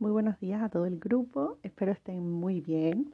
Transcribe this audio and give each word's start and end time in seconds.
Muy 0.00 0.12
buenos 0.12 0.38
días 0.38 0.62
a 0.62 0.68
todo 0.68 0.86
el 0.86 1.00
grupo, 1.00 1.58
espero 1.64 1.90
estén 1.90 2.30
muy 2.30 2.60
bien. 2.60 3.12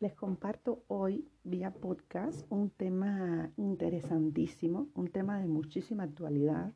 Les 0.00 0.12
comparto 0.12 0.82
hoy 0.86 1.26
vía 1.44 1.72
podcast 1.72 2.44
un 2.50 2.68
tema 2.68 3.50
interesantísimo, 3.56 4.88
un 4.94 5.08
tema 5.08 5.38
de 5.40 5.46
muchísima 5.46 6.02
actualidad 6.02 6.74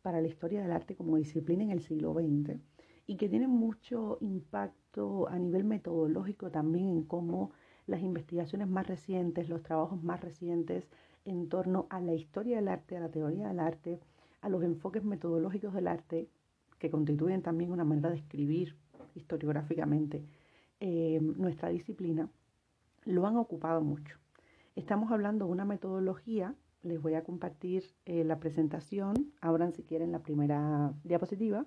para 0.00 0.22
la 0.22 0.28
historia 0.28 0.62
del 0.62 0.72
arte 0.72 0.96
como 0.96 1.18
disciplina 1.18 1.62
en 1.62 1.72
el 1.72 1.82
siglo 1.82 2.14
XX 2.14 2.58
y 3.06 3.16
que 3.18 3.28
tiene 3.28 3.48
mucho 3.48 4.16
impacto 4.22 5.28
a 5.28 5.38
nivel 5.38 5.64
metodológico 5.64 6.50
también 6.50 6.88
en 6.88 7.02
cómo 7.02 7.50
las 7.86 8.00
investigaciones 8.00 8.66
más 8.66 8.86
recientes, 8.86 9.50
los 9.50 9.62
trabajos 9.62 10.02
más 10.02 10.22
recientes 10.22 10.88
en 11.26 11.50
torno 11.50 11.86
a 11.90 12.00
la 12.00 12.14
historia 12.14 12.56
del 12.56 12.68
arte, 12.68 12.96
a 12.96 13.00
la 13.00 13.10
teoría 13.10 13.48
del 13.48 13.60
arte, 13.60 14.00
a 14.40 14.48
los 14.48 14.62
enfoques 14.62 15.04
metodológicos 15.04 15.74
del 15.74 15.86
arte, 15.88 16.30
que 16.78 16.90
constituyen 16.90 17.42
también 17.42 17.72
una 17.72 17.84
manera 17.84 18.10
de 18.10 18.16
escribir 18.16 18.76
historiográficamente 19.16 20.24
eh, 20.80 21.18
nuestra 21.20 21.70
disciplina, 21.70 22.28
lo 23.04 23.26
han 23.26 23.36
ocupado 23.36 23.80
mucho. 23.80 24.18
Estamos 24.74 25.10
hablando 25.10 25.46
de 25.46 25.52
una 25.52 25.64
metodología, 25.64 26.54
les 26.82 27.00
voy 27.00 27.14
a 27.14 27.24
compartir 27.24 27.84
eh, 28.04 28.24
la 28.24 28.38
presentación, 28.38 29.32
abran 29.40 29.72
si 29.72 29.82
quieren 29.82 30.12
la 30.12 30.20
primera 30.20 30.92
diapositiva 31.02 31.66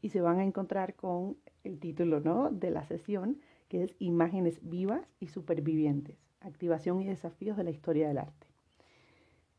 y 0.00 0.10
se 0.10 0.20
van 0.20 0.38
a 0.38 0.44
encontrar 0.44 0.94
con 0.94 1.36
el 1.64 1.80
título 1.80 2.20
¿no? 2.20 2.50
de 2.50 2.70
la 2.70 2.84
sesión, 2.84 3.40
que 3.68 3.84
es 3.84 3.96
Imágenes 3.98 4.60
vivas 4.62 5.06
y 5.18 5.28
supervivientes, 5.28 6.16
activación 6.40 7.00
y 7.00 7.06
desafíos 7.06 7.56
de 7.56 7.64
la 7.64 7.70
historia 7.70 8.06
del 8.06 8.18
arte. 8.18 8.46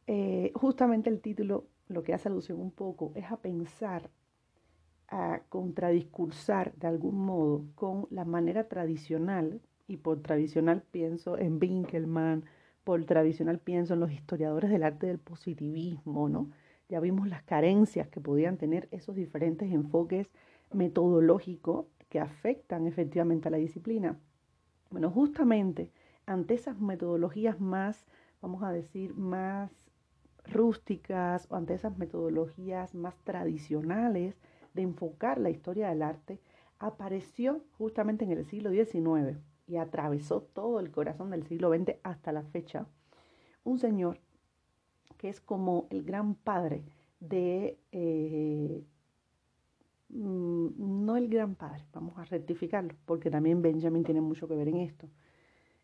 Eh, 0.08 0.52
justamente 0.56 1.10
el 1.10 1.20
título 1.20 1.66
lo 1.88 2.04
que 2.04 2.14
hace 2.14 2.30
alusión 2.30 2.60
un 2.60 2.72
poco 2.72 3.12
es 3.16 3.32
a 3.32 3.38
pensar 3.38 4.10
a 5.08 5.42
contradiscursar 5.50 6.74
de 6.76 6.88
algún 6.88 7.26
modo 7.26 7.66
con 7.76 8.08
la 8.10 8.26
manera 8.26 8.68
tradicional, 8.68 9.62
y 9.88 9.98
por 9.98 10.22
tradicional 10.22 10.82
pienso 10.92 11.38
en 11.38 11.60
Winkelmann, 11.62 12.46
por 12.84 13.04
tradicional 13.06 13.60
pienso 13.60 13.94
en 13.94 14.00
los 14.00 14.12
historiadores 14.12 14.70
del 14.70 14.84
arte 14.84 15.08
del 15.08 15.20
positivismo, 15.20 16.30
¿no? 16.30 16.50
Ya 16.90 17.00
vimos 17.00 17.28
las 17.28 17.44
carencias 17.44 18.08
que 18.08 18.22
podían 18.22 18.58
tener 18.58 18.88
esos 18.92 19.16
diferentes 19.16 19.72
enfoques 19.72 20.28
metodológicos 20.72 21.86
que 22.10 22.20
afectan 22.20 22.86
efectivamente 22.88 23.48
a 23.48 23.52
la 23.52 23.58
disciplina. 23.58 24.20
Bueno, 24.92 25.10
justamente 25.10 25.90
ante 26.26 26.54
esas 26.54 26.80
metodologías 26.80 27.60
más, 27.60 28.06
vamos 28.42 28.64
a 28.64 28.72
decir, 28.72 29.16
más 29.16 29.72
rústicas 30.46 31.48
o 31.50 31.56
ante 31.56 31.74
esas 31.74 31.98
metodologías 31.98 32.94
más 32.94 33.16
tradicionales, 33.24 34.40
de 34.76 34.84
enfocar 34.84 35.40
la 35.40 35.50
historia 35.50 35.90
del 35.90 36.04
arte 36.04 36.40
apareció 36.80 37.62
justamente 37.78 38.26
en 38.26 38.32
el 38.32 38.46
siglo 38.46 38.70
XIX 38.70 39.40
y 39.68 39.78
atravesó 39.78 40.42
todo 40.42 40.80
el 40.80 40.92
corazón 40.92 41.32
del 41.32 41.44
siglo 41.48 41.74
XX 41.74 41.96
hasta 42.04 42.32
la 42.32 42.44
fecha. 42.44 42.86
Un 43.64 43.80
señor 43.80 44.20
que 45.18 45.30
es 45.30 45.40
como 45.40 45.88
el 45.90 46.04
gran 46.04 46.36
padre 46.36 46.84
de, 47.20 47.80
eh, 47.92 48.84
mm, 50.10 51.06
no 51.06 51.16
el 51.18 51.30
gran 51.30 51.56
padre, 51.56 51.86
vamos 51.94 52.18
a 52.18 52.26
rectificarlo, 52.26 52.94
porque 53.06 53.32
también 53.32 53.62
Benjamin 53.62 54.04
tiene 54.04 54.22
mucho 54.22 54.48
que 54.48 54.56
ver 54.56 54.68
en 54.68 54.78
esto. 54.78 55.08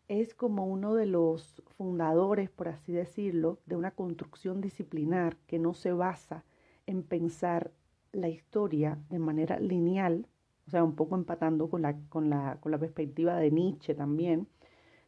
Es 0.08 0.34
como 0.34 0.66
uno 0.66 0.94
de 0.94 1.06
los 1.06 1.62
fundadores, 1.76 2.50
por 2.50 2.68
así 2.68 2.92
decirlo, 2.92 3.58
de 3.66 3.76
una 3.76 3.92
construcción 3.92 4.60
disciplinar 4.60 5.36
que 5.46 5.58
no 5.58 5.72
se 5.72 5.92
basa 5.92 6.44
en 6.86 7.02
pensar 7.02 7.72
la 8.12 8.28
historia 8.28 8.98
de 9.10 9.18
manera 9.18 9.58
lineal, 9.58 10.26
o 10.66 10.70
sea, 10.70 10.84
un 10.84 10.94
poco 10.94 11.14
empatando 11.14 11.68
con 11.68 11.82
la, 11.82 11.98
con 12.08 12.30
la, 12.30 12.58
con 12.60 12.72
la 12.72 12.78
perspectiva 12.78 13.36
de 13.36 13.50
Nietzsche 13.50 13.94
también, 13.94 14.46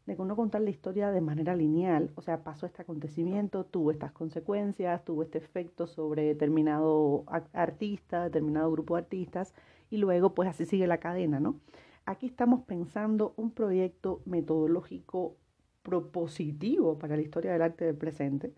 de 0.07 0.17
no 0.17 0.37
contar 0.37 0.61
la 0.61 0.71
historia 0.71 1.11
de 1.11 1.21
manera 1.23 1.57
lineal, 1.57 2.11
o 2.15 2.21
sea, 2.21 2.45
pasó 2.45 2.67
este 2.67 2.83
acontecimiento, 2.83 3.65
tuvo 3.65 3.91
estas 3.91 4.13
consecuencias, 4.13 5.03
tuvo 5.05 5.23
este 5.23 5.39
efecto 5.39 5.87
sobre 5.87 6.25
determinado 6.25 7.25
artista, 7.53 8.25
determinado 8.25 8.71
grupo 8.71 8.97
de 8.97 9.03
artistas, 9.03 9.55
y 9.91 9.97
luego 9.97 10.35
pues 10.35 10.49
así 10.49 10.67
sigue 10.67 10.87
la 10.87 10.99
cadena, 10.99 11.41
¿no? 11.41 11.61
Aquí 12.05 12.27
estamos 12.27 12.65
pensando 12.65 13.33
un 13.37 13.51
proyecto 13.53 14.21
metodológico 14.27 15.37
propositivo 15.83 16.99
para 16.99 17.17
la 17.17 17.23
historia 17.23 17.53
del 17.53 17.63
arte 17.63 17.87
del 17.87 17.97
presente, 17.97 18.53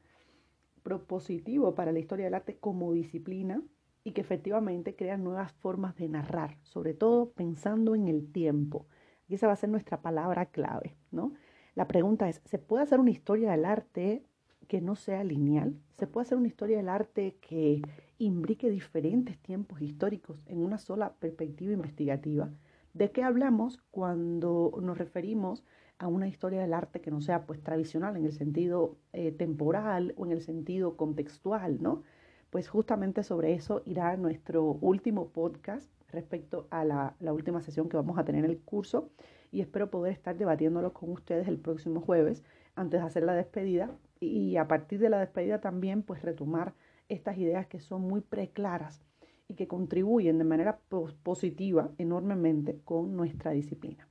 propositivo 0.83 1.75
para 1.77 1.93
la 1.93 2.01
historia 2.01 2.25
del 2.25 2.35
arte 2.35 2.57
como 2.59 2.93
disciplina, 2.93 3.63
y 4.07 4.13
que 4.13 4.21
efectivamente 4.21 4.95
crean 4.95 5.25
nuevas 5.25 5.51
formas 5.55 5.97
de 5.97 6.09
narrar, 6.09 6.57
sobre 6.63 6.95
todo 6.95 7.33
pensando 7.33 7.97
en 7.97 8.07
el 8.07 8.31
tiempo. 8.31 8.87
Y 9.27 9.35
esa 9.35 9.49
va 9.49 9.55
a 9.55 9.57
ser 9.57 9.69
nuestra 9.69 10.01
palabra 10.01 10.47
clave, 10.47 10.95
¿no? 11.11 11.33
La 11.75 11.89
pregunta 11.89 12.29
es, 12.29 12.41
¿se 12.45 12.59
puede 12.59 12.85
hacer 12.85 13.01
una 13.01 13.11
historia 13.11 13.51
del 13.51 13.65
arte 13.65 14.23
que 14.69 14.81
no 14.81 14.95
sea 14.95 15.25
lineal? 15.25 15.81
¿Se 15.91 16.07
puede 16.07 16.23
hacer 16.23 16.39
una 16.39 16.47
historia 16.47 16.77
del 16.77 16.89
arte 16.89 17.39
que 17.41 17.83
imbrique 18.19 18.71
diferentes 18.71 19.41
tiempos 19.41 19.83
históricos 19.83 20.41
en 20.47 20.59
una 20.59 20.79
sola 20.79 21.15
perspectiva 21.15 21.73
investigativa? 21.73 22.49
¿De 22.95 23.11
qué 23.11 23.25
hablamos 23.25 23.83
cuando 23.91 24.73
nos 24.81 24.99
referimos 24.99 25.65
a 25.99 26.07
una 26.07 26.29
historia 26.29 26.61
del 26.61 26.75
arte 26.75 27.01
que 27.01 27.11
no 27.11 27.21
sea 27.21 27.45
pues 27.45 27.61
tradicional 27.61 28.17
en 28.17 28.25
el 28.25 28.33
sentido 28.33 28.99
eh, 29.13 29.33
temporal 29.33 30.15
o 30.17 30.27
en 30.27 30.31
el 30.31 30.43
sentido 30.43 30.97
contextual, 30.97 31.83
¿no? 31.83 32.05
Pues 32.51 32.69
justamente 32.69 33.23
sobre 33.23 33.55
eso 33.55 33.83
irá 33.85 34.17
nuestro 34.17 34.63
último 34.65 35.29
podcast 35.29 35.91
respecto 36.11 36.67
a 36.71 36.85
la, 36.85 37.15
última 37.21 37.61
sesión 37.61 37.89
que 37.89 37.97
vamos 37.97 38.19
a 38.19 38.25
tener 38.25 38.45
en 38.45 38.51
el 38.51 38.59
curso. 38.59 39.11
Y 39.53 39.61
espero 39.61 39.91
poder 39.91 40.13
estar 40.13 40.37
debatiéndolo 40.37 40.93
con 40.93 41.11
ustedes 41.11 41.49
el 41.49 41.59
próximo 41.59 42.01
jueves 42.01 42.45
antes 42.75 43.01
de 43.01 43.07
hacer 43.07 43.23
la 43.25 43.35
despedida. 43.35 43.91
Y 44.21 44.57
a 44.57 44.67
partir 44.67 44.99
de 44.99 45.11
la 45.11 45.19
despedida 45.19 45.61
también 45.61 46.03
pues 46.03 46.23
retomar 46.23 46.75
estas 47.09 47.39
ideas 47.39 47.67
que 47.67 47.81
son 47.81 48.03
muy 48.03 48.21
preclaras 48.21 49.03
y 49.49 49.55
que 49.55 49.69
contribuyen 49.69 50.39
de 50.39 50.45
manera 50.45 50.81
positiva 51.23 51.91
enormemente 51.99 52.81
con 52.85 53.17
nuestra 53.17 53.53
disciplina. 53.53 54.09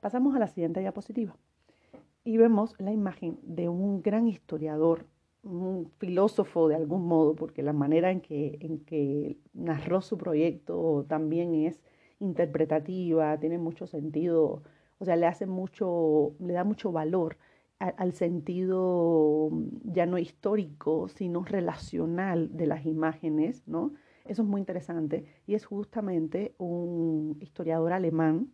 Pasamos 0.00 0.34
a 0.34 0.38
la 0.38 0.48
siguiente 0.48 0.80
diapositiva. 0.80 1.36
Y 2.24 2.36
vemos 2.36 2.74
la 2.78 2.92
imagen 2.92 3.38
de 3.42 3.68
un 3.68 4.02
gran 4.02 4.28
historiador 4.28 5.06
un 5.48 5.90
filósofo 5.98 6.68
de 6.68 6.76
algún 6.76 7.06
modo, 7.06 7.34
porque 7.34 7.62
la 7.62 7.72
manera 7.72 8.10
en 8.10 8.20
que, 8.20 8.58
en 8.60 8.80
que 8.80 9.38
narró 9.54 10.00
su 10.00 10.18
proyecto 10.18 11.06
también 11.08 11.54
es 11.54 11.80
interpretativa, 12.20 13.38
tiene 13.38 13.58
mucho 13.58 13.86
sentido, 13.86 14.62
o 14.98 15.04
sea, 15.04 15.16
le 15.16 15.26
hace 15.26 15.46
mucho, 15.46 16.34
le 16.40 16.52
da 16.52 16.64
mucho 16.64 16.92
valor 16.92 17.38
al 17.78 18.12
sentido 18.12 19.50
ya 19.84 20.04
no 20.04 20.18
histórico, 20.18 21.08
sino 21.08 21.44
relacional 21.44 22.56
de 22.56 22.66
las 22.66 22.84
imágenes, 22.86 23.62
¿no? 23.68 23.92
Eso 24.24 24.42
es 24.42 24.48
muy 24.48 24.60
interesante 24.60 25.26
y 25.46 25.54
es 25.54 25.64
justamente 25.64 26.54
un 26.58 27.38
historiador 27.40 27.92
alemán, 27.92 28.52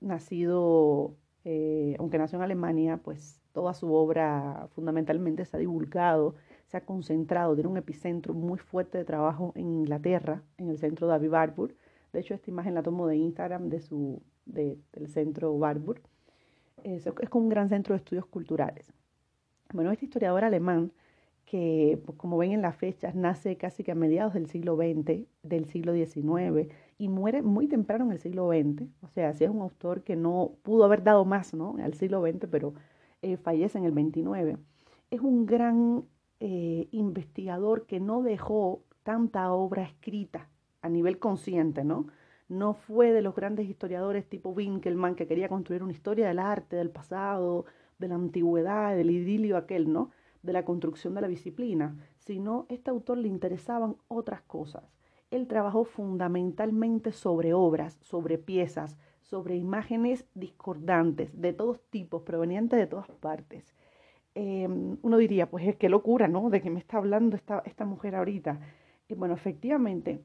nacido, 0.00 1.14
eh, 1.44 1.96
aunque 1.98 2.18
nació 2.18 2.36
en 2.36 2.42
Alemania, 2.42 2.98
pues 2.98 3.40
toda 3.52 3.74
su 3.74 3.92
obra 3.92 4.68
fundamentalmente 4.74 5.44
se 5.44 5.56
ha 5.56 5.60
divulgado, 5.60 6.34
se 6.66 6.76
ha 6.76 6.84
concentrado, 6.84 7.54
tiene 7.54 7.68
un 7.68 7.76
epicentro 7.76 8.34
muy 8.34 8.58
fuerte 8.58 8.98
de 8.98 9.04
trabajo 9.04 9.52
en 9.56 9.66
Inglaterra, 9.70 10.42
en 10.58 10.68
el 10.68 10.78
centro 10.78 11.06
David 11.06 11.30
Barbour. 11.30 11.74
De 12.12 12.20
hecho, 12.20 12.34
esta 12.34 12.50
imagen 12.50 12.74
la 12.74 12.82
tomo 12.82 13.06
de 13.06 13.16
Instagram 13.16 13.68
de 13.68 13.80
su, 13.80 14.22
del 14.44 15.08
centro 15.08 15.56
Barbour. 15.58 16.00
Es, 16.84 17.06
es 17.06 17.28
como 17.28 17.44
un 17.44 17.50
gran 17.50 17.68
centro 17.68 17.94
de 17.94 17.98
estudios 17.98 18.26
culturales. 18.26 18.92
Bueno, 19.72 19.92
este 19.92 20.06
historiador 20.06 20.44
alemán, 20.44 20.92
que 21.44 22.00
pues, 22.04 22.16
como 22.18 22.38
ven 22.38 22.52
en 22.52 22.62
las 22.62 22.76
fechas, 22.76 23.14
nace 23.14 23.56
casi 23.56 23.82
que 23.82 23.92
a 23.92 23.94
mediados 23.94 24.34
del 24.34 24.46
siglo 24.46 24.76
XX, 24.76 25.26
del 25.42 25.66
siglo 25.66 25.94
XIX, 25.94 26.68
y 27.00 27.08
muere 27.08 27.40
muy 27.40 27.66
temprano 27.66 28.04
en 28.04 28.12
el 28.12 28.18
siglo 28.18 28.50
XX. 28.50 28.82
O 29.00 29.08
sea, 29.08 29.32
si 29.32 29.44
es 29.44 29.50
un 29.50 29.62
autor 29.62 30.02
que 30.02 30.16
no 30.16 30.52
pudo 30.62 30.84
haber 30.84 31.02
dado 31.02 31.24
más 31.24 31.54
¿no? 31.54 31.76
al 31.82 31.94
siglo 31.94 32.20
XX, 32.20 32.46
pero 32.50 32.74
eh, 33.22 33.38
fallece 33.38 33.78
en 33.78 33.86
el 33.86 33.92
29. 33.92 34.58
Es 35.10 35.20
un 35.22 35.46
gran 35.46 36.04
eh, 36.40 36.88
investigador 36.90 37.86
que 37.86 38.00
no 38.00 38.22
dejó 38.22 38.82
tanta 39.02 39.50
obra 39.50 39.82
escrita 39.82 40.50
a 40.82 40.90
nivel 40.90 41.18
consciente, 41.18 41.84
¿no? 41.84 42.06
No 42.50 42.74
fue 42.74 43.12
de 43.12 43.22
los 43.22 43.34
grandes 43.34 43.66
historiadores 43.66 44.28
tipo 44.28 44.50
Winkelmann 44.50 45.14
que 45.14 45.26
quería 45.26 45.48
construir 45.48 45.82
una 45.82 45.92
historia 45.92 46.28
del 46.28 46.38
arte, 46.38 46.76
del 46.76 46.90
pasado, 46.90 47.64
de 47.98 48.08
la 48.08 48.16
antigüedad, 48.16 48.94
del 48.94 49.10
idilio 49.10 49.56
aquel, 49.56 49.90
¿no? 49.90 50.10
De 50.42 50.52
la 50.52 50.66
construcción 50.66 51.14
de 51.14 51.22
la 51.22 51.28
disciplina, 51.28 51.96
sino 52.18 52.66
este 52.68 52.90
autor 52.90 53.16
le 53.16 53.28
interesaban 53.28 53.96
otras 54.08 54.42
cosas. 54.42 54.99
Él 55.30 55.46
trabajó 55.46 55.84
fundamentalmente 55.84 57.12
sobre 57.12 57.54
obras, 57.54 57.98
sobre 58.02 58.38
piezas, 58.38 58.98
sobre 59.20 59.56
imágenes 59.56 60.26
discordantes 60.34 61.40
de 61.40 61.52
todos 61.52 61.80
tipos, 61.90 62.22
provenientes 62.22 62.78
de 62.78 62.86
todas 62.86 63.08
partes. 63.20 63.74
Em, 64.34 64.96
uno 65.02 65.16
diría, 65.18 65.48
pues 65.48 65.76
qué 65.76 65.88
locura, 65.88 66.28
¿no? 66.28 66.50
De 66.50 66.60
que 66.60 66.70
me 66.70 66.80
está 66.80 66.98
hablando 66.98 67.36
esta, 67.36 67.62
esta 67.64 67.84
mujer 67.84 68.16
ahorita. 68.16 68.60
Y 69.08 69.14
bueno, 69.14 69.34
efectivamente, 69.34 70.20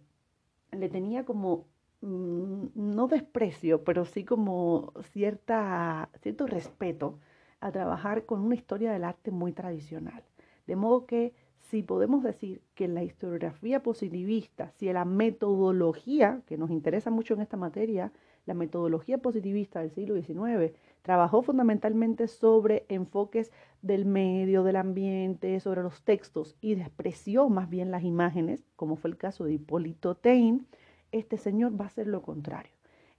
le 0.71 0.89
tenía 0.89 1.25
como 1.25 1.65
mm, 2.01 2.65
no 2.75 3.07
desprecio, 3.07 3.83
pero 3.83 4.05
sí 4.05 4.23
como 4.23 4.93
cierta, 5.11 6.09
cierto 6.21 6.47
respeto 6.47 7.19
a 7.59 7.71
trabajar 7.71 8.25
con 8.25 8.41
una 8.41 8.55
historia 8.55 8.91
del 8.91 9.03
arte 9.03 9.31
muy 9.31 9.51
tradicional. 9.53 10.23
De 10.67 10.75
modo 10.75 11.05
que 11.05 11.33
si 11.69 11.81
podemos 11.81 12.23
decir 12.23 12.61
que 12.75 12.87
la 12.87 13.03
historiografía 13.03 13.81
positivista, 13.81 14.71
si 14.77 14.91
la 14.91 15.05
metodología, 15.05 16.41
que 16.45 16.57
nos 16.57 16.69
interesa 16.69 17.09
mucho 17.09 17.33
en 17.33 17.41
esta 17.41 17.57
materia, 17.57 18.11
la 18.45 18.53
metodología 18.53 19.17
positivista 19.17 19.79
del 19.79 19.91
siglo 19.91 20.21
XIX, 20.21 20.73
trabajó 21.01 21.41
fundamentalmente 21.41 22.27
sobre 22.27 22.85
enfoques 22.87 23.51
del 23.81 24.05
medio, 24.05 24.63
del 24.63 24.75
ambiente, 24.75 25.59
sobre 25.59 25.81
los 25.81 26.03
textos 26.03 26.55
y 26.61 26.75
despreció 26.75 27.49
más 27.49 27.69
bien 27.69 27.89
las 27.89 28.03
imágenes, 28.03 28.63
como 28.75 28.95
fue 28.95 29.09
el 29.09 29.17
caso 29.17 29.45
de 29.45 29.53
Hipólito 29.53 30.15
Taine, 30.15 30.61
este 31.11 31.37
señor 31.37 31.79
va 31.79 31.85
a 31.85 31.87
hacer 31.87 32.07
lo 32.07 32.21
contrario. 32.21 32.71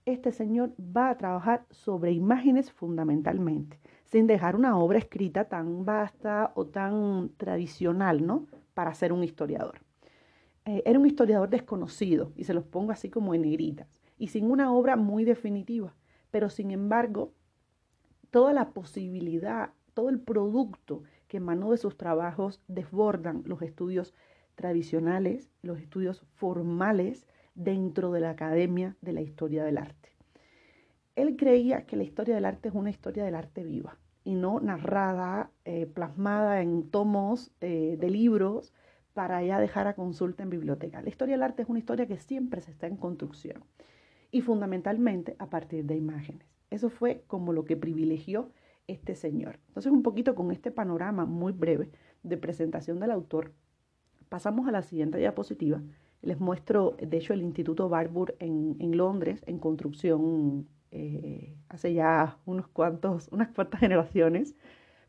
Este 0.05 0.31
señor 0.31 0.71
va 0.79 1.09
a 1.09 1.17
trabajar 1.17 1.65
sobre 1.69 2.13
imágenes 2.13 2.71
fundamentalmente 2.71 3.77
sin 4.07 4.25
dejar 4.25 4.55
una 4.55 4.77
obra 4.77 4.99
escrita 4.99 5.45
tan 5.45 5.85
vasta 5.85 6.51
o 6.55 6.65
tan 6.65 7.29
tradicional, 7.37 8.25
¿no? 8.25 8.47
Para 8.73 8.93
ser 8.93 9.11
un 9.11 9.23
historiador. 9.23 9.81
Eh, 10.65 10.81
era 10.85 10.97
un 10.97 11.05
historiador 11.05 11.49
desconocido, 11.49 12.31
y 12.35 12.45
se 12.45 12.53
los 12.53 12.63
pongo 12.63 12.91
así 12.91 13.09
como 13.09 13.33
en 13.33 13.41
negritas, 13.41 13.87
y 14.17 14.29
sin 14.29 14.49
una 14.49 14.73
obra 14.73 14.95
muy 14.95 15.25
definitiva, 15.25 15.93
pero 16.31 16.49
sin 16.49 16.71
embargo, 16.71 17.33
toda 18.31 18.53
la 18.53 18.69
posibilidad, 18.71 19.71
todo 19.93 20.09
el 20.09 20.19
producto 20.19 21.03
que 21.27 21.37
emanó 21.37 21.71
de 21.71 21.77
sus 21.77 21.97
trabajos 21.97 22.61
desbordan 22.67 23.43
los 23.45 23.61
estudios 23.61 24.13
tradicionales, 24.55 25.49
los 25.61 25.79
estudios 25.79 26.23
formales 26.35 27.27
dentro 27.55 28.11
de 28.11 28.21
la 28.21 28.31
Academia 28.31 28.95
de 29.01 29.13
la 29.13 29.21
Historia 29.21 29.63
del 29.63 29.77
Arte. 29.77 30.16
Él 31.17 31.35
creía 31.35 31.87
que 31.87 31.95
la 31.95 32.03
historia 32.03 32.35
del 32.35 32.45
arte 32.45 32.69
es 32.69 32.75
una 32.75 32.91
historia 32.91 33.25
del 33.25 33.33
arte 33.33 33.63
viva 33.63 33.97
y 34.23 34.35
no 34.35 34.59
narrada, 34.59 35.49
eh, 35.65 35.87
plasmada 35.87 36.61
en 36.61 36.91
tomos 36.91 37.51
eh, 37.59 37.97
de 37.99 38.09
libros 38.11 38.71
para 39.13 39.43
ya 39.43 39.59
dejar 39.59 39.87
a 39.87 39.95
consulta 39.95 40.43
en 40.43 40.51
biblioteca. 40.51 41.01
La 41.01 41.09
historia 41.09 41.33
del 41.33 41.41
arte 41.41 41.63
es 41.63 41.69
una 41.69 41.79
historia 41.79 42.05
que 42.05 42.17
siempre 42.17 42.61
se 42.61 42.69
está 42.69 42.85
en 42.85 42.97
construcción 42.97 43.63
y 44.29 44.41
fundamentalmente 44.41 45.35
a 45.39 45.49
partir 45.49 45.85
de 45.85 45.95
imágenes. 45.95 46.45
Eso 46.69 46.91
fue 46.91 47.23
como 47.25 47.51
lo 47.51 47.65
que 47.65 47.75
privilegió 47.75 48.51
este 48.85 49.15
señor. 49.15 49.57
Entonces, 49.69 49.91
un 49.91 50.03
poquito 50.03 50.35
con 50.35 50.51
este 50.51 50.69
panorama 50.69 51.25
muy 51.25 51.51
breve 51.51 51.89
de 52.21 52.37
presentación 52.37 52.99
del 52.99 53.09
autor, 53.09 53.53
pasamos 54.29 54.67
a 54.67 54.71
la 54.71 54.83
siguiente 54.83 55.17
diapositiva. 55.17 55.81
Les 56.21 56.39
muestro, 56.39 56.95
de 57.01 57.17
hecho, 57.17 57.33
el 57.33 57.41
Instituto 57.41 57.89
Barbour 57.89 58.35
en, 58.37 58.75
en 58.77 58.95
Londres, 58.95 59.41
en 59.47 59.57
construcción 59.57 60.67
eh, 60.91 61.55
hace 61.69 61.93
ya 61.93 62.37
unos 62.45 62.67
cuantos, 62.67 63.27
unas 63.31 63.49
cuantas 63.49 63.79
generaciones, 63.79 64.55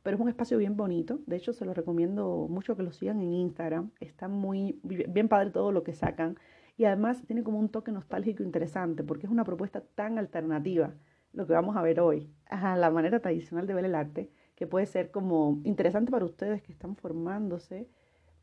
pero 0.03 0.17
es 0.17 0.21
un 0.21 0.29
espacio 0.29 0.59
bien 0.59 0.77
bonito. 0.77 1.21
De 1.27 1.37
hecho, 1.37 1.53
se 1.53 1.65
lo 1.65 1.75
recomiendo 1.75 2.47
mucho 2.49 2.77
que 2.77 2.83
lo 2.83 2.93
sigan 2.93 3.21
en 3.21 3.33
Instagram. 3.33 3.91
Está 4.01 4.29
muy 4.29 4.81
bien 4.83 5.29
padre 5.29 5.51
todo 5.51 5.73
lo 5.73 5.83
que 5.83 5.93
sacan. 5.93 6.39
Y 6.77 6.85
además 6.85 7.23
tiene 7.27 7.43
como 7.43 7.59
un 7.59 7.69
toque 7.69 7.91
nostálgico 7.91 8.43
interesante, 8.43 9.03
porque 9.03 9.27
es 9.27 9.33
una 9.33 9.45
propuesta 9.45 9.81
tan 9.81 10.17
alternativa, 10.19 10.95
lo 11.33 11.47
que 11.47 11.53
vamos 11.53 11.77
a 11.77 11.83
ver 11.83 12.01
hoy, 12.01 12.31
a 12.47 12.77
la 12.77 12.91
manera 12.91 13.21
tradicional 13.21 13.67
de 13.67 13.75
ver 13.75 13.85
el 13.85 13.97
arte, 13.97 14.31
que 14.55 14.67
puede 14.67 14.87
ser 14.87 15.11
como 15.11 15.61
interesante 15.65 16.13
para 16.13 16.25
ustedes 16.25 16.63
que 16.63 16.73
están 16.73 16.97
formándose, 16.97 17.89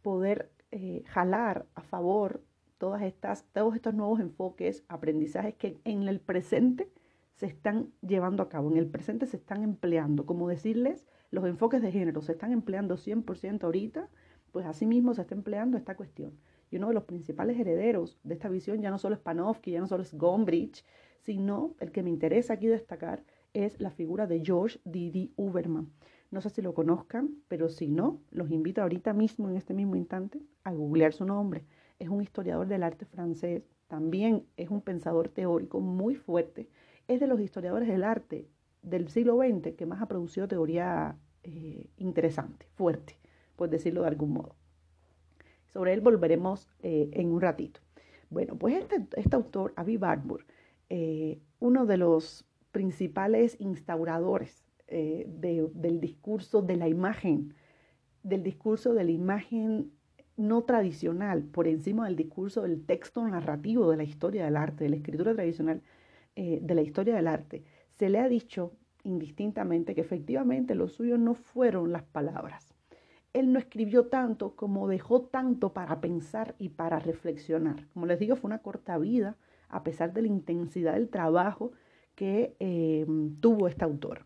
poder 0.01 0.51
eh, 0.71 1.03
jalar 1.07 1.65
a 1.75 1.81
favor 1.81 2.43
todas 2.77 3.01
estas, 3.03 3.45
todos 3.53 3.75
estos 3.75 3.93
nuevos 3.93 4.19
enfoques, 4.19 4.83
aprendizajes 4.89 5.55
que 5.55 5.79
en 5.85 6.07
el 6.07 6.19
presente 6.19 6.89
se 7.35 7.45
están 7.45 7.91
llevando 8.01 8.41
a 8.41 8.49
cabo, 8.49 8.71
en 8.71 8.77
el 8.77 8.87
presente 8.87 9.25
se 9.25 9.37
están 9.37 9.61
empleando. 9.61 10.25
Como 10.25 10.47
decirles, 10.47 11.05
los 11.31 11.45
enfoques 11.45 11.81
de 11.81 11.91
género 11.91 12.21
se 12.21 12.31
están 12.31 12.51
empleando 12.51 12.95
100% 12.95 13.63
ahorita, 13.63 14.09
pues 14.51 14.65
así 14.65 14.85
mismo 14.85 15.13
se 15.13 15.21
está 15.21 15.35
empleando 15.35 15.77
esta 15.77 15.95
cuestión. 15.95 16.37
Y 16.71 16.77
uno 16.77 16.87
de 16.87 16.93
los 16.93 17.03
principales 17.03 17.59
herederos 17.59 18.17
de 18.23 18.33
esta 18.33 18.49
visión 18.49 18.81
ya 18.81 18.89
no 18.89 18.97
solo 18.97 19.15
es 19.15 19.21
Panofsky, 19.21 19.71
ya 19.71 19.81
no 19.81 19.87
solo 19.87 20.03
es 20.03 20.13
Gombrich, 20.13 20.85
sino 21.19 21.75
el 21.79 21.91
que 21.91 22.03
me 22.03 22.09
interesa 22.09 22.53
aquí 22.53 22.67
destacar 22.67 23.23
es 23.53 23.79
la 23.81 23.91
figura 23.91 24.27
de 24.27 24.43
George 24.43 24.79
Didi 24.85 25.33
Uberman. 25.35 25.89
No 26.31 26.41
sé 26.41 26.49
si 26.49 26.61
lo 26.61 26.73
conozcan, 26.73 27.35
pero 27.47 27.69
si 27.69 27.87
no, 27.87 28.21
los 28.31 28.49
invito 28.49 28.81
ahorita 28.81 29.13
mismo, 29.13 29.49
en 29.49 29.57
este 29.57 29.73
mismo 29.73 29.95
instante, 29.95 30.41
a 30.63 30.71
googlear 30.71 31.13
su 31.13 31.25
nombre. 31.25 31.65
Es 31.99 32.09
un 32.09 32.21
historiador 32.21 32.67
del 32.67 32.83
arte 32.83 33.05
francés, 33.05 33.63
también 33.87 34.45
es 34.57 34.69
un 34.69 34.81
pensador 34.81 35.29
teórico 35.29 35.79
muy 35.79 36.15
fuerte 36.15 36.69
es 37.07 37.19
de 37.19 37.27
los 37.27 37.39
historiadores 37.39 37.87
del 37.87 38.03
arte 38.03 38.47
del 38.81 39.09
siglo 39.09 39.37
XX 39.37 39.75
que 39.75 39.85
más 39.85 40.01
ha 40.01 40.07
producido 40.07 40.47
teoría 40.47 41.17
eh, 41.43 41.89
interesante, 41.97 42.67
fuerte, 42.75 43.17
por 43.55 43.69
decirlo 43.69 44.01
de 44.01 44.07
algún 44.07 44.33
modo. 44.33 44.55
Sobre 45.73 45.93
él 45.93 46.01
volveremos 46.01 46.69
eh, 46.81 47.09
en 47.13 47.31
un 47.31 47.41
ratito. 47.41 47.81
Bueno, 48.29 48.55
pues 48.57 48.75
este, 48.75 49.07
este 49.15 49.35
autor, 49.35 49.73
Avi 49.75 49.97
Barbour, 49.97 50.45
eh, 50.89 51.39
uno 51.59 51.85
de 51.85 51.97
los 51.97 52.45
principales 52.71 53.57
instauradores 53.59 54.63
del 54.87 55.99
discurso 55.99 56.61
de 56.61 56.75
la 56.75 56.87
imagen, 56.87 57.55
del 58.21 58.43
discurso 58.43 58.93
de 58.93 59.03
la 59.03 59.09
imagen 59.09 59.91
no 60.37 60.63
tradicional, 60.63 61.43
por 61.43 61.67
encima 61.67 62.05
del 62.05 62.15
discurso 62.15 62.61
del 62.61 62.85
texto 62.85 63.27
narrativo 63.27 63.89
de 63.89 63.97
la 63.97 64.03
historia 64.03 64.45
del 64.45 64.57
arte, 64.57 64.83
de 64.83 64.89
la 64.91 64.95
escritura 64.97 65.33
tradicional, 65.33 65.81
eh, 66.35 66.59
de 66.61 66.75
la 66.75 66.81
historia 66.81 67.15
del 67.15 67.27
arte, 67.27 67.63
se 67.97 68.09
le 68.09 68.19
ha 68.19 68.27
dicho 68.27 68.73
indistintamente 69.03 69.95
que 69.95 70.01
efectivamente 70.01 70.75
lo 70.75 70.87
suyo 70.87 71.17
no 71.17 71.35
fueron 71.35 71.91
las 71.91 72.03
palabras. 72.03 72.73
Él 73.33 73.51
no 73.51 73.59
escribió 73.59 74.07
tanto 74.07 74.55
como 74.55 74.87
dejó 74.87 75.21
tanto 75.21 75.73
para 75.73 75.99
pensar 75.99 76.55
y 76.57 76.69
para 76.69 76.99
reflexionar. 76.99 77.87
Como 77.93 78.05
les 78.05 78.19
digo, 78.19 78.35
fue 78.35 78.47
una 78.47 78.59
corta 78.59 78.97
vida 78.97 79.37
a 79.69 79.83
pesar 79.83 80.13
de 80.13 80.21
la 80.21 80.27
intensidad 80.27 80.93
del 80.93 81.09
trabajo 81.09 81.71
que 82.15 82.55
eh, 82.59 83.05
tuvo 83.41 83.67
este 83.67 83.83
autor. 83.83 84.23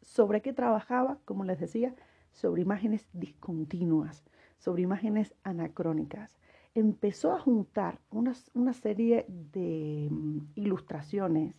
¿Sobre 0.00 0.42
qué 0.42 0.52
trabajaba? 0.52 1.18
Como 1.24 1.44
les 1.44 1.58
decía, 1.58 1.94
sobre 2.32 2.62
imágenes 2.62 3.08
discontinuas, 3.12 4.24
sobre 4.58 4.82
imágenes 4.82 5.34
anacrónicas, 5.42 6.38
empezó 6.74 7.32
a 7.32 7.40
juntar 7.40 8.00
una, 8.10 8.72
serie 8.72 9.26
de 9.28 10.08
mm, 10.10 10.38
ilustraciones, 10.54 11.54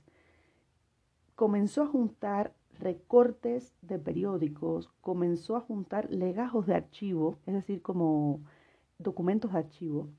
comenzó 1.35 1.83
a 1.83 1.87
juntar 1.87 2.53
recortes 2.79 3.73
de 3.81 3.99
periódicos, 3.99 4.89
comenzó 5.01 5.57
a 5.57 5.61
juntar 5.61 6.09
legajos 6.09 6.65
de 6.67 6.75
archivo, 6.75 7.37
es 7.45 7.53
decir, 7.53 7.81
como 7.81 8.41
documentos 8.97 9.51
de 9.51 9.59
archivo, 9.59 10.09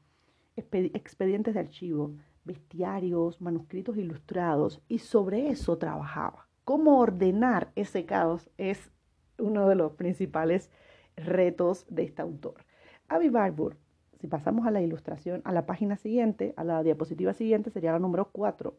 expedientes 0.57 1.55
de 1.55 1.61
archivo, 1.61 2.15
bestiarios, 2.45 3.41
manuscritos 3.41 3.97
ilustrados, 3.97 4.83
y 4.89 4.99
sobre 4.99 5.49
eso 5.49 5.79
trabajaba. 5.79 6.49
Cómo 6.65 6.99
ordenar 6.99 7.73
ese 7.75 8.05
caos 8.05 8.51
es 8.59 8.91
uno 9.39 9.69
de 9.69 9.75
los 9.75 9.93
principales 9.93 10.71
retos 11.17 11.87
de 11.89 12.05
este 12.05 12.23
autor. 12.23 12.65
Avi 13.09 13.29
Barbour 13.29 13.77
si 14.21 14.27
pasamos 14.27 14.67
a 14.67 14.71
la 14.71 14.83
ilustración, 14.83 15.41
a 15.45 15.53
la 15.53 15.65
página 15.65 15.97
siguiente, 15.97 16.53
a 16.57 16.65
la 16.65 16.83
diapositiva 16.83 17.33
siguiente, 17.33 17.71
sería 17.71 17.93
la 17.93 17.99
número 17.99 18.29
4. 18.31 18.75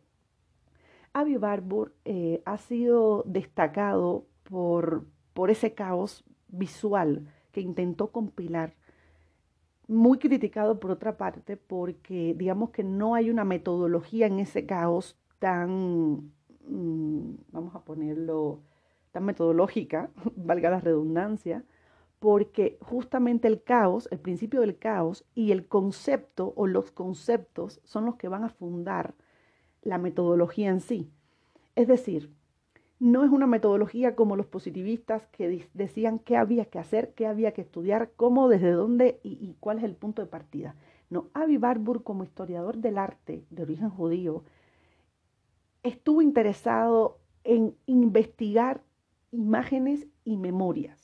Avi 1.13 1.37
Barbour 1.37 1.93
eh, 2.05 2.41
ha 2.45 2.57
sido 2.57 3.23
destacado 3.25 4.27
por, 4.43 5.05
por 5.33 5.49
ese 5.49 5.73
caos 5.73 6.23
visual 6.47 7.27
que 7.51 7.61
intentó 7.61 8.11
compilar, 8.11 8.75
muy 9.87 10.19
criticado 10.19 10.79
por 10.79 10.91
otra 10.91 11.17
parte, 11.17 11.57
porque 11.57 12.33
digamos 12.37 12.69
que 12.69 12.83
no 12.83 13.15
hay 13.15 13.29
una 13.29 13.43
metodología 13.43 14.27
en 14.27 14.39
ese 14.39 14.65
caos 14.65 15.17
tan, 15.39 16.31
mm, 16.67 17.33
vamos 17.51 17.75
a 17.75 17.83
ponerlo, 17.83 18.61
tan 19.11 19.25
metodológica, 19.25 20.11
valga 20.35 20.69
la 20.69 20.79
redundancia, 20.79 21.65
porque 22.21 22.77
justamente 22.81 23.47
el 23.47 23.63
caos, 23.63 24.07
el 24.11 24.19
principio 24.19 24.61
del 24.61 24.77
caos 24.77 25.25
y 25.33 25.51
el 25.51 25.65
concepto 25.65 26.53
o 26.55 26.67
los 26.67 26.91
conceptos 26.91 27.81
son 27.83 28.05
los 28.05 28.15
que 28.17 28.27
van 28.27 28.43
a 28.43 28.49
fundar 28.49 29.15
la 29.81 29.97
metodología 29.97 30.69
en 30.69 30.81
sí. 30.81 31.09
Es 31.75 31.87
decir, 31.87 32.29
no 32.99 33.23
es 33.23 33.31
una 33.31 33.47
metodología 33.47 34.15
como 34.15 34.35
los 34.35 34.45
positivistas 34.45 35.25
que 35.31 35.67
decían 35.73 36.19
qué 36.19 36.37
había 36.37 36.65
que 36.65 36.77
hacer, 36.77 37.15
qué 37.15 37.25
había 37.25 37.53
que 37.53 37.61
estudiar, 37.61 38.11
cómo, 38.15 38.49
desde 38.49 38.69
dónde 38.69 39.19
y, 39.23 39.55
cuál 39.59 39.79
es 39.79 39.83
el 39.83 39.95
punto 39.95 40.21
de 40.21 40.27
partida. 40.27 40.75
No, 41.09 41.31
Avi 41.33 41.57
Barbour 41.57 42.03
como 42.03 42.23
historiador 42.23 42.77
del 42.77 42.99
arte 42.99 43.45
de 43.49 43.63
origen 43.63 43.89
judío 43.89 44.43
estuvo 45.81 46.21
interesado 46.21 47.17
en 47.43 47.75
investigar 47.87 48.83
imágenes 49.31 50.05
y 50.23 50.37
memorias 50.37 51.00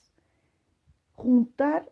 juntar 1.18 1.92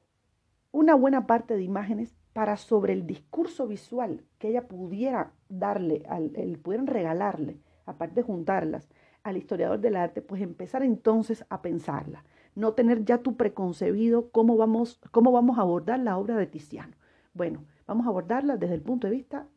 una 0.72 0.96
buena 0.96 1.25
parte 1.25 1.58
de 1.58 1.63
imágenes 1.63 2.15
para 2.32 2.58
sobre 2.58 2.94
el 2.94 3.08
discurso 3.08 3.67
visual 3.67 4.24
que 4.38 4.50
ella 4.50 4.67
pudiera 4.67 5.32
darle, 5.50 6.03
al, 6.08 6.32
el, 6.36 6.60
pudieran 6.60 6.88
regalarle, 6.88 7.58
aparte 7.86 8.15
de 8.15 8.24
juntarlas, 8.24 8.88
al 9.24 9.38
historiador 9.38 9.79
del 9.79 9.96
arte, 9.96 10.22
pues 10.22 10.41
empezar 10.41 10.84
entonces 10.84 11.44
a 11.50 11.62
pensarla, 11.63 12.24
no 12.53 12.74
tener 12.74 13.03
ya 13.03 13.17
tu 13.17 13.36
preconcebido 13.36 14.29
cómo 14.29 14.58
vamos, 14.58 15.01
cómo 15.12 15.32
vamos 15.32 15.58
a 15.58 15.62
abordar 15.62 16.00
la 16.00 16.17
obra 16.17 16.38
de 16.38 16.46
Tiziano. 16.46 16.96
Bueno, 17.34 17.63
vamos 17.88 18.05
a 18.05 18.10
abordarla 18.10 18.58
desde 18.58 18.75
el 18.75 18.82
punto 18.82 19.08
de 19.08 19.13
vista, 19.13 19.48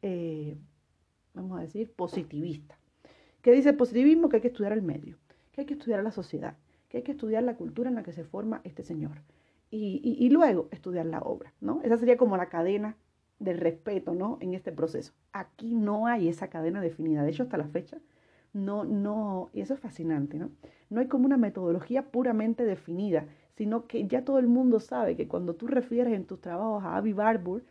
eh, 0.00 0.56
vamos 1.34 1.58
a 1.58 1.62
decir, 1.62 1.92
positivista. 1.92 2.78
¿Qué 3.42 3.52
dice 3.52 3.70
el 3.70 3.76
positivismo? 3.76 4.30
Que 4.30 4.36
hay 4.36 4.42
que 4.42 4.48
estudiar 4.48 4.72
el 4.72 4.82
medio, 4.82 5.18
que 5.52 5.60
hay 5.60 5.66
que 5.66 5.74
estudiar 5.74 6.02
la 6.02 6.12
sociedad, 6.12 6.56
que 6.88 6.98
hay 6.98 7.02
que 7.02 7.12
estudiar 7.12 7.42
la 7.42 7.56
cultura 7.56 7.88
en 7.88 7.96
la 7.96 8.02
que 8.02 8.12
se 8.12 8.24
forma 8.24 8.60
este 8.64 8.82
señor. 8.82 9.22
Y, 9.70 10.28
luego 10.30 10.68
estudiar 10.70 11.04
la 11.06 11.20
obra, 11.20 11.52
¿no? 11.60 11.80
Esa 11.82 11.98
sería 11.98 12.16
como 12.16 12.38
la 12.38 12.48
cadena 12.48 12.96
del 13.38 13.58
respeto, 13.58 14.14
¿no? 14.14 14.38
En 14.40 14.54
este 14.54 14.72
proceso. 14.72 15.12
Aquí 15.32 15.74
no 15.74 16.06
hay 16.06 16.28
esa 16.28 16.48
cadena 16.48 16.80
definida. 16.80 17.22
De 17.22 17.30
hecho, 17.30 17.42
hasta 17.42 17.58
la 17.58 17.68
fecha, 17.68 17.98
no, 18.54 18.84
no, 18.84 19.50
y 19.52 19.60
eso 19.60 19.74
es 19.74 19.80
fascinante, 19.80 20.38
¿no? 20.38 20.50
No 20.88 21.00
hay 21.00 21.06
como 21.06 21.26
una 21.26 21.36
metodología 21.36 22.10
puramente 22.10 22.64
definida, 22.64 23.26
sino 23.56 23.86
que 23.86 24.06
ya 24.06 24.24
todo 24.24 24.38
el 24.38 24.48
mundo 24.48 24.80
sabe 24.80 25.16
que 25.16 25.28
cuando 25.28 25.54
tú 25.54 25.66
refieres 25.66 26.14
en 26.14 26.24
tus 26.24 26.40
trabajos 26.40 26.82
a 26.84 26.96
Avi 26.96 27.12
Barbour 27.12 27.62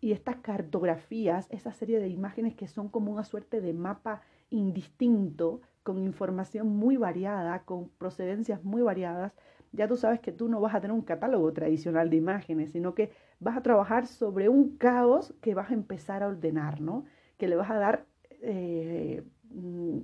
y 0.00 0.12
estas 0.12 0.36
cartografías, 0.36 1.46
esa 1.50 1.72
serie 1.72 2.00
de 2.00 2.08
imágenes 2.08 2.54
que 2.54 2.68
son 2.68 2.88
como 2.88 3.10
una 3.10 3.24
suerte 3.24 3.62
de 3.62 3.72
mapa 3.72 4.20
indistinto, 4.50 5.62
con 5.86 6.02
información 6.02 6.66
muy 6.66 6.96
variada, 6.96 7.62
con 7.62 7.90
procedencias 7.90 8.64
muy 8.64 8.82
variadas, 8.82 9.32
ya 9.70 9.86
tú 9.86 9.96
sabes 9.96 10.18
que 10.18 10.32
tú 10.32 10.48
no 10.48 10.60
vas 10.60 10.74
a 10.74 10.80
tener 10.80 10.92
un 10.92 11.02
catálogo 11.02 11.52
tradicional 11.52 12.10
de 12.10 12.16
imágenes, 12.16 12.72
sino 12.72 12.92
que 12.96 13.12
vas 13.38 13.56
a 13.56 13.62
trabajar 13.62 14.08
sobre 14.08 14.48
un 14.48 14.76
caos 14.78 15.32
que 15.40 15.54
vas 15.54 15.70
a 15.70 15.74
empezar 15.74 16.24
a 16.24 16.26
ordenar, 16.26 16.80
¿no? 16.80 17.04
Que 17.38 17.46
le 17.46 17.54
vas 17.54 17.70
a 17.70 17.78
dar 17.78 18.04
eh, 18.42 19.22
mm, 19.50 19.98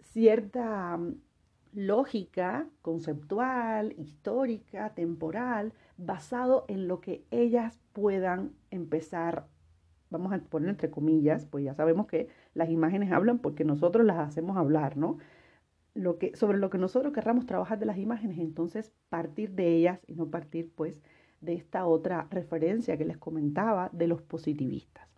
cierta 0.00 0.98
mm, 0.98 1.14
lógica 1.72 2.68
conceptual, 2.82 3.94
histórica, 3.96 4.90
temporal, 4.90 5.72
basado 5.96 6.66
en 6.68 6.88
lo 6.88 7.00
que 7.00 7.24
ellas 7.30 7.80
puedan 7.94 8.52
empezar, 8.70 9.46
vamos 10.10 10.32
a 10.32 10.38
poner 10.40 10.70
entre 10.70 10.90
comillas, 10.90 11.46
pues 11.46 11.64
ya 11.64 11.74
sabemos 11.74 12.06
que 12.06 12.28
las 12.54 12.70
imágenes 12.70 13.12
hablan 13.12 13.38
porque 13.38 13.64
nosotros 13.64 14.04
las 14.04 14.18
hacemos 14.18 14.56
hablar, 14.56 14.96
¿no? 14.96 15.18
Lo 15.94 16.18
que, 16.18 16.36
sobre 16.36 16.58
lo 16.58 16.70
que 16.70 16.78
nosotros 16.78 17.12
querramos 17.12 17.46
trabajar 17.46 17.78
de 17.78 17.86
las 17.86 17.98
imágenes, 17.98 18.38
entonces 18.38 18.92
partir 19.08 19.52
de 19.52 19.74
ellas 19.76 20.00
y 20.06 20.14
no 20.14 20.30
partir 20.30 20.70
pues 20.74 21.00
de 21.40 21.54
esta 21.54 21.86
otra 21.86 22.28
referencia 22.30 22.96
que 22.98 23.04
les 23.04 23.18
comentaba 23.18 23.90
de 23.92 24.06
los 24.08 24.22
positivistas. 24.22 25.08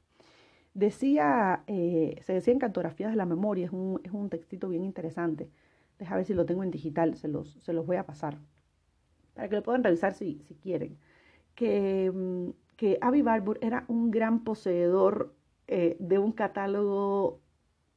Decía, 0.75 1.65
eh, 1.67 2.21
se 2.23 2.35
decía 2.35 2.53
en 2.53 2.59
Cartografías 2.61 3.11
de 3.11 3.17
la 3.17 3.27
Memoria, 3.27 3.67
es 3.67 3.73
un, 3.73 4.01
es 4.05 4.13
un 4.13 4.31
textito 4.31 4.69
bien 4.69 4.85
interesante. 4.85 5.51
Deja 5.99 6.17
ver 6.17 6.25
si 6.25 6.35
lo 6.35 6.47
tengo 6.47 6.63
en 6.63 6.71
digital, 6.71 7.17
se 7.17 7.29
los, 7.29 7.55
se 7.61 7.73
los 7.73 7.87
voy 7.87 7.97
a 7.97 8.07
pasar 8.07 8.39
para 9.35 9.49
que 9.49 9.57
lo 9.57 9.63
puedan 9.63 9.85
revisar 9.85 10.15
si, 10.15 10.41
si 10.47 10.55
quieren. 10.55 10.99
Que, 11.55 12.11
mm, 12.13 12.51
que 12.77 12.99
Avi 13.01 13.23
Barbour 13.23 13.59
era 13.61 13.85
un 13.89 14.11
gran 14.11 14.45
poseedor 14.45 15.35
eh, 15.67 15.97
de 15.99 16.19
un 16.19 16.33
catálogo 16.33 17.41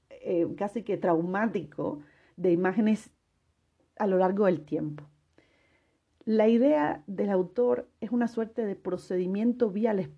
eh, 0.10 0.48
casi 0.58 0.84
que 0.84 0.98
traumático 0.98 2.00
de 2.38 2.51
imágenes 2.51 3.12
a 3.98 4.08
lo 4.08 4.17
largo 4.17 4.46
del 4.46 4.62
tiempo. 4.62 5.03
La 6.25 6.48
idea 6.48 7.03
del 7.05 7.29
autor 7.29 7.88
es 8.01 8.12
una 8.12 8.27
suerte 8.27 8.65
de 8.65 8.75
procedimiento 8.75 9.70
vía 9.70 9.94
la, 9.94 10.10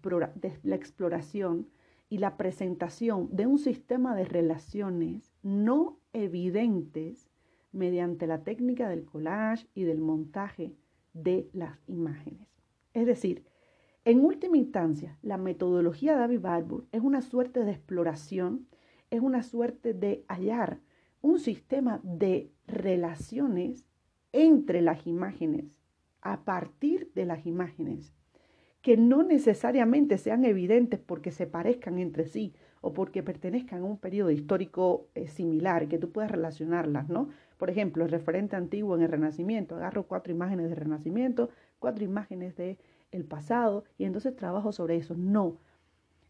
la 0.64 0.76
exploración 0.76 1.68
y 2.10 2.20
la 2.20 2.38
presentación 2.38 3.28
de 3.32 3.46
un 3.46 3.60
sistema 3.60 4.16
de 4.16 4.24
relaciones 4.24 5.34
no 5.44 6.00
evidentes 6.14 7.30
mediante 7.74 8.28
la 8.28 8.44
técnica 8.44 8.88
del 8.88 9.04
collage 9.04 9.68
y 9.76 9.84
del 9.84 10.00
montaje 10.00 10.74
de 11.14 11.50
las 11.52 11.78
imágenes. 11.88 12.48
Es 12.94 13.06
decir, 13.06 13.44
en 14.08 14.24
última 14.24 14.56
instancia, 14.56 15.18
la 15.22 15.38
metodología 15.38 16.14
de 16.14 16.20
David 16.20 16.40
Barbour 16.40 16.86
es 16.94 17.02
una 17.02 17.22
suerte 17.22 17.66
de 17.66 17.72
exploración, 17.72 18.66
es 19.12 19.20
una 19.20 19.44
suerte 19.44 19.94
de 19.94 20.24
hallar 20.30 20.80
un 21.22 21.40
sistema 21.40 22.00
de 22.04 22.50
relaciones 22.68 23.86
entre 24.32 24.82
las 24.82 25.08
imágenes, 25.08 25.66
a 26.22 26.46
partir 26.46 27.12
de 27.16 27.26
las 27.26 27.46
imágenes 27.46 28.14
que 28.82 28.96
no 28.96 29.24
necesariamente 29.24 30.18
sean 30.18 30.46
evidentes 30.46 31.02
porque 31.02 31.32
se 31.32 31.46
parezcan 31.46 32.00
entre 32.00 32.28
sí 32.28 32.54
o 32.80 32.94
porque 32.94 33.24
pertenezcan 33.24 33.82
a 33.82 33.86
un 33.86 33.98
periodo 33.98 34.32
histórico 34.32 35.10
eh, 35.16 35.28
similar, 35.28 35.90
que 35.90 35.98
tú 35.98 36.14
puedas 36.14 36.32
relacionarlas, 36.32 37.10
¿no? 37.10 37.28
Por 37.58 37.70
ejemplo, 37.70 38.06
el 38.06 38.12
referente 38.12 38.56
antiguo 38.56 38.96
en 38.96 39.02
el 39.02 39.10
Renacimiento, 39.10 39.76
agarro 39.76 40.04
cuatro 40.04 40.32
imágenes 40.32 40.70
de 40.70 40.76
Renacimiento, 40.76 41.50
cuatro 41.80 42.06
imágenes 42.06 42.56
de 42.56 42.78
el 43.12 43.26
pasado 43.26 43.84
y 43.98 44.06
entonces 44.06 44.36
trabajo 44.36 44.72
sobre 44.72 44.98
eso. 44.98 45.16
No, 45.16 45.58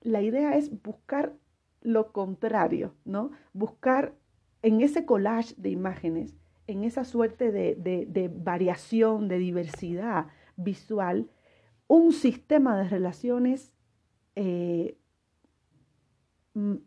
la 0.02 0.22
idea 0.22 0.56
es 0.56 0.82
buscar 0.82 1.34
lo 1.82 2.12
contrario, 2.12 2.94
¿no? 3.06 3.32
Buscar 3.54 4.14
en 4.62 4.82
ese 4.82 5.06
collage 5.06 5.56
de 5.58 5.70
imágenes, 5.70 6.36
en 6.68 6.84
esa 6.84 7.04
suerte 7.04 7.52
de, 7.52 7.76
de 7.76 8.28
variación, 8.28 9.28
de 9.28 9.38
diversidad 9.38 10.28
visual, 10.56 11.30
un 11.88 12.12
sistema 12.12 12.78
de 12.78 12.90
relaciones 12.90 13.74
eh, 14.36 14.98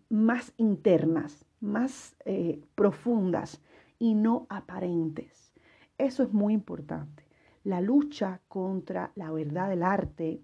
más 0.09 0.53
internas, 0.57 1.45
más 1.61 2.17
eh, 2.25 2.63
profundas 2.75 3.61
y 3.99 4.15
no 4.15 4.47
aparentes. 4.49 5.53
Eso 5.99 6.23
es 6.23 6.33
muy 6.33 6.55
importante. 6.55 7.25
La 7.63 7.81
lucha 7.81 8.41
contra 8.49 9.13
la 9.15 9.31
verdad 9.31 9.69
del 9.69 9.83
arte, 9.83 10.41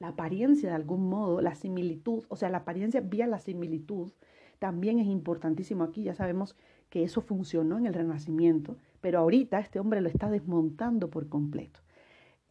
la 0.00 0.08
apariencia 0.08 0.70
de 0.70 0.74
algún 0.74 1.08
modo, 1.08 1.40
la 1.40 1.54
similitud, 1.54 2.24
o 2.28 2.36
sea, 2.36 2.48
la 2.48 2.58
apariencia 2.58 3.00
vía 3.00 3.28
la 3.28 3.38
similitud, 3.38 4.10
también 4.58 4.98
es 4.98 5.06
importantísimo 5.06 5.84
aquí. 5.84 6.02
Ya 6.02 6.14
sabemos 6.14 6.56
que 6.88 7.04
eso 7.04 7.20
funcionó 7.20 7.78
en 7.78 7.86
el 7.86 7.94
Renacimiento, 7.94 8.76
pero 9.00 9.20
ahorita 9.20 9.60
este 9.60 9.80
hombre 9.80 10.00
lo 10.00 10.08
está 10.08 10.30
desmontando 10.30 11.10
por 11.10 11.28
completo. 11.28 11.80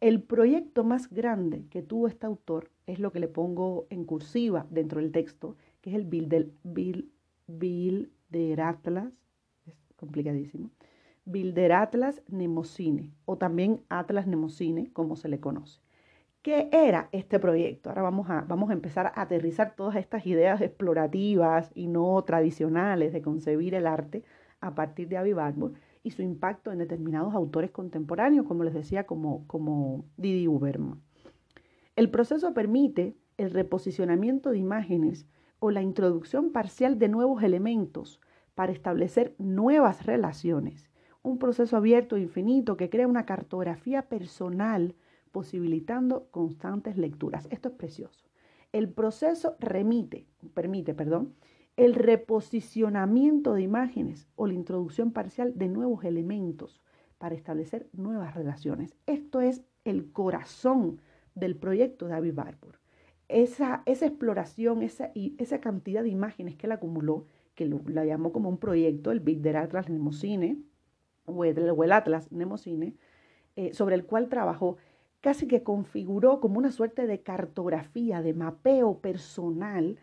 El 0.00 0.22
proyecto 0.22 0.82
más 0.82 1.10
grande 1.10 1.66
que 1.70 1.82
tuvo 1.82 2.08
este 2.08 2.26
autor 2.26 2.70
es 2.86 2.98
lo 2.98 3.12
que 3.12 3.20
le 3.20 3.28
pongo 3.28 3.86
en 3.88 4.04
cursiva 4.04 4.66
dentro 4.68 5.00
del 5.00 5.12
texto, 5.12 5.56
que 5.80 5.90
es 5.90 5.96
el 5.96 6.06
Bill 6.06 7.12
es 9.66 9.74
complicadísimo, 9.96 10.70
Bilder 11.24 11.72
Atlas 11.72 12.22
Nemocine, 12.28 13.12
o 13.24 13.38
también 13.38 13.82
Atlas 13.88 14.26
Nemocine, 14.26 14.92
como 14.92 15.16
se 15.16 15.28
le 15.28 15.40
conoce. 15.40 15.80
¿Qué 16.42 16.68
era 16.72 17.08
este 17.12 17.38
proyecto? 17.38 17.88
Ahora 17.88 18.02
vamos 18.02 18.28
a, 18.28 18.40
vamos 18.42 18.70
a 18.70 18.72
empezar 18.72 19.06
a 19.06 19.20
aterrizar 19.20 19.76
todas 19.76 19.94
estas 19.94 20.26
ideas 20.26 20.60
explorativas 20.60 21.70
y 21.74 21.86
no 21.86 22.20
tradicionales 22.24 23.12
de 23.12 23.22
concebir 23.22 23.74
el 23.74 23.86
arte 23.86 24.24
a 24.60 24.74
partir 24.74 25.08
de 25.08 25.18
Avi 25.18 25.34
y 26.02 26.10
su 26.10 26.22
impacto 26.22 26.72
en 26.72 26.78
determinados 26.78 27.34
autores 27.34 27.70
contemporáneos, 27.70 28.46
como 28.46 28.64
les 28.64 28.74
decía, 28.74 29.04
como, 29.04 29.46
como 29.46 30.04
Didi 30.16 30.48
Uberman. 30.48 31.00
El 31.94 32.10
proceso 32.10 32.54
permite 32.54 33.16
el 33.36 33.52
reposicionamiento 33.52 34.50
de 34.50 34.58
imágenes 34.58 35.26
o 35.60 35.70
la 35.70 35.82
introducción 35.82 36.50
parcial 36.50 36.98
de 36.98 37.08
nuevos 37.08 37.42
elementos 37.44 38.20
para 38.56 38.72
establecer 38.72 39.36
nuevas 39.38 40.06
relaciones. 40.06 40.91
Un 41.22 41.38
proceso 41.38 41.76
abierto 41.76 42.16
e 42.16 42.20
infinito 42.20 42.76
que 42.76 42.90
crea 42.90 43.06
una 43.06 43.26
cartografía 43.26 44.08
personal 44.08 44.94
posibilitando 45.30 46.28
constantes 46.30 46.96
lecturas. 46.96 47.46
Esto 47.50 47.68
es 47.68 47.74
precioso. 47.74 48.24
El 48.72 48.88
proceso 48.88 49.56
remite, 49.60 50.26
permite, 50.54 50.94
perdón, 50.94 51.34
el 51.76 51.94
reposicionamiento 51.94 53.54
de 53.54 53.62
imágenes 53.62 54.28
o 54.36 54.46
la 54.46 54.54
introducción 54.54 55.12
parcial 55.12 55.56
de 55.56 55.68
nuevos 55.68 56.04
elementos 56.04 56.80
para 57.18 57.34
establecer 57.34 57.88
nuevas 57.92 58.34
relaciones. 58.34 58.96
Esto 59.06 59.40
es 59.40 59.62
el 59.84 60.10
corazón 60.12 61.00
del 61.34 61.56
proyecto 61.56 62.06
de 62.06 62.12
David 62.12 62.34
Barbour. 62.34 62.80
Esa, 63.28 63.82
esa 63.86 64.06
exploración, 64.06 64.82
esa, 64.82 65.12
y 65.14 65.34
esa 65.38 65.60
cantidad 65.60 66.02
de 66.02 66.10
imágenes 66.10 66.56
que 66.56 66.66
él 66.66 66.72
acumuló, 66.72 67.26
que 67.54 67.66
la 67.86 68.04
llamó 68.04 68.32
como 68.32 68.48
un 68.48 68.58
proyecto, 68.58 69.10
el 69.10 69.20
Big 69.20 69.46
Atlas 69.56 69.88
Nemocine, 69.88 70.58
o 71.26 71.44
el, 71.44 71.92
Atlas 71.92 72.30
Nemocine, 72.32 72.94
eh, 73.56 73.72
sobre 73.74 73.94
el 73.94 74.04
cual 74.06 74.28
trabajó, 74.28 74.76
casi 75.20 75.46
que 75.46 75.62
configuró 75.62 76.40
como 76.40 76.58
una 76.58 76.72
suerte 76.72 77.06
de 77.06 77.22
cartografía, 77.22 78.22
de 78.22 78.34
mapeo 78.34 78.98
personal 78.98 79.98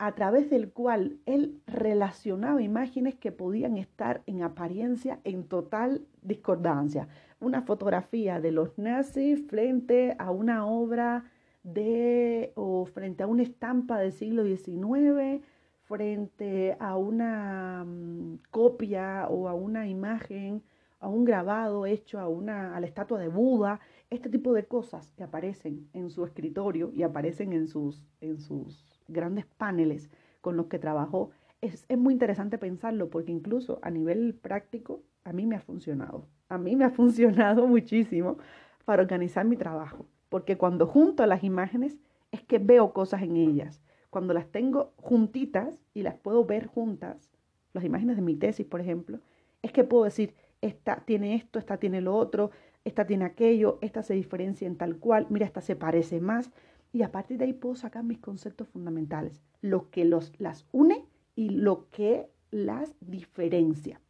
a 0.00 0.14
través 0.14 0.48
del 0.48 0.72
cual 0.72 1.18
él 1.26 1.60
relacionaba 1.66 2.62
imágenes 2.62 3.16
que 3.16 3.32
podían 3.32 3.76
estar 3.76 4.22
en 4.26 4.42
apariencia 4.42 5.20
en 5.24 5.44
total 5.44 6.06
discordancia. 6.22 7.06
Una 7.38 7.60
fotografía 7.60 8.40
de 8.40 8.50
los 8.50 8.78
nazis 8.78 9.46
frente 9.46 10.16
a 10.18 10.30
una 10.30 10.66
obra 10.66 11.24
de 11.62 12.52
o 12.54 12.86
frente 12.86 13.22
a 13.22 13.26
una 13.26 13.42
estampa 13.42 13.98
del 13.98 14.12
siglo 14.12 14.42
XIX, 14.42 15.42
frente 15.90 16.76
a 16.78 16.96
una 16.96 17.84
mm, 17.84 18.38
copia 18.52 19.26
o 19.28 19.48
a 19.48 19.54
una 19.54 19.88
imagen, 19.88 20.62
a 21.00 21.08
un 21.08 21.24
grabado 21.24 21.84
hecho 21.84 22.20
a 22.20 22.28
una 22.28 22.76
a 22.76 22.80
la 22.80 22.86
estatua 22.86 23.18
de 23.18 23.26
Buda, 23.26 23.80
este 24.08 24.28
tipo 24.28 24.52
de 24.52 24.66
cosas 24.66 25.10
que 25.16 25.24
aparecen 25.24 25.88
en 25.92 26.10
su 26.10 26.24
escritorio 26.24 26.92
y 26.94 27.02
aparecen 27.02 27.52
en 27.52 27.66
sus 27.66 28.06
en 28.20 28.38
sus 28.38 29.02
grandes 29.08 29.46
paneles 29.46 30.08
con 30.40 30.56
los 30.56 30.66
que 30.66 30.78
trabajó, 30.78 31.30
es, 31.60 31.84
es 31.88 31.98
muy 31.98 32.14
interesante 32.14 32.56
pensarlo 32.56 33.10
porque 33.10 33.32
incluso 33.32 33.80
a 33.82 33.90
nivel 33.90 34.34
práctico 34.40 35.02
a 35.24 35.32
mí 35.32 35.44
me 35.44 35.56
ha 35.56 35.60
funcionado. 35.60 36.24
A 36.48 36.56
mí 36.56 36.76
me 36.76 36.84
ha 36.84 36.90
funcionado 37.00 37.66
muchísimo 37.66 38.38
para 38.84 39.02
organizar 39.02 39.44
mi 39.44 39.56
trabajo, 39.56 40.06
porque 40.28 40.56
cuando 40.56 40.86
junto 40.86 41.26
las 41.26 41.42
imágenes 41.42 41.98
es 42.30 42.42
que 42.42 42.58
veo 42.58 42.92
cosas 42.92 43.22
en 43.22 43.36
ellas. 43.36 43.80
Cuando 44.10 44.34
las 44.34 44.48
tengo 44.48 44.92
juntitas 44.96 45.78
y 45.94 46.02
las 46.02 46.16
puedo 46.16 46.44
ver 46.44 46.66
juntas, 46.66 47.30
las 47.72 47.84
imágenes 47.84 48.16
de 48.16 48.22
mi 48.22 48.34
tesis, 48.34 48.66
por 48.66 48.80
ejemplo, 48.80 49.20
es 49.62 49.72
que 49.72 49.84
puedo 49.84 50.04
decir, 50.04 50.34
esta 50.60 51.04
tiene 51.04 51.34
esto, 51.36 51.58
esta 51.58 51.78
tiene 51.78 52.00
lo 52.00 52.16
otro, 52.16 52.50
esta 52.84 53.06
tiene 53.06 53.24
aquello, 53.24 53.78
esta 53.80 54.02
se 54.02 54.14
diferencia 54.14 54.66
en 54.66 54.76
tal 54.76 54.96
cual, 54.96 55.26
mira, 55.30 55.46
esta 55.46 55.60
se 55.60 55.76
parece 55.76 56.20
más. 56.20 56.50
Y 56.92 57.02
a 57.02 57.12
partir 57.12 57.38
de 57.38 57.44
ahí 57.44 57.52
puedo 57.52 57.76
sacar 57.76 58.02
mis 58.02 58.18
conceptos 58.18 58.68
fundamentales, 58.68 59.40
lo 59.60 59.90
que 59.90 60.04
los, 60.04 60.32
las 60.38 60.66
une 60.72 61.04
y 61.36 61.50
lo 61.50 61.88
que 61.90 62.28
las 62.50 62.94
diferencia. 63.00 64.00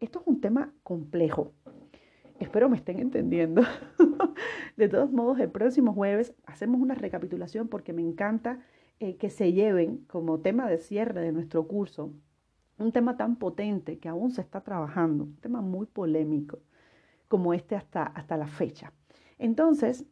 Esto 0.00 0.20
es 0.20 0.26
un 0.26 0.40
tema 0.40 0.72
complejo. 0.82 1.52
Espero 2.38 2.68
me 2.68 2.76
estén 2.76 2.98
entendiendo. 2.98 3.62
de 4.76 4.88
todos 4.88 5.10
modos, 5.10 5.38
el 5.40 5.50
próximo 5.50 5.94
jueves 5.94 6.34
hacemos 6.44 6.80
una 6.80 6.94
recapitulación 6.94 7.68
porque 7.68 7.94
me 7.94 8.02
encanta 8.02 8.60
eh, 9.00 9.16
que 9.16 9.30
se 9.30 9.52
lleven 9.52 9.98
como 10.06 10.40
tema 10.40 10.68
de 10.68 10.78
cierre 10.78 11.20
de 11.20 11.32
nuestro 11.32 11.66
curso 11.66 12.12
un 12.78 12.92
tema 12.92 13.16
tan 13.16 13.36
potente 13.36 13.98
que 13.98 14.08
aún 14.08 14.30
se 14.30 14.42
está 14.42 14.60
trabajando, 14.60 15.24
un 15.24 15.36
tema 15.36 15.60
muy 15.60 15.86
polémico 15.86 16.60
como 17.28 17.54
este 17.54 17.74
hasta, 17.74 18.02
hasta 18.02 18.36
la 18.36 18.46
fecha. 18.46 18.92
Entonces, 19.38 20.04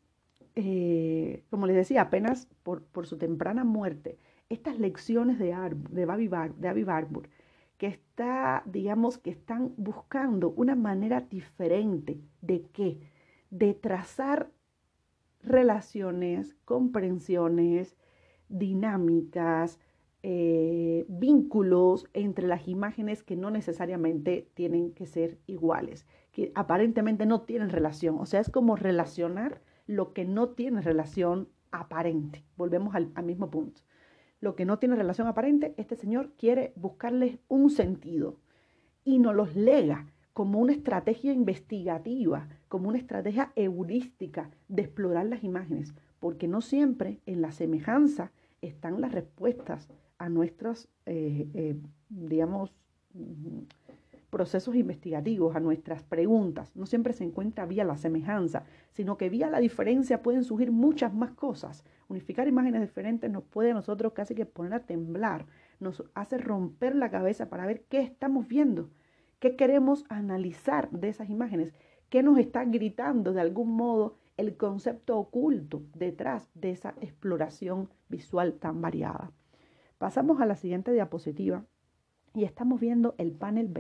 eh, 0.55 1.45
como 1.51 1.67
les 1.67 1.77
decía, 1.77 2.03
apenas 2.03 2.47
por, 2.63 2.83
por, 2.85 3.07
su 3.07 3.19
temprana 3.19 3.65
muerte, 3.65 4.19
estas 4.49 4.79
lecciones 4.79 5.39
de, 5.39 5.55
de, 5.91 6.07
Bar, 6.29 6.55
de 6.55 6.69
Abby 6.69 6.85
Barbour 6.85 7.29
que 7.77 7.87
está, 7.89 8.63
digamos, 8.67 9.19
que 9.19 9.31
están 9.31 9.75
buscando 9.77 10.51
una 10.51 10.77
manera 10.77 11.21
diferente 11.21 12.21
de 12.41 12.63
qué? 12.73 13.01
De 13.51 13.75
trazar 13.75 14.51
relaciones, 15.43 16.55
comprensiones, 16.65 17.97
dinámicas, 18.59 19.79
eh, 20.23 21.05
vínculos 21.09 22.09
entre 22.15 22.47
las 22.47 22.67
imágenes 22.67 23.23
que 23.23 23.37
no 23.37 23.51
necesariamente 23.51 24.49
tienen 24.55 24.93
que 24.93 25.07
ser 25.07 25.39
iguales, 25.47 26.07
que 26.33 26.53
aparentemente 26.55 27.27
no 27.27 27.43
tienen 27.43 27.71
relación. 27.71 28.19
O 28.19 28.27
sea, 28.27 28.41
es 28.41 28.51
como 28.51 28.77
relacionar 28.77 29.61
lo 29.87 30.13
que 30.13 30.25
no 30.25 30.51
tiene 30.51 30.81
relación 30.81 31.49
aparente. 31.71 32.45
Volvemos 32.57 32.95
al 32.95 33.25
mismo 33.25 33.51
punto 33.51 33.83
lo 34.45 34.55
que 34.55 34.67
no 34.67 34.79
tiene 34.79 34.95
relación 34.95 35.27
aparente, 35.27 35.75
este 35.79 35.97
señor 35.97 36.33
quiere 36.37 36.75
buscarles 36.77 37.39
un 37.49 37.71
sentido 37.71 38.37
y 39.03 39.19
nos 39.19 39.35
los 39.35 39.57
lega 39.57 40.07
como 40.35 40.59
una 40.59 40.73
estrategia 40.73 41.33
investigativa, 41.33 42.49
como 42.69 42.91
una 42.91 42.99
estrategia 42.99 43.53
heurística 43.57 44.51
de 44.69 44.83
explorar 44.83 45.27
las 45.27 45.45
imágenes, 45.45 45.95
porque 46.21 46.47
no 46.47 46.61
siempre 46.61 47.21
en 47.25 47.41
la 47.41 47.53
semejanza 47.53 48.33
están 48.67 49.01
las 49.01 49.13
respuestas 49.13 49.89
a 50.19 50.29
nuestros, 50.29 50.89
eh, 51.07 51.49
eh, 51.55 51.77
digamos, 52.09 52.75
procesos 54.35 54.75
investigativos, 54.75 55.55
a 55.55 55.61
nuestras 55.61 56.03
preguntas. 56.03 56.75
No 56.75 56.87
siempre 56.87 57.13
se 57.13 57.23
encuentra 57.23 57.67
vía 57.67 57.85
la 57.85 57.97
semejanza, 57.97 58.65
sino 58.91 59.17
que 59.17 59.29
vía 59.29 59.49
la 59.49 59.61
diferencia 59.61 60.23
pueden 60.23 60.43
surgir 60.43 60.73
muchas 60.73 61.15
más 61.15 61.31
cosas. 61.31 61.85
Unificar 62.09 62.49
imágenes 62.49 62.81
diferentes 62.81 63.31
nos 63.31 63.45
puede 63.45 63.71
a 63.71 63.75
nosotros 63.75 64.13
casi 64.13 64.35
que 64.35 64.45
poner 64.45 64.75
a 64.75 64.87
temblar, 64.87 65.47
nos 65.79 66.03
hace 66.15 66.39
romper 66.39 66.97
la 66.97 67.13
cabeza 67.13 67.49
para 67.49 67.65
ver 67.65 67.85
qué 67.89 68.01
estamos 68.01 68.49
viendo, 68.49 68.91
qué 69.39 69.55
queremos 69.55 70.05
analizar 70.09 70.91
de 70.91 71.11
esas 71.11 71.31
imágenes, 71.31 71.73
qué 72.09 72.25
nos 72.25 72.39
está 72.39 72.65
gritando 72.65 73.33
de 73.35 73.41
algún 73.41 73.77
modo 73.77 74.17
el 74.37 74.57
concepto 74.57 75.19
oculto 75.19 75.83
detrás 75.95 76.49
de 76.55 76.71
esa 76.71 76.95
exploración 77.01 77.89
visual 78.09 78.55
tan 78.55 78.81
variada. 78.81 79.31
Pasamos 79.99 80.41
a 80.41 80.47
la 80.47 80.57
siguiente 80.57 80.93
diapositiva 80.93 81.65
y 82.35 82.45
estamos 82.45 82.81
viendo 82.81 83.15
el 83.19 83.33
panel 83.33 83.73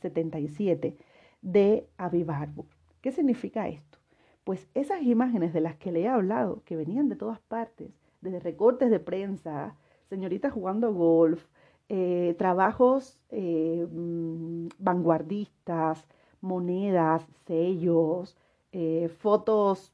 77 0.00 0.96
de 1.40 1.88
Avivarbo. 1.96 2.66
¿Qué 3.00 3.10
significa 3.10 3.68
esto? 3.68 3.98
Pues 4.44 4.68
esas 4.74 5.02
imágenes 5.02 5.52
de 5.52 5.60
las 5.60 5.76
que 5.76 5.92
le 5.92 6.02
he 6.02 6.08
hablado, 6.08 6.62
que 6.64 6.76
venían 6.76 7.08
de 7.08 7.16
todas 7.16 7.40
partes, 7.40 7.90
desde 8.20 8.40
recortes 8.40 8.90
de 8.90 9.00
prensa, 9.00 9.76
señoritas 10.08 10.52
jugando 10.52 10.92
golf, 10.92 11.46
eh, 11.88 12.34
trabajos 12.38 13.18
eh, 13.30 13.86
mm, 13.90 14.68
vanguardistas, 14.78 16.04
monedas, 16.40 17.26
sellos, 17.46 18.36
eh, 18.78 19.08
fotos 19.08 19.90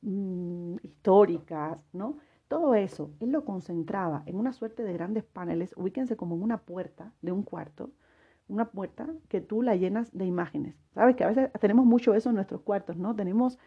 mm, 0.00 0.76
históricas, 0.82 1.78
¿no? 1.92 2.16
Todo 2.48 2.74
eso, 2.74 3.10
él 3.20 3.32
lo 3.32 3.44
concentraba 3.44 4.22
en 4.24 4.36
una 4.36 4.54
suerte 4.54 4.82
de 4.82 4.94
grandes 4.94 5.24
paneles, 5.24 5.74
ubíquense 5.76 6.16
como 6.16 6.34
en 6.36 6.42
una 6.42 6.56
puerta 6.56 7.12
de 7.20 7.32
un 7.32 7.42
cuarto, 7.42 7.90
una 8.48 8.70
puerta 8.70 9.08
que 9.28 9.42
tú 9.42 9.60
la 9.60 9.76
llenas 9.76 10.10
de 10.16 10.24
imágenes. 10.24 10.74
Sabes 10.94 11.16
que 11.16 11.24
a 11.24 11.28
veces 11.28 11.50
tenemos 11.60 11.84
mucho 11.84 12.14
eso 12.14 12.30
en 12.30 12.36
nuestros 12.36 12.62
cuartos, 12.62 12.96
¿no? 12.96 13.14
Tenemos 13.14 13.58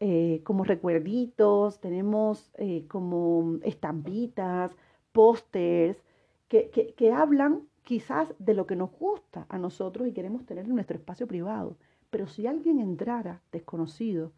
eh, 0.00 0.40
como 0.44 0.64
recuerditos, 0.64 1.78
tenemos 1.78 2.50
eh, 2.54 2.86
como 2.88 3.58
estampitas, 3.64 4.74
pósters, 5.12 6.02
que, 6.48 6.70
que, 6.70 6.94
que 6.94 7.12
hablan 7.12 7.68
quizás 7.82 8.34
de 8.38 8.54
lo 8.54 8.66
que 8.66 8.76
nos 8.76 8.90
gusta 8.92 9.44
a 9.50 9.58
nosotros 9.58 10.08
y 10.08 10.12
queremos 10.14 10.46
tener 10.46 10.64
en 10.64 10.74
nuestro 10.74 10.96
espacio 10.96 11.26
privado. 11.26 11.76
Pero 12.14 12.28
si 12.28 12.46
alguien 12.46 12.78
entrara 12.78 13.42
desconocido 13.50 14.30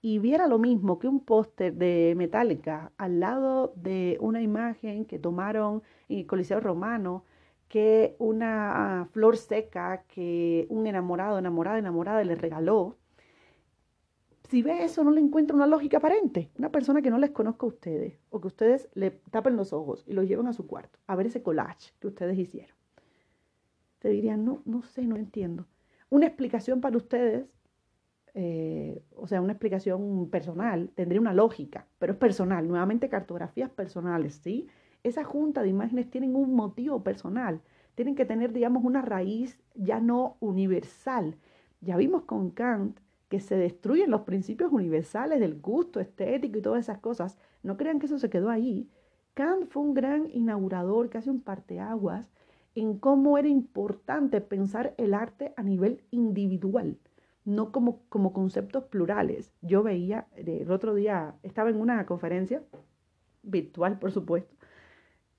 y 0.00 0.20
viera 0.20 0.46
lo 0.46 0.60
mismo 0.60 1.00
que 1.00 1.08
un 1.08 1.18
póster 1.18 1.74
de 1.74 2.14
Metallica 2.16 2.92
al 2.96 3.18
lado 3.18 3.72
de 3.74 4.18
una 4.20 4.40
imagen 4.40 5.04
que 5.04 5.18
tomaron 5.18 5.82
en 6.08 6.20
el 6.20 6.26
Coliseo 6.28 6.60
Romano, 6.60 7.24
que 7.66 8.14
una 8.20 9.08
flor 9.10 9.36
seca 9.36 10.04
que 10.06 10.68
un 10.68 10.86
enamorado, 10.86 11.36
enamorada, 11.36 11.76
enamorada 11.76 12.22
le 12.22 12.36
regaló, 12.36 12.98
si 14.48 14.62
ve 14.62 14.84
eso 14.84 15.02
no 15.02 15.10
le 15.10 15.20
encuentra 15.20 15.56
una 15.56 15.66
lógica 15.66 15.96
aparente. 15.96 16.52
Una 16.56 16.70
persona 16.70 17.02
que 17.02 17.10
no 17.10 17.18
les 17.18 17.32
conozca 17.32 17.66
a 17.66 17.70
ustedes 17.70 18.16
o 18.30 18.40
que 18.40 18.46
ustedes 18.46 18.88
le 18.94 19.10
tapen 19.10 19.56
los 19.56 19.72
ojos 19.72 20.04
y 20.06 20.12
los 20.12 20.28
lleven 20.28 20.46
a 20.46 20.52
su 20.52 20.68
cuarto 20.68 21.00
a 21.08 21.16
ver 21.16 21.26
ese 21.26 21.42
collage 21.42 21.94
que 21.98 22.06
ustedes 22.06 22.38
hicieron. 22.38 22.76
Te 23.98 24.10
dirían, 24.10 24.44
no, 24.44 24.62
no 24.66 24.82
sé, 24.82 25.04
no 25.04 25.16
entiendo. 25.16 25.66
Una 26.14 26.28
explicación 26.28 26.80
para 26.80 26.96
ustedes 26.96 27.44
eh, 28.34 29.02
o 29.16 29.26
sea, 29.26 29.40
una 29.40 29.52
explicación 29.52 30.30
personal, 30.30 30.90
tendría 30.94 31.20
una 31.20 31.34
lógica, 31.34 31.88
pero 31.98 32.12
es 32.12 32.18
personal, 32.20 32.68
nuevamente 32.68 33.08
cartografías 33.08 33.68
personales, 33.68 34.34
¿sí? 34.36 34.68
Esa 35.02 35.24
junta 35.24 35.62
de 35.62 35.70
imágenes 35.70 36.08
tienen 36.10 36.36
un 36.36 36.54
motivo 36.54 37.02
personal, 37.02 37.62
tienen 37.96 38.14
que 38.14 38.24
tener, 38.24 38.52
digamos, 38.52 38.84
una 38.84 39.02
raíz 39.02 39.58
ya 39.74 39.98
no 39.98 40.36
universal. 40.38 41.36
Ya 41.80 41.96
vimos 41.96 42.22
con 42.22 42.50
Kant 42.50 43.00
que 43.28 43.40
se 43.40 43.56
destruyen 43.56 44.12
los 44.12 44.20
principios 44.20 44.70
universales 44.70 45.40
del 45.40 45.60
gusto 45.60 45.98
estético 45.98 46.58
y 46.58 46.62
todas 46.62 46.84
esas 46.84 46.98
cosas. 46.98 47.38
No 47.64 47.76
crean 47.76 47.98
que 47.98 48.06
eso 48.06 48.20
se 48.20 48.30
quedó 48.30 48.50
ahí. 48.50 48.88
Kant 49.34 49.66
fue 49.68 49.82
un 49.82 49.94
gran 49.94 50.30
inaugurador, 50.30 51.10
casi 51.10 51.28
un 51.28 51.40
parteaguas, 51.40 52.30
en 52.74 52.98
cómo 52.98 53.38
era 53.38 53.48
importante 53.48 54.40
pensar 54.40 54.94
el 54.98 55.14
arte 55.14 55.54
a 55.56 55.62
nivel 55.62 56.02
individual 56.10 56.98
no 57.44 57.72
como, 57.72 58.02
como 58.08 58.32
conceptos 58.32 58.84
plurales. 58.84 59.52
Yo 59.60 59.82
veía, 59.82 60.26
el 60.36 60.70
otro 60.70 60.94
día 60.94 61.34
estaba 61.42 61.70
en 61.70 61.76
una 61.76 62.04
conferencia, 62.06 62.62
virtual 63.42 63.98
por 63.98 64.12
supuesto, 64.12 64.54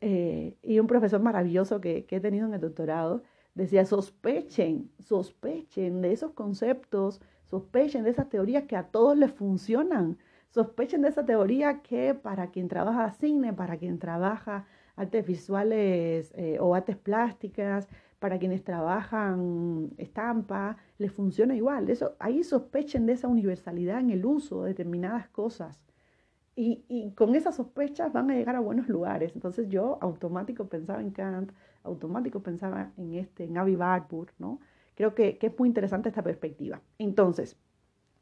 eh, 0.02 0.58
y 0.62 0.80
un 0.80 0.88
profesor 0.88 1.22
maravilloso 1.22 1.82
que, 1.82 2.06
que 2.06 2.18
he 2.18 2.20
tenido 2.20 2.48
en 2.48 2.54
el 2.54 2.62
doctorado 2.62 3.24
decía, 3.56 3.86
sospechen, 3.86 4.92
sospechen 5.00 6.02
de 6.02 6.12
esos 6.12 6.32
conceptos, 6.34 7.22
sospechen 7.46 8.04
de 8.04 8.12
esas 8.12 8.30
teorías 8.30 8.66
que 8.66 8.76
a 8.76 8.84
todos 8.84 9.18
les 9.18 9.32
funcionan, 9.32 10.18
sospechen 10.50 11.02
de 11.02 11.10
esa 11.10 11.26
teoría 11.26 11.82
que 11.82 12.14
para 12.14 12.52
quien 12.52 12.68
trabaja 12.68 13.12
cine, 13.12 13.54
para 13.54 13.78
quien 13.78 13.98
trabaja 13.98 14.68
artes 14.96 15.26
visuales 15.26 16.34
eh, 16.36 16.58
o 16.60 16.76
artes 16.76 16.98
plásticas, 16.98 17.88
para 18.20 18.40
quienes 18.40 18.64
trabajan 18.64 19.92
estampa, 19.98 20.78
les 20.98 21.12
funciona 21.12 21.56
igual. 21.56 21.90
Eso, 21.90 22.16
ahí 22.20 22.44
sospechen 22.44 23.06
de 23.06 23.14
esa 23.14 23.28
universalidad 23.28 24.00
en 24.00 24.10
el 24.10 24.26
uso 24.26 24.64
de 24.64 24.70
determinadas 24.70 25.28
cosas. 25.30 25.80
Y, 26.58 27.12
con 27.16 27.36
esas 27.36 27.56
sospechas 27.58 28.14
van 28.14 28.32
a 28.32 28.36
llegar 28.36 28.56
a 28.56 28.62
buenos 28.62 28.88
lugares. 28.88 29.34
Entonces 29.36 29.68
yo 29.68 29.98
automático 30.02 30.68
pensaba 30.68 31.02
en 31.02 31.12
Kant, 31.12 31.52
automático 31.84 32.42
pensaba 32.42 32.94
en 32.98 33.14
este, 33.14 33.44
en 33.44 33.58
Avi 33.58 33.76
Barbour, 33.76 34.32
¿no? 34.40 34.60
Creo 34.96 35.14
que, 35.14 35.38
es 35.42 35.60
muy 35.60 35.68
interesante 35.68 36.10
esta 36.10 36.24
perspectiva. 36.24 36.82
Entonces, 36.98 37.58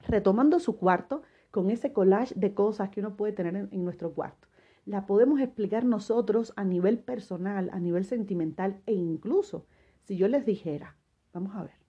retomando 0.08 0.60
su 0.60 0.78
cuarto, 0.78 1.22
con 1.52 1.70
ese 1.70 1.94
collage 1.94 2.34
de 2.36 2.56
cosas 2.56 2.90
que 2.90 3.00
uno 3.00 3.16
puede 3.16 3.34
tener 3.34 3.56
en 3.56 3.86
nuestro 3.86 4.12
cuarto, 4.12 4.48
la 4.86 5.06
podemos 5.06 5.40
explicar 5.40 5.86
nosotros 5.86 6.54
a 6.56 6.64
nivel 6.64 7.00
personal, 7.00 7.70
a 7.72 7.80
nivel 7.80 8.06
sentimental 8.06 8.82
e 8.86 8.94
incluso 8.94 9.66
si 10.02 10.18
yo 10.18 10.28
les 10.28 10.46
dijera, 10.46 10.98
vamos 11.34 11.56
a 11.56 11.64
ver, 11.64 11.84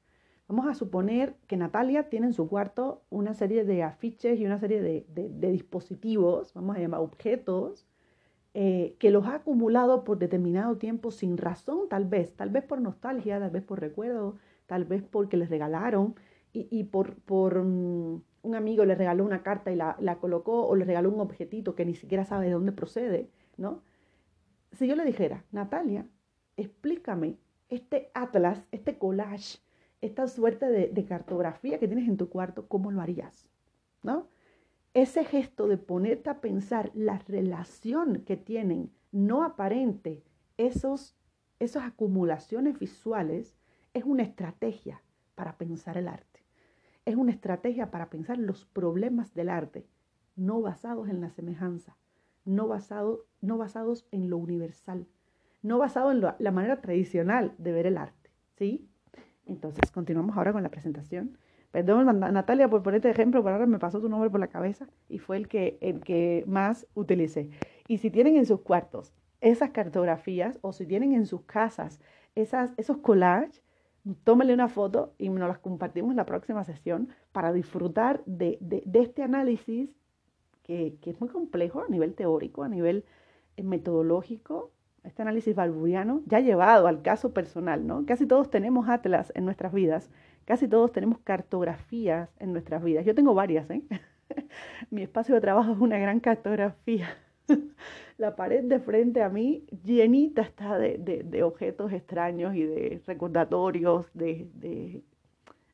Vamos 0.47 0.67
a 0.67 0.75
suponer 0.75 1.37
que 1.47 1.57
Natalia 1.57 2.11
tiene 2.11 2.27
en 2.27 2.35
su 2.35 2.49
cuarto 2.49 3.03
una 3.09 3.33
serie 3.33 3.65
de 3.65 3.83
afiches 3.83 4.39
y 4.39 4.45
una 4.45 4.59
serie 4.59 4.83
de, 4.83 5.51
dispositivos, 5.51 6.53
vamos 6.53 6.77
a 6.77 6.81
llamar 6.81 7.01
objetos, 7.01 7.87
eh, 8.53 8.95
que 8.99 9.11
los 9.11 9.27
ha 9.27 9.37
acumulado 9.37 10.05
por 10.05 10.19
determinado 10.19 10.77
tiempo 10.77 11.11
sin 11.11 11.39
razón, 11.39 11.89
tal 11.89 12.05
vez, 12.05 12.37
tal 12.37 12.51
vez 12.51 12.63
por 12.63 12.81
nostalgia, 12.81 13.41
tal 13.41 13.51
vez 13.51 13.63
por 13.63 13.81
recuerdo, 13.81 14.37
tal 14.67 14.85
vez 14.85 15.03
porque 15.03 15.39
les 15.39 15.49
regalaron 15.49 16.15
y, 16.53 16.85
por, 16.85 17.65
mm, 17.65 18.23
un 18.45 18.55
amigo 18.55 18.85
le 18.85 18.95
regaló 18.95 19.25
una 19.25 19.43
carta 19.43 19.73
y 19.73 19.77
la, 19.77 19.97
la, 19.99 20.17
colocó 20.17 20.67
o 20.67 20.77
le 20.77 20.85
regaló 20.85 21.11
un 21.11 21.21
objetito 21.21 21.75
que 21.75 21.85
ni 21.85 21.95
siquiera 21.97 22.25
sabe 22.25 22.47
de 22.47 22.53
dónde 22.53 22.73
procede, 22.73 23.29
¿no? 23.57 23.83
Si 24.73 24.87
yo 24.87 24.95
le 24.97 25.05
dijera, 25.05 25.45
Natalia, 25.51 26.07
explícame 26.57 27.39
este 27.69 28.11
atlas, 28.15 28.65
este 28.71 28.99
collage 28.99 29.59
esta 30.05 30.29
suerte 30.29 30.67
de, 30.67 31.05
cartografía 31.07 31.79
que 31.79 31.89
tienes 31.89 32.07
en 32.09 32.19
tu 32.19 32.29
cuarto, 32.29 32.69
¿cómo 32.69 32.91
lo 32.91 33.01
harías? 33.01 33.49
¿No? 34.03 34.29
Ese 34.93 35.25
gesto 35.25 35.67
de 35.67 35.79
ponerte 35.79 36.29
a 36.29 36.43
pensar 36.43 36.91
la 36.95 37.19
relación 37.27 38.23
que 38.27 38.37
tienen, 38.37 38.93
no 39.13 39.45
aparente, 39.45 40.23
esos, 40.59 41.17
esas 41.59 41.85
acumulaciones 41.85 42.79
visuales, 42.79 43.57
es 43.95 44.05
una 44.05 44.25
estrategia 44.25 45.01
para 45.35 45.57
pensar 45.57 45.97
el 45.97 46.09
arte. 46.09 46.34
Es 47.07 47.17
una 47.17 47.33
estrategia 47.33 47.91
para 47.91 48.11
pensar 48.11 48.39
los 48.39 48.65
problemas 48.65 49.35
del 49.35 49.49
arte, 49.49 49.87
no 50.37 50.61
basados 50.63 51.09
en 51.09 51.21
la 51.21 51.31
semejanza, 51.31 51.97
no, 52.45 52.69
basado, 52.69 53.27
no 53.41 53.59
basados 53.59 54.07
en 54.11 54.31
lo 54.31 54.39
universal, 54.39 55.07
no 55.63 55.79
basados 55.79 56.15
en 56.15 56.23
la 56.39 56.51
manera 56.51 56.81
tradicional 56.81 57.55
de 57.59 57.73
ver 57.73 57.87
el 57.87 57.99
arte. 57.99 58.31
¿Sí? 58.57 58.89
Entonces, 59.47 59.91
continuamos 59.91 60.37
ahora 60.37 60.53
con 60.53 60.63
la 60.63 60.71
presentación. 60.71 61.39
Perdón, 61.71 62.21
Natalia, 62.21 62.69
por 62.69 62.85
ponerte 62.85 63.11
ejemplo, 63.11 63.43
pero 63.43 63.57
ahora 63.57 63.67
me 63.67 63.81
pasó 63.81 64.01
tu 64.01 64.09
nombre 64.09 64.31
por 64.31 64.39
la 64.39 64.47
cabeza 64.47 64.87
y 65.09 65.19
fue 65.19 65.37
el 65.37 65.49
que, 65.49 65.77
el 65.81 66.01
que 66.01 66.45
más 66.47 66.87
utilicé. 66.95 67.51
Y 67.89 67.99
si 67.99 68.11
tienen 68.11 68.37
en 68.37 68.47
sus 68.47 68.61
cuartos 68.61 69.13
esas 69.41 69.71
cartografías 69.71 70.59
o 70.63 70.73
si 70.73 70.87
tienen 70.87 71.13
en 71.13 71.27
sus 71.27 71.43
casas 71.43 72.01
esas, 72.37 72.73
esos 72.77 72.99
collages, 72.99 73.64
tómenle 74.25 74.55
una 74.55 74.69
foto 74.69 75.15
y 75.19 75.29
nos 75.29 75.49
las 75.49 75.59
compartimos 75.59 76.11
en 76.11 76.17
la 76.17 76.27
próxima 76.27 76.65
sesión 76.65 77.09
para 77.33 77.53
disfrutar 77.53 78.23
de, 78.27 78.59
este 78.93 79.23
análisis 79.23 79.97
que, 80.63 80.97
que, 81.01 81.11
es 81.11 81.21
muy 81.21 81.29
complejo 81.29 81.83
a 81.83 81.89
nivel 81.89 82.15
teórico, 82.15 82.63
a 82.63 82.69
nivel 82.69 83.05
eh, 83.57 83.63
metodológico 83.63 84.71
este 85.05 85.23
análisis 85.23 85.55
balburiano, 85.55 86.23
ya 86.27 86.41
llevado 86.41 86.87
al 86.87 87.03
caso 87.03 87.33
personal, 87.33 87.87
¿no? 87.87 88.07
Casi 88.07 88.27
todos 88.27 88.51
tenemos 88.51 88.89
atlas 88.89 89.33
en 89.37 89.45
nuestras 89.45 89.73
vidas, 89.73 90.11
casi 90.47 90.67
todos 90.67 90.93
tenemos 90.93 91.19
cartografías 91.19 92.31
en 92.41 92.53
nuestras 92.53 92.83
vidas. 92.83 93.05
Yo 93.05 93.15
tengo 93.15 93.35
varias, 93.35 93.69
¿eh? 93.71 93.83
Mi 94.91 95.03
espacio 95.03 95.35
de 95.35 95.41
trabajo 95.43 95.73
es 95.73 95.79
una 95.79 95.99
gran 95.99 96.21
cartografía. 96.21 97.09
La 98.19 98.37
pared 98.37 98.65
de 98.65 98.79
frente 98.79 99.23
a 99.23 99.29
mí 99.29 99.65
llenita 99.85 100.43
está 100.43 100.79
de, 100.79 101.43
objetos 101.43 101.93
extraños 101.93 102.55
y 102.55 102.63
de 102.63 103.03
recordatorios, 103.07 104.07
de, 104.15 104.49
de 104.55 105.03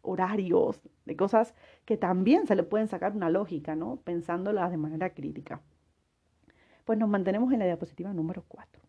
horarios, 0.02 0.80
de 1.04 1.16
cosas 1.16 1.54
que 1.84 1.96
también 1.96 2.46
se 2.46 2.56
le 2.56 2.62
pueden 2.62 2.88
sacar 2.88 3.14
una 3.14 3.30
lógica, 3.30 3.76
¿no? 3.76 3.96
Pensándolas 3.96 4.70
de 4.70 4.78
manera 4.78 5.10
crítica. 5.10 5.60
Pues 6.84 6.98
nos 6.98 7.08
mantenemos 7.08 7.52
en 7.52 7.58
la 7.58 7.66
diapositiva 7.66 8.12
número 8.12 8.44
4. 8.48 8.82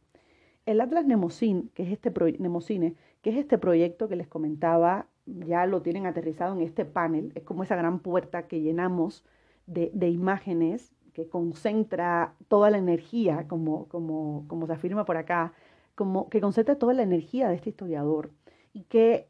El 0.65 0.79
Atlas 0.79 1.05
Nemocine, 1.05 1.69
que 1.73 1.83
es 1.83 1.91
este 1.91 2.13
que 2.13 3.29
es 3.29 3.37
este 3.37 3.57
proyecto 3.57 4.07
que 4.07 4.15
les 4.15 4.27
comentaba, 4.27 5.07
ya 5.25 5.65
lo 5.65 5.81
tienen 5.81 6.05
aterrizado 6.05 6.55
en 6.55 6.61
este 6.61 6.85
panel, 6.85 7.31
es 7.35 7.43
como 7.43 7.63
esa 7.63 7.75
gran 7.75 7.99
puerta 7.99 8.47
que 8.47 8.61
llenamos 8.61 9.25
de, 9.67 10.09
imágenes 10.09 10.91
concentra 11.29 12.35
toda 12.47 12.69
la 12.69 12.77
energía, 12.77 13.47
como, 13.47 13.87
como, 13.87 14.45
como 14.47 14.67
se 14.67 14.73
afirma 14.73 15.05
por 15.05 15.17
acá, 15.17 15.53
como 15.95 16.29
que 16.29 16.41
concentra 16.41 16.77
toda 16.77 16.93
la 16.93 17.03
energía 17.03 17.49
de 17.49 17.55
este 17.55 17.69
historiador 17.69 18.31
y 18.73 18.83
que 18.83 19.27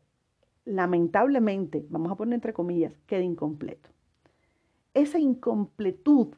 lamentablemente, 0.65 1.85
vamos 1.89 2.11
a 2.11 2.15
poner 2.15 2.35
entre 2.35 2.53
comillas, 2.53 2.93
queda 3.07 3.21
incompleto. 3.21 3.89
Esa 4.93 5.19
incompletud 5.19 6.35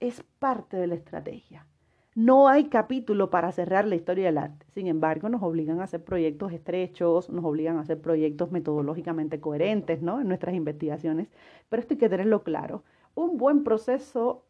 es 0.00 0.22
parte 0.38 0.76
de 0.76 0.86
la 0.86 0.94
estrategia. 0.94 1.66
No 2.14 2.48
hay 2.48 2.68
capítulo 2.68 3.28
para 3.28 3.50
cerrar 3.50 3.86
la 3.86 3.96
historia 3.96 4.26
del 4.26 4.38
arte. 4.38 4.66
Sin 4.72 4.86
embargo, 4.86 5.28
nos 5.28 5.42
obligan 5.42 5.80
a 5.80 5.84
hacer 5.84 6.04
proyectos 6.04 6.52
estrechos, 6.52 7.28
nos 7.28 7.44
obligan 7.44 7.76
a 7.76 7.80
hacer 7.80 8.00
proyectos 8.00 8.52
metodológicamente 8.52 9.40
coherentes 9.40 10.00
¿no? 10.00 10.20
en 10.20 10.28
nuestras 10.28 10.54
investigaciones, 10.54 11.28
pero 11.68 11.82
esto 11.82 11.94
hay 11.94 11.98
que 11.98 12.08
tenerlo 12.08 12.44
claro. 12.44 12.84
Un 13.16 13.36
buen 13.36 13.64
proceso 13.64 14.44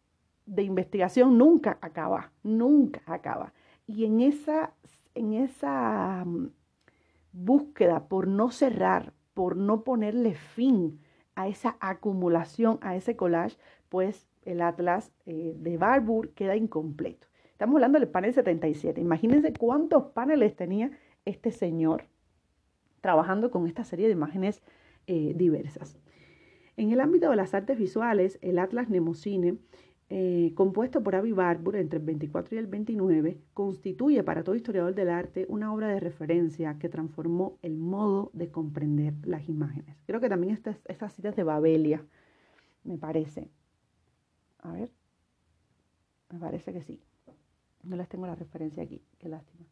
de 0.46 0.62
investigación 0.62 1.38
nunca 1.38 1.78
acaba, 1.80 2.32
nunca 2.42 3.02
acaba. 3.06 3.52
Y 3.86 4.04
en 4.04 4.20
esa, 4.20 4.72
en 5.14 5.34
esa 5.34 6.24
mm, 6.24 6.50
búsqueda 7.32 8.08
por 8.08 8.28
no 8.28 8.50
cerrar, 8.50 9.12
por 9.34 9.56
no 9.56 9.82
ponerle 9.82 10.34
fin 10.34 11.00
a 11.34 11.48
esa 11.48 11.76
acumulación, 11.80 12.78
a 12.80 12.96
ese 12.96 13.16
collage, 13.16 13.56
pues 13.88 14.28
el 14.44 14.60
atlas 14.60 15.12
eh, 15.26 15.54
de 15.58 15.76
Barbour 15.76 16.30
queda 16.30 16.56
incompleto. 16.56 17.26
Estamos 17.52 17.76
hablando 17.76 17.98
del 17.98 18.08
panel 18.08 18.32
77. 18.34 19.00
Imagínense 19.00 19.52
cuántos 19.52 20.06
paneles 20.06 20.56
tenía 20.56 20.90
este 21.24 21.50
señor 21.50 22.04
trabajando 23.00 23.50
con 23.50 23.66
esta 23.66 23.84
serie 23.84 24.06
de 24.06 24.12
imágenes 24.12 24.62
eh, 25.06 25.32
diversas. 25.36 25.96
En 26.76 26.90
el 26.90 27.00
ámbito 27.00 27.30
de 27.30 27.36
las 27.36 27.54
artes 27.54 27.78
visuales, 27.78 28.38
el 28.42 28.58
Atlas 28.58 28.88
Nemocine, 28.88 29.58
eh, 30.16 30.52
compuesto 30.54 31.02
por 31.02 31.16
Avi 31.16 31.32
Barbour 31.32 31.74
entre 31.74 31.98
el 31.98 32.04
24 32.04 32.54
y 32.54 32.58
el 32.58 32.68
29, 32.68 33.36
constituye 33.52 34.22
para 34.22 34.44
todo 34.44 34.54
historiador 34.54 34.94
del 34.94 35.08
arte 35.08 35.44
una 35.48 35.74
obra 35.74 35.88
de 35.88 35.98
referencia 35.98 36.78
que 36.78 36.88
transformó 36.88 37.58
el 37.62 37.76
modo 37.76 38.30
de 38.32 38.48
comprender 38.48 39.14
las 39.24 39.48
imágenes. 39.48 39.96
Creo 40.06 40.20
que 40.20 40.28
también 40.28 40.52
estas, 40.54 40.78
estas 40.84 41.14
citas 41.14 41.34
de 41.34 41.42
Babelia, 41.42 42.06
me 42.84 42.96
parece. 42.96 43.50
A 44.60 44.70
ver, 44.70 44.92
me 46.30 46.38
parece 46.38 46.72
que 46.72 46.82
sí. 46.82 47.00
No 47.82 47.96
les 47.96 48.08
tengo 48.08 48.28
la 48.28 48.36
referencia 48.36 48.84
aquí, 48.84 49.02
qué 49.18 49.28
lástima. 49.28 49.66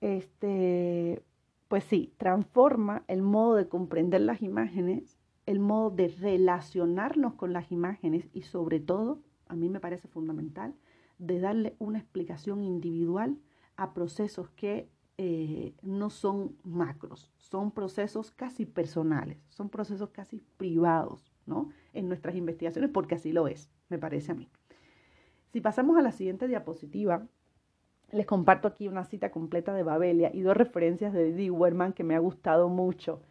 Este, 0.00 1.24
pues 1.66 1.82
sí, 1.82 2.14
transforma 2.18 3.02
el 3.08 3.20
modo 3.20 3.56
de 3.56 3.68
comprender 3.68 4.20
las 4.20 4.42
imágenes, 4.42 5.18
el 5.44 5.58
modo 5.58 5.90
de 5.90 6.06
relacionarnos 6.06 7.34
con 7.34 7.52
las 7.52 7.72
imágenes 7.72 8.28
y 8.32 8.42
sobre 8.42 8.78
todo, 8.78 9.18
a 9.48 9.54
mí 9.54 9.68
me 9.68 9.80
parece 9.80 10.08
fundamental, 10.08 10.74
de 11.18 11.40
darle 11.40 11.76
una 11.78 11.98
explicación 11.98 12.62
individual 12.62 13.38
a 13.76 13.94
procesos 13.94 14.50
que 14.50 14.88
eh, 15.18 15.74
no 15.82 16.10
son 16.10 16.56
macros, 16.62 17.32
son 17.38 17.70
procesos 17.70 18.30
casi 18.30 18.66
personales, 18.66 19.38
son 19.48 19.70
procesos 19.70 20.10
casi 20.10 20.42
privados, 20.58 21.32
¿no? 21.46 21.70
En 21.94 22.08
nuestras 22.08 22.36
investigaciones, 22.36 22.90
porque 22.90 23.14
así 23.14 23.32
lo 23.32 23.48
es, 23.48 23.70
me 23.88 23.98
parece 23.98 24.32
a 24.32 24.34
mí. 24.34 24.48
Si 25.52 25.60
pasamos 25.62 25.96
a 25.96 26.02
la 26.02 26.12
siguiente 26.12 26.48
diapositiva, 26.48 27.26
les 28.12 28.26
comparto 28.26 28.68
aquí 28.68 28.88
una 28.88 29.04
cita 29.04 29.30
completa 29.30 29.72
de 29.72 29.82
Babelia 29.82 30.30
y 30.34 30.42
dos 30.42 30.56
referencias 30.56 31.12
de 31.12 31.50
Werman 31.50 31.92
que 31.92 32.04
me 32.04 32.14
ha 32.14 32.18
gustado 32.18 32.68
mucho. 32.68 33.22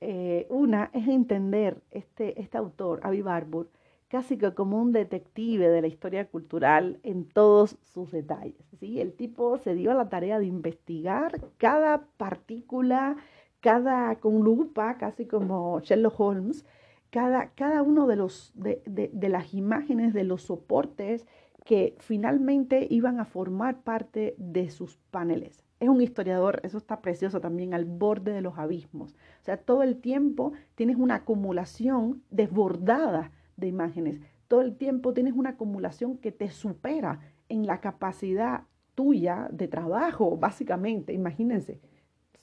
Eh, 0.00 0.46
una 0.48 0.90
es 0.92 1.06
entender 1.08 1.82
este, 1.90 2.40
este 2.40 2.56
autor, 2.56 3.00
Avi 3.02 3.22
Barbour, 3.22 3.68
casi 4.12 4.36
que 4.36 4.52
como 4.52 4.76
un 4.76 4.92
detective 4.92 5.70
de 5.70 5.80
la 5.80 5.86
historia 5.86 6.26
cultural 6.28 7.00
en 7.02 7.24
todos 7.24 7.78
sus 7.80 8.12
detalles. 8.12 8.62
¿sí? 8.78 9.00
El 9.00 9.14
tipo 9.14 9.56
se 9.56 9.74
dio 9.74 9.90
a 9.90 9.94
la 9.94 10.10
tarea 10.10 10.38
de 10.38 10.44
investigar 10.44 11.40
cada 11.56 12.04
partícula, 12.18 13.16
cada 13.60 14.16
con 14.16 14.42
lupa, 14.42 14.98
casi 14.98 15.24
como 15.24 15.80
Sherlock 15.80 16.20
Holmes, 16.20 16.66
cada, 17.08 17.52
cada 17.54 17.80
uno 17.80 18.06
de, 18.06 18.16
los, 18.16 18.52
de, 18.54 18.82
de 18.84 19.28
las 19.30 19.54
imágenes, 19.54 20.12
de 20.12 20.24
los 20.24 20.42
soportes 20.42 21.26
que 21.64 21.96
finalmente 21.98 22.86
iban 22.90 23.18
a 23.18 23.24
formar 23.24 23.80
parte 23.80 24.34
de 24.36 24.68
sus 24.68 24.98
paneles. 25.10 25.64
Es 25.80 25.88
un 25.88 26.02
historiador, 26.02 26.60
eso 26.64 26.76
está 26.76 27.00
precioso 27.00 27.40
también, 27.40 27.72
al 27.72 27.86
borde 27.86 28.34
de 28.34 28.42
los 28.42 28.58
abismos. 28.58 29.14
O 29.40 29.44
sea, 29.44 29.56
todo 29.56 29.82
el 29.82 30.02
tiempo 30.02 30.52
tienes 30.74 30.96
una 30.96 31.14
acumulación 31.14 32.22
desbordada 32.28 33.32
de 33.56 33.68
imágenes. 33.68 34.20
todo 34.48 34.60
el 34.60 34.76
tiempo 34.76 35.14
tienes 35.14 35.32
una 35.34 35.50
acumulación 35.50 36.18
que 36.18 36.30
te 36.32 36.50
supera 36.50 37.20
en 37.48 37.66
la 37.66 37.80
capacidad 37.80 38.64
tuya 38.94 39.48
de 39.50 39.66
trabajo, 39.68 40.36
básicamente. 40.36 41.14
Imagínense, 41.14 41.80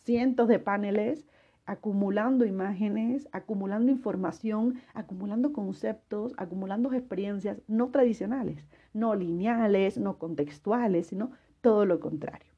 cientos 0.04 0.48
de 0.48 0.60
paneles 0.60 1.26
acumulando 1.70 2.46
imágenes, 2.46 3.30
acumulando 3.32 3.92
información, 3.92 4.82
acumulando 4.96 5.54
conceptos, 5.54 6.34
acumulando 6.36 6.92
experiencias 6.92 7.62
no 7.68 7.92
tradicionales, 7.92 8.66
no 8.92 9.14
lineales, 9.14 10.00
no 10.00 10.18
contextuales, 10.18 11.06
sino 11.06 11.32
todo 11.62 11.86
lo 11.86 12.00
contrario. 12.00 12.52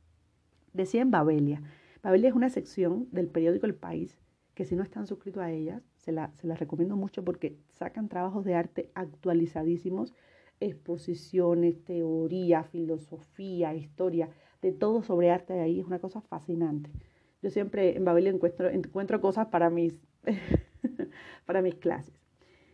Decía 0.72 1.02
en 1.02 1.12
Babelia, 1.12 1.62
Babelia 2.02 2.30
es 2.30 2.36
una 2.36 2.50
sección 2.50 3.10
del 3.12 3.28
periódico 3.28 3.66
El 3.66 3.76
País 3.76 4.18
que 4.54 4.64
si 4.64 4.78
no 4.78 4.84
están 4.84 5.06
suscritos 5.06 5.44
a 5.44 5.52
ella, 5.52 5.82
se 6.02 6.12
la, 6.12 6.32
se 6.36 6.54
recomiendo 6.56 6.96
mucho 6.96 7.24
porque 7.24 7.58
sacan 7.74 8.10
trabajos 8.10 8.44
de 8.44 8.56
arte 8.56 8.92
actualizadísimos, 8.96 10.14
exposiciones, 10.60 11.84
teoría, 11.84 12.64
filosofía, 12.64 13.74
historia, 13.74 14.30
de 14.62 14.72
todo 14.72 15.02
sobre 15.04 15.32
arte 15.32 15.54
de 15.54 15.62
ahí, 15.62 15.80
es 15.80 15.86
una 15.86 16.00
cosa 16.00 16.22
fascinante. 16.22 16.92
Yo 17.42 17.50
siempre 17.50 17.96
en 17.98 18.06
Babelia 18.06 18.32
encuentro, 18.32 18.70
encuentro 18.70 19.22
cosas 19.22 19.48
para 19.48 19.70
mis, 19.70 20.00
para 21.46 21.62
mis 21.62 21.76
clases. 21.76 22.14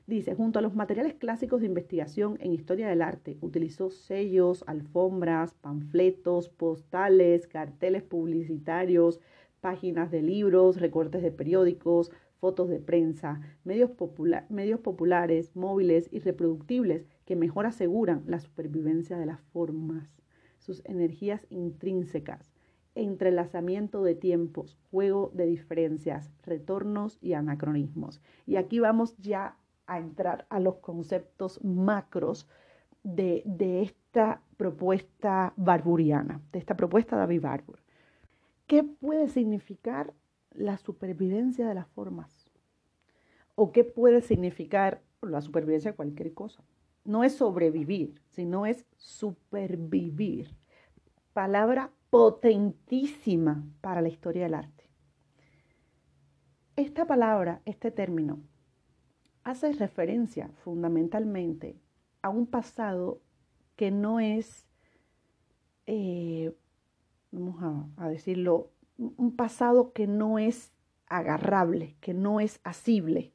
Dice, 0.06 0.36
junto 0.36 0.60
a 0.60 0.62
los 0.62 0.74
materiales 0.74 1.16
clásicos 1.16 1.60
de 1.60 1.68
investigación 1.68 2.38
en 2.40 2.54
historia 2.54 2.88
del 2.88 3.02
arte, 3.02 3.38
utilizó 3.42 3.90
sellos, 3.90 4.64
alfombras, 4.66 5.54
panfletos, 5.54 6.48
postales, 6.48 7.46
carteles 7.46 8.04
publicitarios, 8.04 9.20
páginas 9.60 10.10
de 10.10 10.22
libros, 10.22 10.80
recortes 10.80 11.22
de 11.22 11.32
periódicos, 11.32 12.12
fotos 12.40 12.70
de 12.70 12.80
prensa, 12.80 13.42
medios, 13.64 13.92
medios 14.50 14.80
populares, 14.80 15.56
móviles 15.56 16.10
y 16.12 16.20
reproductibles 16.20 17.08
que 17.26 17.36
mejor 17.36 17.66
aseguran 17.66 18.24
la 18.28 18.40
supervivencia 18.40 19.18
de 19.18 19.26
las 19.26 19.42
formas, 19.52 20.10
sus 20.60 20.84
energías 20.86 21.46
intrínsecas, 21.50 22.54
entrelazamiento 22.96 24.04
de 24.04 24.16
tiempos, 24.16 24.78
juego 24.92 25.32
de 25.34 25.46
diferencias, 25.46 26.32
retornos 26.44 27.18
y 27.22 27.34
anacronismos. 27.34 28.22
Y 28.46 28.56
aquí 28.56 28.80
vamos 28.80 29.16
ya 29.18 29.58
a 29.86 30.00
entrar 30.00 30.46
a 30.50 30.60
los 30.60 30.78
conceptos 30.78 31.64
macros 31.64 32.48
de, 33.04 33.44
de 33.46 33.84
esta 33.84 34.42
propuesta 34.58 35.54
barburiana, 35.56 36.42
de 36.52 36.60
esta 36.60 36.76
propuesta 36.76 37.16
de 37.16 37.22
David 37.22 37.42
Barbour. 37.42 37.80
¿Qué 38.66 38.84
puede 38.84 39.30
significar 39.30 40.14
la 40.58 40.78
supervivencia 40.78 41.68
de 41.68 41.76
las 41.76 41.88
formas? 41.88 42.52
¿O 43.56 43.72
qué 43.72 43.84
puede 43.84 44.22
significar 44.22 45.02
la 45.22 45.42
supervivencia 45.42 45.92
de 45.92 45.96
cualquier 45.96 46.34
cosa? 46.34 46.64
No 47.06 47.24
es 47.24 47.36
sobrevivir, 47.36 48.22
sino 48.32 48.66
es 48.66 48.86
supervivir. 48.98 50.56
Palabra 51.34 51.92
potentísima 52.10 53.64
para 53.82 54.02
la 54.02 54.10
historia 54.10 54.44
del 54.44 54.56
arte. 54.56 54.90
Esta 56.76 57.06
palabra, 57.06 57.62
este 57.66 57.92
término, 57.92 58.40
hace 59.44 59.72
referencia 59.72 60.50
fundamentalmente 60.64 61.80
a 62.22 62.30
un 62.30 62.48
pasado 62.48 63.22
que 63.76 63.92
no 63.92 64.20
es, 64.20 64.68
eh, 65.86 66.54
vamos 67.32 67.90
a, 67.98 68.10
decirlo, 68.10 68.72
un 68.98 69.36
pasado 69.36 69.94
que 69.94 70.08
no 70.08 70.40
es 70.40 70.72
agarrable, 71.08 71.96
que 72.02 72.14
no 72.14 72.40
es 72.40 72.60
asible. 72.64 73.32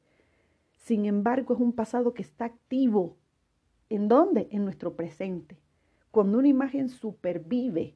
Sin 0.75 1.05
embargo, 1.05 1.53
es 1.53 1.59
un 1.59 1.73
pasado 1.73 2.13
que 2.13 2.21
está 2.21 2.45
activo. 2.45 3.17
¿En 3.89 4.07
dónde? 4.07 4.47
En 4.51 4.65
nuestro 4.65 4.95
presente. 4.95 5.57
Cuando 6.11 6.37
una 6.39 6.47
imagen 6.47 6.89
supervive 6.89 7.95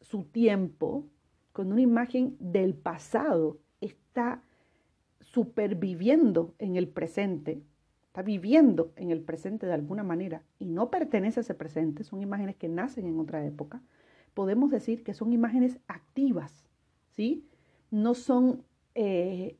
su 0.00 0.24
tiempo, 0.24 1.06
cuando 1.52 1.74
una 1.74 1.82
imagen 1.82 2.36
del 2.38 2.74
pasado 2.74 3.58
está 3.80 4.42
superviviendo 5.20 6.54
en 6.58 6.76
el 6.76 6.88
presente, 6.88 7.62
está 8.06 8.22
viviendo 8.22 8.92
en 8.96 9.10
el 9.10 9.22
presente 9.22 9.66
de 9.66 9.72
alguna 9.72 10.02
manera 10.02 10.42
y 10.58 10.66
no 10.66 10.90
pertenece 10.90 11.40
a 11.40 11.42
ese 11.42 11.54
presente, 11.54 12.04
son 12.04 12.20
imágenes 12.20 12.56
que 12.56 12.68
nacen 12.68 13.06
en 13.06 13.18
otra 13.18 13.44
época, 13.44 13.82
podemos 14.34 14.70
decir 14.70 15.02
que 15.04 15.14
son 15.14 15.32
imágenes 15.32 15.78
activas, 15.86 16.66
¿sí? 17.12 17.46
No 17.90 18.14
son 18.14 18.64
eh, 18.94 19.56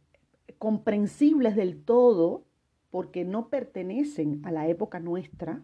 comprensibles 0.58 1.56
del 1.56 1.82
todo 1.82 2.44
porque 2.90 3.24
no 3.24 3.48
pertenecen 3.48 4.42
a 4.44 4.52
la 4.52 4.68
época 4.68 5.00
nuestra, 5.00 5.62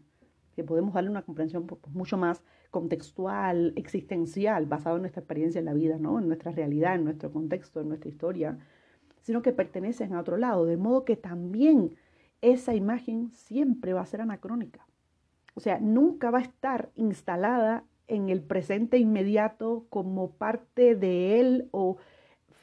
que 0.57 0.65
podemos 0.65 0.95
darle 0.95 1.11
una 1.11 1.23
comprensión 1.23 1.67
mucho 1.93 2.17
más 2.17 2.43
contextual, 2.71 3.73
existencial, 3.77 4.67
basado 4.67 4.97
en 4.97 5.03
nuestra 5.03 5.21
experiencia 5.21 5.59
en 5.59 5.67
la 5.67 5.75
vida, 5.75 5.99
¿no? 5.99 6.19
en 6.19 6.27
nuestra 6.27 6.53
realidad, 6.53 6.95
en 6.97 7.05
nuestro 7.05 7.31
contexto, 7.31 7.81
en 7.81 7.89
nuestra 7.89 8.09
historia, 8.09 8.59
sino 9.21 9.43
que 9.43 9.53
pertenecen 9.53 10.15
a 10.15 10.21
otro 10.21 10.37
lado, 10.37 10.65
de 10.65 10.77
modo 10.77 11.05
que 11.05 11.17
también 11.17 11.97
esa 12.41 12.75
imagen 12.75 13.31
siempre 13.31 13.93
va 13.93 14.01
a 14.01 14.07
ser 14.07 14.21
anacrónica. 14.21 14.87
O 15.55 15.61
sea, 15.61 15.81
nunca 15.81 16.31
va 16.31 16.39
a 16.39 16.43
estar 16.43 16.91
instalada 16.95 17.85
en 18.09 18.31
el 18.31 18.43
presente 18.43 18.99
inmediato 18.99 19.87
como 19.91 20.33
parte 20.33 20.95
de 20.95 21.41
él 21.41 21.69
o 21.71 21.99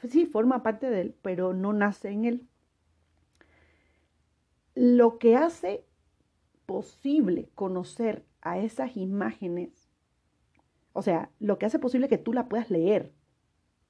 sí, 0.08 0.26
forma 0.26 0.62
parte 0.62 0.90
de 0.90 1.00
él, 1.00 1.14
pero 1.22 1.54
no 1.54 1.72
nace 1.72 2.10
en 2.10 2.24
él. 2.24 2.46
Lo 4.74 5.18
que 5.18 5.36
hace 5.36 5.84
posible 6.66 7.48
conocer 7.54 8.24
a 8.42 8.58
esas 8.58 8.96
imágenes, 8.96 9.88
o 10.92 11.02
sea, 11.02 11.30
lo 11.40 11.58
que 11.58 11.66
hace 11.66 11.78
posible 11.78 12.08
que 12.08 12.18
tú 12.18 12.32
la 12.32 12.48
puedas 12.48 12.70
leer 12.70 13.12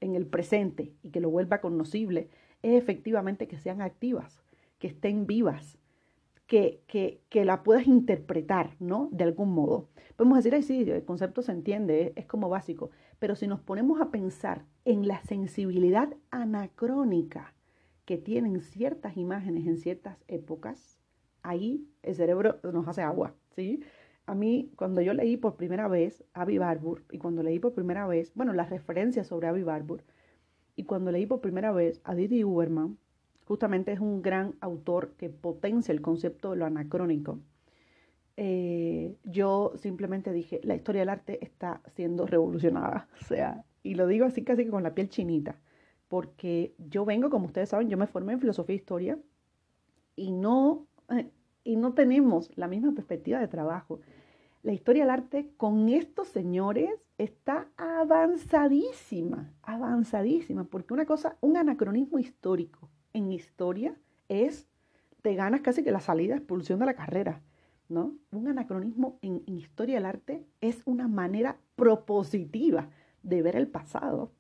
en 0.01 0.15
el 0.15 0.27
presente 0.27 0.95
y 1.03 1.11
que 1.11 1.21
lo 1.21 1.31
vuelva 1.31 1.61
conocible, 1.61 2.29
es 2.63 2.75
efectivamente 2.75 3.49
que 3.49 3.59
sean 3.59 3.81
activas, 3.81 4.43
que 4.79 4.89
estén 4.89 5.27
vivas, 5.27 5.79
que, 6.47 6.83
que, 6.87 7.23
que 7.29 7.45
la 7.45 7.63
puedas 7.63 7.87
interpretar, 7.87 8.77
¿no? 8.79 9.09
De 9.13 9.25
algún 9.25 9.53
modo. 9.53 9.89
Podemos 10.17 10.39
decir, 10.39 10.55
ay, 10.55 10.63
sí, 10.63 10.89
el 10.91 11.05
concepto 11.05 11.43
se 11.43 11.53
entiende, 11.53 12.13
es 12.17 12.27
como 12.27 12.49
básico, 12.49 12.91
pero 13.19 13.35
si 13.35 13.47
nos 13.47 13.61
ponemos 13.61 14.01
a 14.01 14.11
pensar 14.11 14.65
en 14.85 15.07
la 15.09 15.21
sensibilidad 15.23 16.15
anacrónica 16.31 17.55
que 18.05 18.17
tienen 18.17 18.61
ciertas 18.61 19.17
imágenes 19.17 19.67
en 19.67 19.79
ciertas 19.79 20.19
épocas, 20.29 21.01
ahí 21.43 21.89
el 22.03 22.15
cerebro 22.15 22.61
nos 22.63 22.87
hace 22.89 23.03
agua, 23.03 23.35
¿sí? 23.51 23.83
A 24.27 24.35
mí, 24.35 24.73
cuando 24.77 25.01
yo 25.03 25.13
leí 25.15 25.37
por 25.37 25.57
primera 25.57 25.87
vez 25.87 26.25
Avi 26.33 26.59
Barbour, 26.59 27.05
y 27.11 27.19
cuando 27.19 27.43
leí 27.43 27.59
por 27.59 27.75
primera 27.75 28.07
vez, 28.07 28.33
bueno, 28.35 28.53
las 28.53 28.71
referencias 28.71 29.29
sobre 29.29 29.49
Avi 29.49 29.63
Barbour, 29.63 30.03
y 30.75 30.85
cuando 30.85 31.11
leí 31.13 31.27
por 31.27 31.41
primera 31.41 31.73
vez 31.73 32.01
a 32.05 32.15
Didi 32.15 32.45
Uberman, 32.45 32.99
justamente 33.47 33.93
es 33.93 34.01
un 34.01 34.23
gran 34.23 34.55
autor 34.61 35.13
que 35.17 35.31
potencia 35.31 35.93
el 35.93 36.03
concepto 36.03 36.51
de 36.51 36.57
lo 36.57 36.67
anacrónico. 36.67 37.39
Eh, 38.37 39.17
yo 39.25 39.73
simplemente 39.77 40.33
dije, 40.33 40.61
la 40.63 40.75
historia 40.75 41.01
del 41.01 41.09
arte 41.09 41.43
está 41.43 41.81
siendo 41.95 42.27
revolucionada, 42.27 43.09
o 43.21 43.25
sea, 43.25 43.65
y 43.83 43.95
lo 43.95 44.07
digo 44.07 44.27
así 44.27 44.43
casi 44.43 44.67
con 44.67 44.83
la 44.83 44.95
piel 44.95 45.09
chinita, 45.09 45.59
porque 46.09 46.75
yo 46.79 47.05
vengo, 47.05 47.31
como 47.31 47.47
ustedes 47.47 47.71
saben, 47.71 47.89
yo 47.89 47.97
me 47.97 48.07
formé 48.07 48.35
en 48.35 48.41
filosofía 48.41 48.75
e 48.75 48.77
historia 48.77 49.19
y 50.17 50.33
no, 50.33 50.87
y 51.65 51.77
no 51.77 51.95
tenemos 51.95 52.51
la 52.57 52.69
misma 52.69 52.93
perspectiva 52.93 53.41
de 53.41 53.49
trabajo 53.49 54.01
la 54.67 54.73
historia 54.73 55.05
del 55.05 55.11
arte 55.11 55.53
con 55.57 55.89
estos 55.89 56.27
señores 56.27 56.91
está 57.19 57.69
avanzadísima, 57.77 59.55
avanzadísima, 59.63 60.65
porque 60.65 60.93
una 60.93 61.07
cosa, 61.07 61.37
un 61.41 61.57
anacronismo 61.57 62.19
histórico 62.19 62.91
en 63.17 63.33
historia 63.33 63.97
es, 64.29 64.69
te 65.23 65.35
ganas 65.35 65.63
casi 65.63 65.83
que 65.83 65.91
la 65.91 66.01
salida, 66.01 66.37
expulsión 66.37 66.79
de 66.79 66.87
la 66.87 66.95
carrera, 66.95 67.41
¿no? 67.89 68.15
Un 68.31 68.49
anacronismo 68.49 69.19
en, 69.23 69.43
historia 69.47 69.95
del 69.95 70.05
arte 70.05 70.45
es 70.61 70.83
una 70.85 71.09
manera 71.09 71.57
propositiva 71.77 72.91
de 73.23 73.41
ver 73.41 73.57
el 73.57 73.69
pasado. 73.69 74.33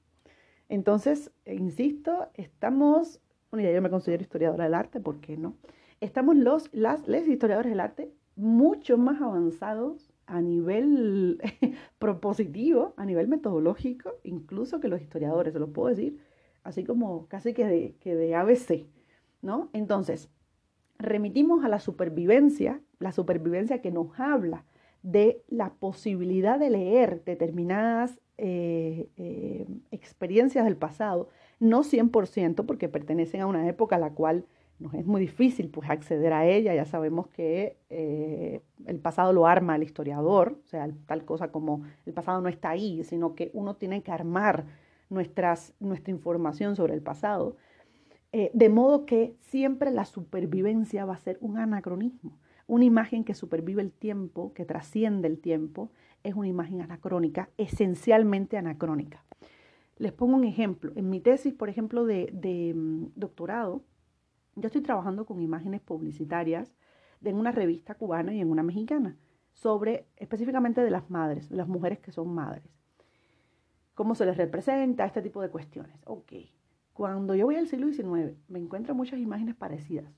Entonces, 0.68 1.32
insisto, 1.46 2.28
estamos, 2.34 3.20
bueno, 3.50 3.68
yo 3.68 3.80
me 3.80 3.88
considero 3.88 4.22
historiadora 4.22 4.64
del 4.64 4.74
arte, 4.74 5.00
¿por 5.00 5.20
qué 5.20 5.38
no? 5.38 5.56
Estamos 6.02 6.36
los, 6.36 6.68
las, 6.74 7.08
les 7.08 7.26
historiadores 7.26 7.72
del 7.72 7.80
arte 7.80 8.12
mucho 8.34 8.98
más 8.98 9.22
avanzados 9.22 10.12
a 10.26 10.42
nivel 10.42 11.40
propositivo, 11.98 12.92
a 12.98 13.06
nivel 13.06 13.26
metodológico, 13.28 14.16
incluso 14.22 14.80
que 14.80 14.88
los 14.88 15.00
historiadores, 15.00 15.54
se 15.54 15.60
lo 15.60 15.72
puedo 15.72 15.88
decir, 15.88 16.18
así 16.66 16.84
como 16.84 17.26
casi 17.28 17.54
que 17.54 17.64
de, 17.64 17.94
que 18.00 18.14
de 18.14 18.34
ABC, 18.34 18.86
¿no? 19.42 19.70
Entonces, 19.72 20.28
remitimos 20.98 21.64
a 21.64 21.68
la 21.68 21.78
supervivencia, 21.78 22.80
la 22.98 23.12
supervivencia 23.12 23.80
que 23.80 23.90
nos 23.90 24.18
habla 24.18 24.64
de 25.02 25.42
la 25.48 25.72
posibilidad 25.74 26.58
de 26.58 26.70
leer 26.70 27.22
determinadas 27.24 28.20
eh, 28.38 29.08
eh, 29.16 29.66
experiencias 29.92 30.64
del 30.64 30.76
pasado, 30.76 31.28
no 31.60 31.84
100%, 31.84 32.66
porque 32.66 32.88
pertenecen 32.88 33.40
a 33.42 33.46
una 33.46 33.68
época 33.68 33.96
a 33.96 34.00
la 34.00 34.10
cual 34.10 34.46
nos 34.78 34.92
es 34.94 35.06
muy 35.06 35.20
difícil 35.22 35.70
pues 35.70 35.88
acceder 35.88 36.32
a 36.32 36.46
ella, 36.46 36.74
ya 36.74 36.84
sabemos 36.84 37.28
que 37.28 37.78
eh, 37.88 38.60
el 38.84 38.98
pasado 38.98 39.32
lo 39.32 39.46
arma 39.46 39.76
el 39.76 39.84
historiador, 39.84 40.58
o 40.64 40.68
sea, 40.68 40.88
tal 41.06 41.24
cosa 41.24 41.50
como 41.50 41.82
el 42.04 42.12
pasado 42.12 42.40
no 42.42 42.48
está 42.48 42.70
ahí, 42.70 43.02
sino 43.04 43.34
que 43.34 43.50
uno 43.54 43.76
tiene 43.76 44.02
que 44.02 44.12
armar 44.12 44.66
nuestras, 45.08 45.74
nuestra 45.80 46.10
información 46.10 46.76
sobre 46.76 46.94
el 46.94 47.02
pasado, 47.02 47.56
eh, 48.32 48.50
de 48.52 48.68
modo 48.68 49.06
que 49.06 49.36
siempre 49.40 49.90
la 49.90 50.04
supervivencia 50.04 51.04
va 51.04 51.14
a 51.14 51.18
ser 51.18 51.38
un 51.40 51.58
anacronismo, 51.58 52.38
una 52.66 52.84
imagen 52.84 53.24
que 53.24 53.34
supervive 53.34 53.82
el 53.82 53.92
tiempo, 53.92 54.52
que 54.52 54.64
trasciende 54.64 55.28
el 55.28 55.38
tiempo, 55.38 55.90
es 56.22 56.34
una 56.34 56.48
imagen 56.48 56.80
anacrónica, 56.82 57.50
esencialmente 57.56 58.56
anacrónica. 58.56 59.24
Les 59.98 60.12
pongo 60.12 60.36
un 60.36 60.44
ejemplo. 60.44 60.92
En 60.96 61.08
mi 61.08 61.20
tesis, 61.20 61.54
por 61.54 61.68
ejemplo, 61.68 62.04
de, 62.04 62.28
de 62.32 62.74
mm, 62.74 63.12
doctorado, 63.14 63.84
yo 64.56 64.66
estoy 64.66 64.82
trabajando 64.82 65.24
con 65.24 65.40
imágenes 65.40 65.80
publicitarias 65.80 66.74
en 67.24 67.36
una 67.36 67.52
revista 67.52 67.94
cubana 67.94 68.34
y 68.34 68.40
en 68.40 68.50
una 68.50 68.62
mexicana, 68.62 69.16
sobre 69.52 70.06
específicamente 70.16 70.82
de 70.82 70.90
las 70.90 71.10
madres, 71.10 71.48
de 71.48 71.56
las 71.56 71.68
mujeres 71.68 71.98
que 71.98 72.12
son 72.12 72.34
madres. 72.34 72.75
Cómo 73.96 74.14
se 74.14 74.24
les 74.24 74.36
representa, 74.36 75.04
este 75.04 75.22
tipo 75.22 75.42
de 75.42 75.50
cuestiones. 75.50 76.00
Ok. 76.04 76.32
Cuando 76.92 77.34
yo 77.34 77.46
voy 77.46 77.56
al 77.56 77.66
siglo 77.66 77.88
XIX, 77.88 78.36
me 78.46 78.60
encuentro 78.60 78.94
muchas 78.94 79.18
imágenes 79.18 79.56
parecidas. 79.56 80.12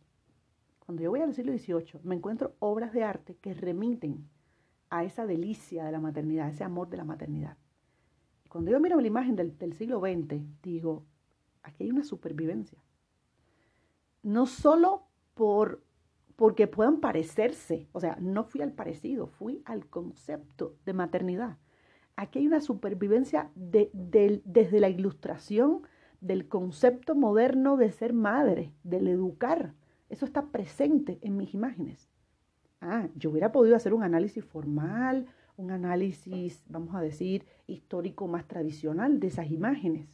Cuando 0.85 1.03
yo 1.03 1.09
voy 1.09 1.21
al 1.21 1.33
siglo 1.33 1.57
XVIII, 1.57 2.01
me 2.03 2.15
encuentro 2.15 2.55
obras 2.59 2.93
de 2.93 3.05
arte 3.05 3.37
que 3.37 3.55
remiten 3.55 4.29
a 4.91 5.05
esa 5.05 5.25
delicia 5.25 5.85
de 5.85 5.93
la 5.93 6.01
maternidad, 6.01 6.51
ese 6.51 6.65
amor 6.65 6.91
de 6.91 6.99
la 6.99 7.05
maternidad. 7.05 7.57
cuando 8.51 8.71
yo 8.71 8.81
miro 8.81 9.01
la 9.01 9.07
imagen 9.07 9.37
del, 9.37 9.57
del 9.57 9.73
siglo 9.73 10.01
XX, 10.01 10.43
digo, 10.63 11.07
aquí 11.63 11.85
hay 11.85 11.91
una 11.91 12.05
supervivencia 12.05 12.79
no 14.23 14.47
solo 14.47 15.07
por 15.35 15.83
porque 16.37 16.69
puedan 16.69 17.01
parecerse, 17.01 17.89
o 17.91 17.99
sea, 17.99 18.17
no 18.21 18.45
fui 18.45 18.63
al 18.63 18.73
parecido, 18.73 19.27
fui 19.27 19.61
al 19.65 19.87
concepto 19.87 20.77
de 20.85 20.93
maternidad. 20.93 21.59
Aquí 22.19 22.41
hay 22.41 22.49
una 22.49 22.61
supervivencia 22.61 23.49
desde 23.55 24.81
la 24.81 24.89
ilustración 24.89 25.83
del 26.21 26.49
concepto 26.49 27.15
moderno 27.15 27.77
de 27.77 27.93
ser 27.93 28.13
madre, 28.13 28.75
del 28.83 29.07
educar. 29.07 29.73
Eso 30.09 30.25
está 30.25 30.51
presente 30.51 31.21
en 31.23 31.37
mis 31.37 31.55
imágenes. 31.55 32.11
Ah, 32.81 33.07
yo 33.15 33.31
hubiera 33.31 33.53
podido 33.53 33.77
hacer 33.77 33.95
un 33.95 34.03
análisis 34.03 34.45
formal, 34.45 35.27
un 35.57 35.71
análisis, 35.71 36.65
vamos 36.69 36.97
a 36.97 37.01
decir, 37.01 37.47
histórico 37.69 38.27
más 38.27 38.49
tradicional 38.49 39.21
de 39.21 39.29
esas 39.29 39.53
imágenes. 39.53 40.09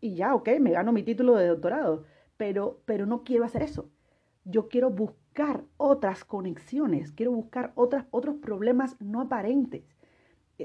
Y 0.00 0.16
ya, 0.16 0.34
ok, 0.34 0.48
me 0.58 0.72
gano 0.72 0.90
mi 0.90 1.04
título 1.04 1.36
de 1.36 1.46
doctorado 1.46 2.02
pero, 2.36 3.06
no 3.06 3.22
quiero 3.22 3.44
hacer 3.44 3.62
eso. 3.62 3.88
Yo 4.44 4.66
quiero 4.66 4.90
buscar 4.90 5.62
otras 5.76 6.24
conexiones, 6.24 7.12
quiero 7.12 7.30
buscar 7.30 7.70
otras, 7.76 8.06
otros 8.10 8.38
problemas 8.42 9.00
no 9.00 9.20
aparentes 9.20 9.84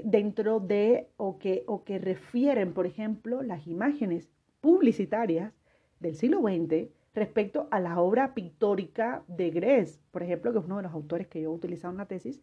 dentro 0.04 0.60
de 0.60 1.08
o 1.16 1.38
que, 1.38 1.64
o 1.66 1.84
que 1.84 1.98
refieren, 1.98 2.72
por 2.72 2.86
ejemplo, 2.86 3.42
las 3.42 3.66
imágenes 3.66 4.30
publicitarias 4.60 5.52
del 6.00 6.14
siglo 6.14 6.40
XX 6.40 6.88
respecto 7.14 7.68
a 7.70 7.80
la 7.80 8.00
obra 8.00 8.34
pictórica 8.34 9.24
de 9.26 9.50
Grès, 9.50 10.00
por 10.10 10.22
ejemplo, 10.22 10.52
que 10.52 10.58
es 10.58 10.64
uno 10.64 10.76
de 10.76 10.84
los 10.84 10.92
autores 10.92 11.26
que 11.26 11.40
yo 11.40 11.50
he 11.50 11.54
utilizado 11.54 11.92
en 11.92 11.98
la 11.98 12.06
tesis, 12.06 12.42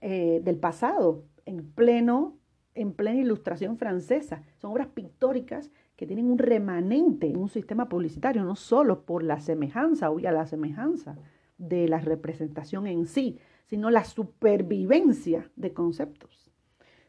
eh, 0.00 0.40
del 0.42 0.56
pasado, 0.56 1.24
en 1.44 1.70
pleno, 1.72 2.38
en 2.74 2.92
plena 2.92 3.20
ilustración 3.20 3.76
francesa. 3.76 4.42
Son 4.56 4.72
obras 4.72 4.88
pictóricas 4.88 5.70
que 5.96 6.06
tienen 6.06 6.30
un 6.30 6.38
remanente 6.38 7.28
en 7.28 7.36
un 7.36 7.50
sistema 7.50 7.88
publicitario, 7.88 8.42
no 8.44 8.56
solo 8.56 9.04
por 9.04 9.22
la 9.22 9.40
semejanza, 9.40 10.10
o 10.10 10.18
ya 10.18 10.32
la 10.32 10.46
semejanza 10.46 11.18
de 11.58 11.88
la 11.88 11.98
representación 11.98 12.86
en 12.86 13.06
sí, 13.06 13.38
sino 13.70 13.88
la 13.88 14.02
supervivencia 14.02 15.48
de 15.54 15.72
conceptos, 15.72 16.50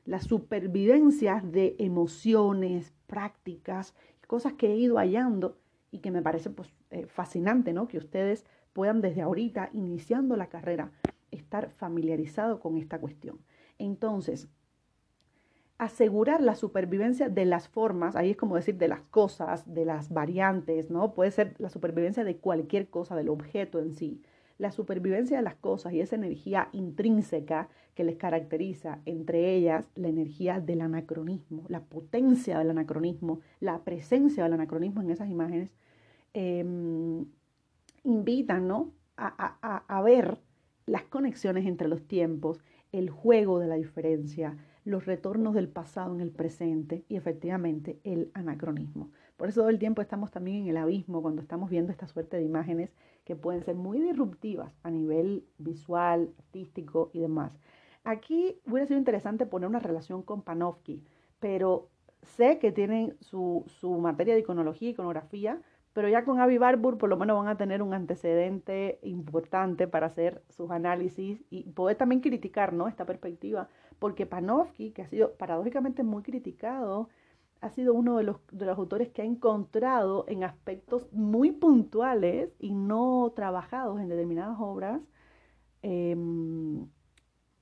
la 0.05 0.21
supervivencia 0.21 1.41
de 1.43 1.75
emociones, 1.79 2.93
prácticas, 3.07 3.95
cosas 4.27 4.53
que 4.53 4.67
he 4.67 4.77
ido 4.77 4.97
hallando 4.97 5.57
y 5.89 5.99
que 5.99 6.11
me 6.11 6.21
parece 6.21 6.51
pues, 6.51 6.69
eh, 6.91 7.07
fascinante, 7.07 7.73
¿no? 7.73 7.87
Que 7.87 7.97
ustedes 7.97 8.45
puedan 8.73 9.01
desde 9.01 9.23
ahorita, 9.23 9.71
iniciando 9.73 10.37
la 10.37 10.49
carrera, 10.49 10.91
estar 11.31 11.71
familiarizado 11.71 12.59
con 12.59 12.77
esta 12.77 12.99
cuestión. 12.99 13.39
Entonces, 13.79 14.47
asegurar 15.79 16.41
la 16.41 16.53
supervivencia 16.53 17.27
de 17.27 17.45
las 17.45 17.67
formas, 17.67 18.15
ahí 18.15 18.29
es 18.29 18.37
como 18.37 18.55
decir 18.55 18.77
de 18.77 18.87
las 18.87 19.01
cosas, 19.01 19.73
de 19.73 19.83
las 19.83 20.13
variantes, 20.13 20.91
¿no? 20.91 21.15
Puede 21.15 21.31
ser 21.31 21.55
la 21.57 21.69
supervivencia 21.69 22.23
de 22.23 22.37
cualquier 22.37 22.91
cosa, 22.91 23.15
del 23.15 23.29
objeto 23.29 23.79
en 23.79 23.95
sí. 23.95 24.21
La 24.61 24.71
supervivencia 24.71 25.37
de 25.37 25.41
las 25.41 25.55
cosas 25.55 25.91
y 25.91 26.01
esa 26.01 26.15
energía 26.15 26.69
intrínseca 26.71 27.67
que 27.95 28.03
les 28.03 28.15
caracteriza, 28.17 28.99
entre 29.07 29.55
ellas 29.55 29.89
la 29.95 30.07
energía 30.07 30.59
del 30.59 30.81
anacronismo, 30.81 31.65
la 31.67 31.79
potencia 31.79 32.59
del 32.59 32.69
anacronismo, 32.69 33.39
la 33.59 33.83
presencia 33.83 34.43
del 34.43 34.53
anacronismo 34.53 35.01
en 35.01 35.09
esas 35.09 35.31
imágenes, 35.31 35.71
em, 36.33 37.25
invitan 38.03 38.67
¿no? 38.67 38.91
a, 39.17 39.83
a 39.87 40.01
ver 40.03 40.37
las 40.85 41.05
conexiones 41.05 41.65
entre 41.65 41.87
los 41.87 42.07
tiempos, 42.07 42.63
el 42.91 43.09
juego 43.09 43.57
de 43.57 43.65
la 43.65 43.75
diferencia, 43.77 44.57
los 44.85 45.07
retornos 45.07 45.55
del 45.55 45.69
pasado 45.69 46.13
en 46.13 46.21
el 46.21 46.29
presente 46.29 47.03
y 47.09 47.15
efectivamente 47.15 47.99
el 48.03 48.29
anacronismo. 48.35 49.09
Por 49.37 49.49
eso 49.49 49.61
todo 49.61 49.69
el 49.69 49.79
tiempo 49.79 50.03
estamos 50.03 50.29
también 50.29 50.57
en 50.57 50.67
el 50.67 50.77
abismo 50.77 51.23
cuando 51.23 51.41
estamos 51.41 51.71
viendo 51.71 51.91
esta 51.91 52.05
suerte 52.05 52.37
de 52.37 52.43
imágenes 52.43 52.91
que 53.31 53.37
pueden 53.37 53.63
ser 53.63 53.75
muy 53.75 53.97
disruptivas 54.01 54.73
a 54.83 54.91
nivel 54.91 55.45
visual, 55.57 56.33
artístico 56.37 57.11
y 57.13 57.21
demás. 57.21 57.57
Aquí 58.03 58.59
hubiera 58.67 58.85
sido 58.85 58.99
interesante 58.99 59.45
poner 59.45 59.69
una 59.69 59.79
relación 59.79 60.21
con 60.21 60.41
Panofsky, 60.41 61.01
pero 61.39 61.87
sé 62.23 62.59
que 62.59 62.73
tienen 62.73 63.15
su, 63.21 63.63
su 63.67 63.89
materia 63.99 64.33
de 64.33 64.41
iconología 64.41 64.89
y 64.89 64.91
iconografía, 64.91 65.61
pero 65.93 66.09
ya 66.09 66.25
con 66.25 66.41
Avi 66.41 66.57
Barbour 66.57 66.97
por 66.97 67.09
lo 67.09 67.15
menos 67.15 67.37
van 67.37 67.47
a 67.47 67.55
tener 67.55 67.81
un 67.81 67.93
antecedente 67.93 68.99
importante 69.01 69.87
para 69.87 70.07
hacer 70.07 70.43
sus 70.49 70.69
análisis 70.69 71.41
y 71.49 71.63
poder 71.71 71.95
también 71.95 72.19
criticar 72.19 72.73
¿no? 72.73 72.89
esta 72.89 73.05
perspectiva 73.05 73.69
porque 73.97 74.25
Panofsky, 74.25 74.91
que 74.91 75.03
ha 75.03 75.07
sido 75.07 75.35
paradójicamente 75.35 76.03
muy 76.03 76.21
criticado, 76.21 77.07
ha 77.61 77.69
sido 77.69 77.93
uno 77.93 78.17
de 78.17 78.23
los, 78.23 78.37
de 78.51 78.65
los 78.65 78.77
autores 78.77 79.09
que 79.09 79.21
ha 79.21 79.25
encontrado 79.25 80.25
en 80.27 80.43
aspectos 80.43 81.07
muy 81.13 81.51
puntuales 81.51 82.51
y 82.59 82.73
no 82.73 83.31
trabajados 83.35 84.01
en 84.01 84.09
determinadas 84.09 84.57
obras 84.59 84.99
em, 85.83 86.87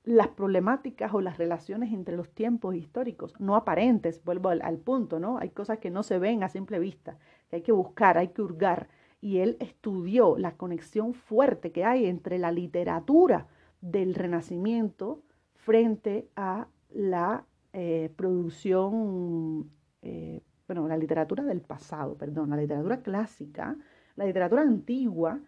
las 0.04 0.28
problemáticas 0.28 1.12
o 1.12 1.20
las 1.20 1.36
relaciones 1.36 1.92
entre 1.92 2.16
los 2.16 2.30
tiempos 2.30 2.74
históricos, 2.74 3.34
no 3.38 3.54
aparentes, 3.54 4.24
vuelvo 4.24 4.48
al, 4.48 4.78
punto, 4.78 5.20
¿no? 5.20 5.38
Hay 5.38 5.50
cosas 5.50 5.78
que 5.78 5.90
no 5.90 6.02
se 6.02 6.18
ven 6.18 6.42
a 6.42 6.48
simple 6.48 6.78
vista, 6.78 7.18
que 7.48 7.56
hay 7.56 7.62
que 7.62 7.72
buscar, 7.72 8.16
hay 8.16 8.28
que 8.28 8.40
hurgar. 8.40 8.88
Y 9.20 9.38
él 9.38 9.58
estudió 9.60 10.38
la 10.38 10.56
conexión 10.56 11.12
fuerte 11.12 11.72
que 11.72 11.84
hay 11.84 12.06
entre 12.06 12.38
la 12.38 12.50
literatura 12.50 13.48
del 13.82 14.14
Renacimiento 14.14 15.22
frente 15.54 16.30
a 16.36 16.68
la 16.88 17.44
eh, 17.74 18.10
producción, 18.16 19.70
eh, 20.02 20.42
bueno, 20.66 20.86
la 20.86 20.96
literatura 20.96 21.44
del 21.44 21.60
pasado, 21.60 22.16
perdón, 22.16 22.50
la 22.50 22.56
literatura 22.56 23.02
clásica, 23.02 23.76
la 24.16 24.24
literatura 24.24 24.62
antigua, 24.62 25.40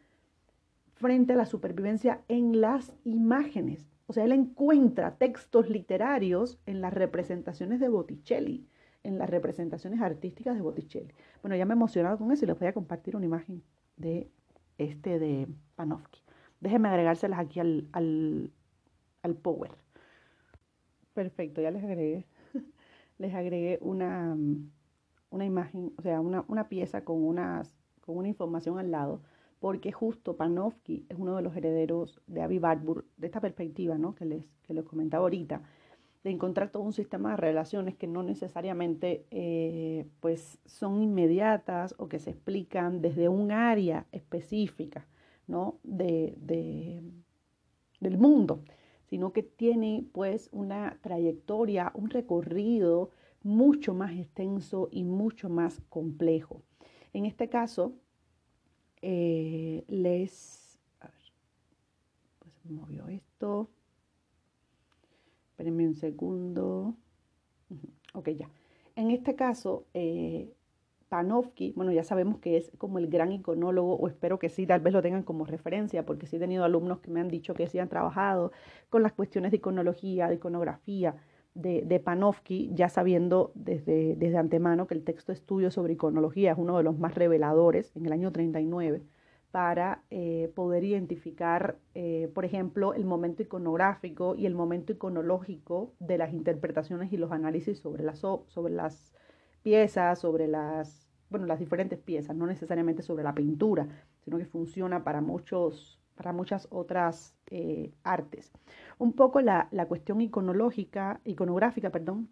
frente 0.95 1.33
a 1.33 1.37
la 1.37 1.47
supervivencia 1.47 2.23
en 2.29 2.61
las 2.61 2.93
imágenes. 3.05 3.87
O 4.07 4.13
sea, 4.13 4.25
él 4.25 4.33
encuentra 4.33 5.17
textos 5.17 5.71
literarios 5.71 6.59
en 6.67 6.81
las 6.81 6.93
representaciones 6.93 7.81
de 7.81 7.89
Botticelli, 7.89 8.69
en 9.05 9.19
las 9.19 9.31
representaciones 9.31 10.01
artísticas 10.01 10.55
de 10.55 10.63
Botticelli. 10.63 11.13
Bueno, 11.41 11.57
ya 11.57 11.65
me 11.65 11.73
he 11.73 11.77
emocionado 11.77 12.19
con 12.19 12.31
eso 12.31 12.45
y 12.45 12.49
les 12.49 12.59
voy 12.59 12.69
a 12.69 12.73
compartir 12.73 13.17
una 13.17 13.27
imagen 13.27 13.63
de 13.97 14.31
este 14.79 15.19
de 15.19 15.49
Panofsky. 15.77 16.21
Déjenme 16.61 16.89
agregárselas 16.89 17.41
aquí 17.41 17.61
al, 17.61 17.89
al, 17.93 18.53
al 19.23 19.35
Power. 19.35 19.71
Perfecto, 21.15 21.61
ya 21.61 21.71
les 21.71 21.83
agregué. 21.83 22.27
Les 23.23 23.35
agregué 23.35 23.79
una, 23.81 24.35
mm, 24.35 24.71
una 25.31 25.45
imagen, 25.47 25.93
o 25.97 26.03
sea, 26.03 26.21
una, 26.21 26.45
una 26.49 26.69
pieza 26.69 27.05
con, 27.05 27.23
unas, 27.23 27.75
con 28.03 28.17
una 28.19 28.29
información 28.29 28.79
al 28.79 28.91
lado, 28.91 29.23
porque 29.61 29.93
justo 29.93 30.37
Panofsky 30.37 31.07
es 31.09 31.17
uno 31.19 31.37
de 31.37 31.43
los 31.43 31.57
herederos 31.57 32.21
de 32.27 32.43
Avi 32.43 32.59
Barbour, 32.59 33.07
de 33.17 33.27
esta 33.27 33.41
perspectiva 33.41 33.97
¿no? 33.97 34.15
que, 34.15 34.25
les, 34.25 34.45
que 34.65 34.75
les 34.75 34.85
comentaba 34.85 35.23
ahorita, 35.23 35.63
de 36.25 36.31
encontrar 36.31 36.71
todo 36.71 36.83
un 36.83 36.93
sistema 36.93 37.31
de 37.31 37.37
relaciones 37.37 37.97
que 37.97 38.07
no 38.07 38.23
necesariamente 38.23 39.25
eh, 39.31 40.07
pues 40.21 40.59
son 40.67 41.03
inmediatas 41.03 41.95
o 41.99 42.09
que 42.09 42.19
se 42.19 42.31
explican 42.31 43.01
desde 43.01 43.29
un 43.29 43.51
área 43.51 44.07
específica 44.13 45.07
¿no? 45.47 45.79
de, 45.83 46.35
de, 46.39 47.03
del 48.01 48.19
mundo 48.19 48.63
sino 49.13 49.35
que 49.35 49.43
tiene 49.43 50.07
pues 50.15 50.49
una 50.53 50.99
trayectoria, 51.03 51.93
un 51.95 52.09
recorrido 52.09 53.11
mucho 53.43 53.93
más 53.93 54.13
extenso 54.13 54.89
y 54.91 55.05
mucho 55.05 55.51
más 55.51 55.83
complejo. 55.91 56.63
En 57.13 57.27
este 57.27 57.51
caso, 57.51 57.93
eh, 59.03 59.85
les... 59.87 60.79
A 61.01 61.09
ver, 61.09 61.23
pues 62.39 62.55
movió 62.71 63.07
esto. 63.09 63.69
Espérenme 65.51 65.87
un 65.89 65.95
segundo. 65.95 66.97
Ok, 68.15 68.31
ya. 68.31 68.49
En 68.97 69.11
este 69.11 69.35
caso, 69.35 69.85
eh, 69.93 70.55
Panofsky, 71.13 71.75
bueno, 71.77 71.93
ya 71.93 72.05
sabemos 72.05 72.39
que 72.39 72.57
es 72.57 72.73
como 72.79 72.99
el 72.99 73.07
gran 73.07 73.33
iconólogo, 73.33 73.97
o 73.97 74.09
espero 74.09 74.39
que 74.39 74.49
sí, 74.49 74.67
tal 74.67 74.81
vez 74.81 74.95
lo 74.95 75.03
tengan 75.03 75.25
como 75.25 75.45
referencia, 75.45 76.07
porque 76.07 76.27
sí 76.27 76.37
he 76.37 76.39
tenido 76.39 76.65
alumnos 76.65 77.01
que 77.01 77.11
me 77.11 77.21
han 77.21 77.29
dicho 77.29 77.53
que 77.53 77.67
sí 77.67 77.79
han 77.79 77.91
trabajado 77.91 78.51
con 78.89 79.03
las 79.03 79.13
cuestiones 79.13 79.51
de 79.51 79.59
iconología, 79.59 80.29
de 80.29 80.37
iconografía 80.37 81.17
de, 81.55 81.83
de 81.83 82.01
Panofsky, 82.01 82.71
ya 82.73 82.89
sabiendo 82.89 83.53
desde, 83.55 84.17
desde 84.17 84.39
antemano 84.39 84.87
que 84.87 84.95
el 84.95 85.05
texto 85.05 85.33
estudio 85.33 85.71
sobre 85.71 85.93
iconología 85.93 86.53
es 86.53 86.59
uno 86.59 86.79
de 86.79 86.83
los 86.83 86.99
más 86.99 87.15
reveladores 87.15 87.95
en 87.95 88.07
el 88.07 88.13
año 88.15 88.33
39 88.33 89.03
para 89.51 90.03
eh, 90.09 90.51
poder 90.55 90.83
identificar, 90.83 91.77
eh, 91.95 92.31
por 92.35 92.47
ejemplo, 92.47 92.95
el 92.95 93.05
momento 93.05 93.43
iconográfico 93.43 94.35
y 94.35 94.47
el 94.47 94.55
momento 94.55 94.93
iconológico 94.93 95.93
de 95.99 96.17
las 96.17 96.33
interpretaciones 96.33 97.13
y 97.13 97.19
los 97.19 97.33
análisis 97.33 97.81
sobre 97.81 98.03
las, 98.03 98.21
sobre 98.21 98.73
las 98.73 99.13
piezas, 99.63 100.19
sobre 100.19 100.49
las, 100.49 101.02
bueno, 101.33 101.47
las 101.47 101.59
diferentes 101.59 101.99
piezas, 101.99 102.37
no 102.37 102.47
necesariamente 102.47 103.03
sobre 103.03 103.25
la 103.25 103.35
pintura, 103.35 103.89
sino 104.25 104.39
que 104.39 104.47
funciona 104.47 105.03
para, 105.03 105.21
muchos, 105.21 105.99
para 106.15 106.33
muchas 106.33 106.69
otras 106.71 107.35
eh, 107.51 107.91
artes. 108.05 108.53
Un 108.99 109.15
poco 109.15 109.41
la, 109.41 109.69
la, 109.73 109.87
cuestión 109.87 110.21
iconológica, 110.21 111.21
iconográfica, 111.25 111.91
perdón, 111.91 112.29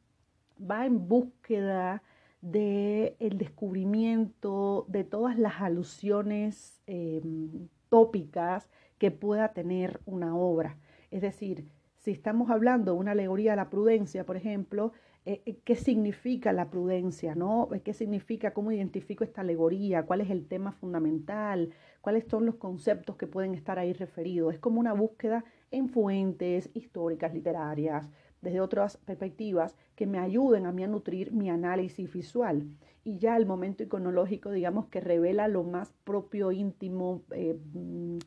va 0.60 0.86
en 0.86 1.08
búsqueda 1.08 2.02
de 2.40 3.16
el 3.18 3.36
descubrimiento 3.38 4.86
de 4.88 5.04
todas 5.04 5.38
las 5.38 5.60
alusiones 5.60 6.80
em, 6.86 7.68
tópicas 7.88 8.70
que 8.98 9.10
pueda 9.10 9.52
tener 9.52 10.00
una 10.06 10.36
obra. 10.36 10.78
Es 11.10 11.22
decir, 11.22 11.70
si 11.98 12.12
estamos 12.12 12.50
hablando 12.50 12.92
de 12.92 12.98
una 12.98 13.12
alegoría 13.12 13.52
de 13.52 13.56
la 13.56 13.70
prudencia, 13.70 14.24
por 14.24 14.36
ejemplo, 14.36 14.92
eh, 15.26 15.42
eh, 15.44 15.58
qué 15.64 15.76
significa 15.76 16.52
la 16.52 16.70
prudencia, 16.70 17.34
¿no? 17.34 17.68
Eh, 17.74 17.80
¿Qué 17.82 17.92
significa, 17.92 18.52
cómo 18.54 18.72
identifico 18.72 19.22
esta 19.22 19.42
alegoría? 19.42 20.06
¿Cuál 20.06 20.22
es 20.22 20.30
el 20.30 20.46
tema 20.46 20.72
fundamental? 20.72 21.70
¿Cuáles 22.00 22.24
son 22.24 22.46
los 22.46 22.54
conceptos 22.56 23.16
que 23.16 23.26
pueden 23.26 23.54
estar 23.54 23.78
ahí 23.78 23.92
referidos? 23.92 24.54
Es 24.54 24.60
como 24.60 24.80
una 24.80 24.94
búsqueda 24.94 25.44
en 25.70 25.90
fuentes 25.90 26.70
históricas, 26.72 27.34
literarias, 27.34 28.08
desde 28.40 28.62
otras 28.62 28.96
perspectivas 28.96 29.76
que 29.94 30.06
me 30.06 30.18
ayuden 30.18 30.64
a 30.64 30.72
mí 30.72 30.84
a 30.84 30.88
nutrir 30.88 31.32
mi 31.32 31.50
análisis 31.50 32.10
visual. 32.10 32.66
Y 33.04 33.18
ya 33.18 33.36
el 33.36 33.44
momento 33.44 33.82
iconológico, 33.82 34.50
digamos, 34.50 34.86
que 34.86 35.00
revela 35.00 35.48
lo 35.48 35.64
más 35.64 35.92
propio, 36.04 36.50
íntimo, 36.50 37.22
mm, 37.28 38.18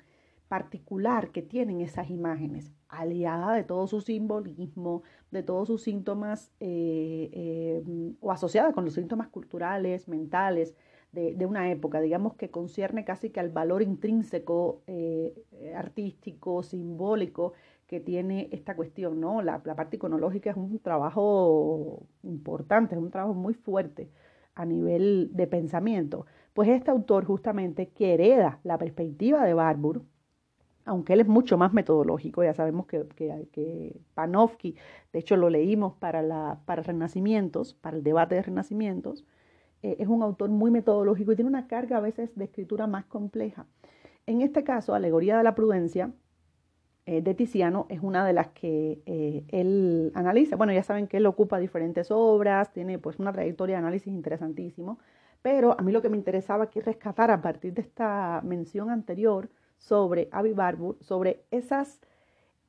particular 0.53 1.31
que 1.31 1.41
tienen 1.41 1.81
esas 1.81 2.11
imágenes, 2.11 2.71
aliada 2.87 3.55
de 3.55 3.63
todo 3.63 3.87
su 3.87 4.01
simbolismo, 4.01 5.01
de 5.31 5.41
todos 5.41 5.67
sus 5.67 5.81
síntomas 5.81 6.51
eh, 6.59 7.31
eh, 7.33 7.83
o 8.21 8.31
asociada 8.31 8.71
con 8.71 8.85
los 8.85 8.93
síntomas 8.93 9.29
culturales, 9.29 10.07
mentales 10.07 10.75
de, 11.11 11.43
una 11.47 11.71
época, 11.71 12.01
digamos 12.01 12.35
que 12.35 12.51
concierne 12.51 13.03
casi 13.03 13.31
que 13.31 13.39
al 13.39 13.49
valor 13.49 13.81
intrínseco, 13.81 14.83
eh, 14.85 15.33
artístico, 15.75 16.61
simbólico 16.61 17.53
que 17.87 17.99
tiene 17.99 18.49
esta 18.51 18.75
cuestión, 18.75 19.19
¿no? 19.19 19.41
La, 19.41 19.59
la 19.65 19.75
parte 19.75 19.95
iconológica 19.95 20.51
es 20.51 20.55
un 20.55 20.77
trabajo 20.77 22.03
importante, 22.21 22.93
es 22.93 23.01
un 23.01 23.09
trabajo 23.09 23.33
muy 23.33 23.55
fuerte 23.55 24.11
a 24.53 24.65
nivel 24.65 25.31
de 25.33 25.47
pensamiento. 25.47 26.27
Pues 26.53 26.69
este 26.69 26.91
autor 26.91 27.25
justamente 27.25 27.89
que 27.89 28.13
hereda 28.13 28.59
la 28.63 28.77
perspectiva 28.77 29.43
de 29.43 29.55
Barbour, 29.55 30.03
aunque 30.85 31.13
él 31.13 31.21
es 31.21 31.27
mucho 31.27 31.57
más 31.57 31.73
metodológico, 31.73 32.43
ya 32.43 32.53
sabemos 32.53 32.85
que, 32.87 33.05
que, 33.15 33.99
Panofsky, 34.13 34.75
de 35.11 35.19
hecho 35.19 35.37
lo 35.37 35.49
leímos 35.49 35.93
para, 35.93 36.21
la, 36.21 36.59
para 36.65 36.83
Renacimientos, 36.83 37.73
para 37.73 37.97
el 37.97 38.03
debate 38.03 38.35
de 38.35 38.43
Renacimientos, 38.43 39.25
eh, 39.81 39.97
es 39.99 40.07
un 40.07 40.23
autor 40.23 40.49
muy 40.49 40.71
metodológico 40.71 41.31
y 41.31 41.35
tiene 41.35 41.49
una 41.49 41.67
carga 41.67 41.97
a 41.97 42.01
veces 42.01 42.35
de 42.35 42.45
escritura 42.45 42.87
más 42.87 43.05
compleja. 43.05 43.65
En 44.25 44.41
este 44.41 44.63
caso, 44.63 44.93
Alegoría 44.93 45.37
de 45.37 45.43
la 45.43 45.55
Prudencia 45.55 46.11
eh, 47.05 47.21
de 47.21 47.33
Tiziano 47.33 47.85
es 47.89 47.99
una 48.01 48.25
de 48.25 48.31
las 48.31 48.47
que 48.49 49.01
eh, 49.05 49.43
él 49.49 50.11
analiza. 50.15 50.55
Bueno, 50.55 50.71
ya 50.71 50.83
saben 50.83 51.07
que 51.07 51.17
él 51.17 51.25
ocupa 51.25 51.59
diferentes 51.59 52.11
obras, 52.11 52.71
tiene 52.71 52.97
pues 52.97 53.19
una 53.19 53.33
trayectoria 53.33 53.75
de 53.75 53.79
análisis 53.79 54.13
interesantísimo, 54.13 54.99
pero 55.41 55.77
a 55.77 55.83
mí 55.83 55.91
lo 55.91 56.01
que 56.01 56.09
me 56.09 56.15
interesaba 56.17 56.65
aquí 56.65 56.79
rescatar 56.79 57.29
a 57.31 57.41
partir 57.41 57.73
de 57.73 57.81
esta 57.81 58.41
mención 58.45 58.89
anterior, 58.89 59.49
sobre 59.83 60.29
Avi 60.31 60.53
Barbour, 60.53 60.97
sobre 61.01 61.43
esas, 61.51 61.99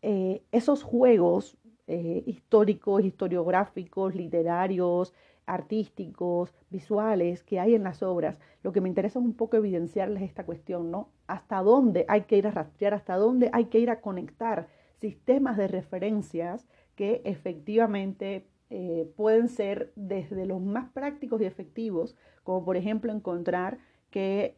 eh, 0.03 0.43
esos 0.51 0.83
juegos 0.83 1.57
eh, 1.87 2.25
históricos, 2.27 3.05
historiográficos, 3.05 4.17
literarios, 4.17 5.15
artísticos, 5.47 6.53
visuales 6.71 7.45
que 7.45 7.61
hay 7.61 7.77
en 7.77 7.85
las 7.85 8.03
obras. 8.03 8.41
Lo 8.65 8.73
que 8.73 8.81
me 8.81 8.89
interesa 8.89 9.21
es 9.21 9.25
un 9.25 9.35
poco 9.35 9.57
evidenciarles 9.57 10.25
esta 10.25 10.45
cuestión, 10.45 10.91
¿no? 10.91 11.09
Hasta 11.29 11.63
dónde 11.63 12.05
hay 12.09 12.23
que 12.23 12.37
ir 12.37 12.49
a 12.49 12.51
rastrear, 12.51 12.95
hasta 12.95 13.17
dónde 13.17 13.49
hay 13.53 13.67
que 13.67 13.79
ir 13.79 13.91
a 13.91 14.01
conectar 14.01 14.67
sistemas 15.01 15.57
de 15.57 15.69
referencias 15.69 16.67
que 16.97 17.23
efectivamente 17.25 18.45
eh, 18.71 19.09
pueden 19.17 19.49
ser 19.49 19.93
desde 19.95 20.47
los 20.47 20.61
más 20.61 20.91
prácticos 20.91 21.41
y 21.41 21.45
efectivos, 21.45 22.17
como 22.43 22.65
por 22.65 22.77
ejemplo 22.77 23.13
encontrar 23.13 23.79
que 24.11 24.55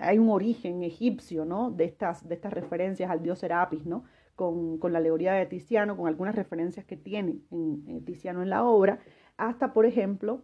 hay 0.00 0.18
un 0.18 0.28
origen 0.30 0.82
egipcio, 0.82 1.44
¿no? 1.44 1.70
De 1.70 1.84
estas, 1.84 2.28
de 2.28 2.34
estas 2.34 2.52
referencias 2.52 3.10
al 3.10 3.22
dios 3.22 3.38
Serapis, 3.38 3.86
¿no? 3.86 4.04
Con, 4.34 4.78
la 4.92 4.98
alegoría 4.98 5.32
de 5.32 5.46
Tiziano, 5.46 5.96
con 5.96 6.06
algunas 6.06 6.36
referencias 6.36 6.84
que 6.84 6.96
tiene 6.96 7.40
en, 7.50 8.04
Tiziano 8.04 8.42
en 8.42 8.50
la 8.50 8.64
obra, 8.64 9.00
hasta, 9.36 9.72
por 9.72 9.84
ejemplo, 9.84 10.42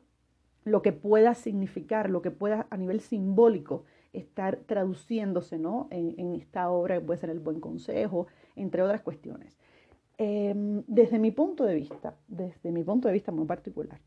lo 0.65 0.83
que 0.83 0.93
pueda 0.93 1.35
significar, 1.35 2.11
lo 2.11 2.21
que 2.21 2.33
pueda 2.33 2.67
a 2.71 2.77
nivel 2.77 3.01
simbólico 3.01 3.85
estar 4.13 4.57
traduciéndose, 4.67 5.59
¿no? 5.59 5.87
En, 5.91 6.35
esta 6.35 6.71
obra, 6.71 6.99
que 6.99 7.05
puede 7.05 7.21
ser 7.21 7.31
el 7.31 7.41
buen 7.41 7.61
consejo, 7.61 8.27
entre 8.57 8.83
otras 8.83 9.03
cuestiones. 9.03 9.57
Em, 10.17 10.83
desde 10.87 11.19
mi 11.19 11.31
punto 11.31 11.65
de 11.65 11.75
vista, 11.75 12.17
desde 12.29 12.73
mi 12.73 12.83
punto 12.83 13.09
de 13.09 13.15
vista 13.15 13.33
muy 13.33 13.47
particular, 13.47 14.01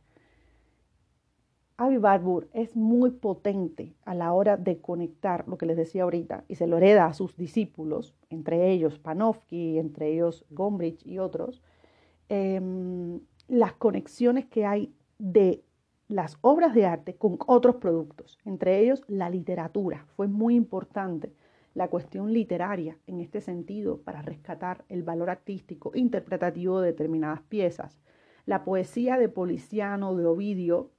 Avi 1.80 1.98
Barbour 1.98 2.50
es 2.54 2.76
muy 2.76 3.12
potente 3.12 3.94
a 4.04 4.16
la 4.16 4.34
hora 4.34 4.58
de 4.58 4.82
conectar 4.82 5.48
lo 5.48 5.60
que 5.60 5.68
les 5.68 5.78
decía 5.78 6.04
ahorita 6.04 6.44
y 6.48 6.56
se 6.56 6.66
lo 6.66 6.78
hereda 6.78 7.06
a 7.06 7.14
sus 7.14 7.38
discípulos, 7.38 8.16
entre 8.32 8.72
ellos 8.72 8.98
Panofsky, 8.98 9.78
entre 9.78 10.12
ellos 10.12 10.44
Gombrich 10.50 11.06
y 11.06 11.20
otros, 11.20 11.62
em, 12.30 13.20
las 13.48 13.74
conexiones 13.74 14.48
que 14.48 14.66
hay 14.66 14.92
de 15.20 15.64
las 16.08 16.40
obras 16.42 16.74
de 16.74 16.88
arte 16.88 17.16
con 17.16 17.38
otros 17.46 17.76
productos, 17.76 18.40
entre 18.44 18.80
ellos 18.80 19.04
la 19.08 19.30
literatura. 19.30 20.08
Fue 20.16 20.28
muy 20.28 20.56
importante 20.56 21.32
la 21.76 21.90
cuestión 21.90 22.34
literaria 22.34 22.98
en 23.06 23.20
este 23.20 23.40
sentido 23.40 24.02
para 24.02 24.24
rescatar 24.24 24.84
el 24.90 25.04
valor 25.04 25.30
artístico 25.30 25.92
interpretativo 25.94 26.82
de 26.82 26.88
determinadas 26.88 27.42
piezas. 27.44 28.00
La 28.48 28.64
poesía 28.64 29.20
de 29.20 29.30
Policiano, 29.30 30.16
de 30.16 30.26
Ovidio, 30.26 30.90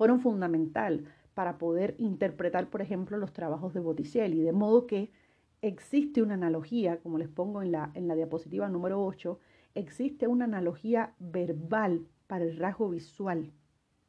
fueron 0.00 0.22
fundamental 0.22 1.04
para 1.34 1.58
poder 1.58 1.94
interpretar, 1.98 2.70
por 2.70 2.80
ejemplo, 2.80 3.18
los 3.18 3.34
trabajos 3.34 3.74
de 3.74 3.80
Botticelli, 3.80 4.40
de 4.40 4.52
modo 4.52 4.86
que 4.86 5.10
existe 5.60 6.22
una 6.22 6.32
analogía, 6.32 7.00
como 7.00 7.18
les 7.18 7.28
pongo 7.28 7.60
en 7.60 7.72
la, 7.72 7.90
en 7.92 8.08
la 8.08 8.14
diapositiva 8.14 8.70
número 8.70 9.04
8, 9.04 9.38
existe 9.74 10.26
una 10.26 10.46
analogía 10.46 11.12
verbal 11.18 12.06
para 12.28 12.46
el 12.46 12.56
rasgo 12.56 12.88
visual. 12.88 13.52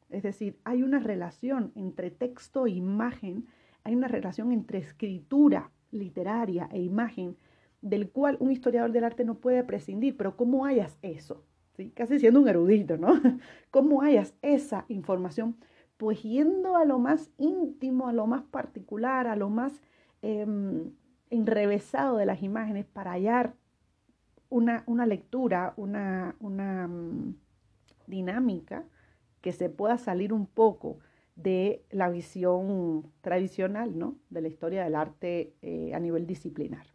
Es 0.08 0.22
decir, 0.22 0.58
hay 0.64 0.82
una 0.82 0.98
relación 0.98 1.72
entre 1.74 2.10
texto 2.10 2.66
e 2.66 2.70
imagen, 2.70 3.46
hay 3.84 3.94
una 3.94 4.08
relación 4.08 4.50
entre 4.50 4.78
escritura 4.78 5.72
literaria 5.90 6.70
e 6.72 6.80
imagen, 6.80 7.36
del 7.82 8.08
cual 8.08 8.38
un 8.40 8.50
historiador 8.50 8.92
del 8.92 9.04
arte 9.04 9.26
no 9.26 9.34
puede 9.34 9.62
prescindir, 9.62 10.16
pero 10.16 10.38
¿cómo 10.38 10.64
hayas 10.64 10.96
eso? 11.02 11.44
¿Sí? 11.76 11.90
Casi 11.94 12.18
siendo 12.18 12.40
un 12.40 12.48
erudito, 12.48 12.96
¿no? 12.96 13.12
¿Cómo 13.70 14.00
hayas 14.00 14.32
esa 14.40 14.86
información? 14.88 15.58
Pues 16.02 16.20
yendo 16.24 16.74
a 16.74 16.84
lo 16.84 16.98
más 16.98 17.30
íntimo, 17.38 18.08
a 18.08 18.12
lo 18.12 18.26
más 18.26 18.42
particular, 18.42 19.28
a 19.28 19.36
lo 19.36 19.50
más 19.50 19.80
em, 20.20 20.90
enrevesado 21.30 22.16
de 22.16 22.26
las 22.26 22.42
imágenes 22.42 22.86
para 22.86 23.12
hallar 23.12 23.54
una, 24.48 25.06
lectura, 25.06 25.74
una, 25.76 26.34
mm, 26.40 27.36
dinámica 28.08 28.82
que 29.42 29.52
se 29.52 29.70
pueda 29.70 29.96
salir 29.96 30.32
un 30.32 30.46
poco 30.46 30.98
de 31.36 31.84
la 31.92 32.08
visión 32.08 33.06
tradicional 33.20 33.96
¿no? 33.96 34.16
de 34.28 34.40
la 34.40 34.48
historia 34.48 34.82
del 34.82 34.96
arte 34.96 35.54
eh, 35.62 35.94
a 35.94 36.00
nivel 36.00 36.26
disciplinar. 36.26 36.88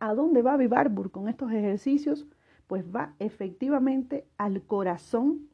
¿A 0.00 0.14
dónde 0.14 0.40
va 0.40 0.56
Vivarburg 0.56 1.10
con 1.10 1.28
estos 1.28 1.52
ejercicios? 1.52 2.26
Pues 2.66 2.86
va 2.86 3.14
efectivamente 3.18 4.26
al 4.38 4.62
corazón 4.62 5.50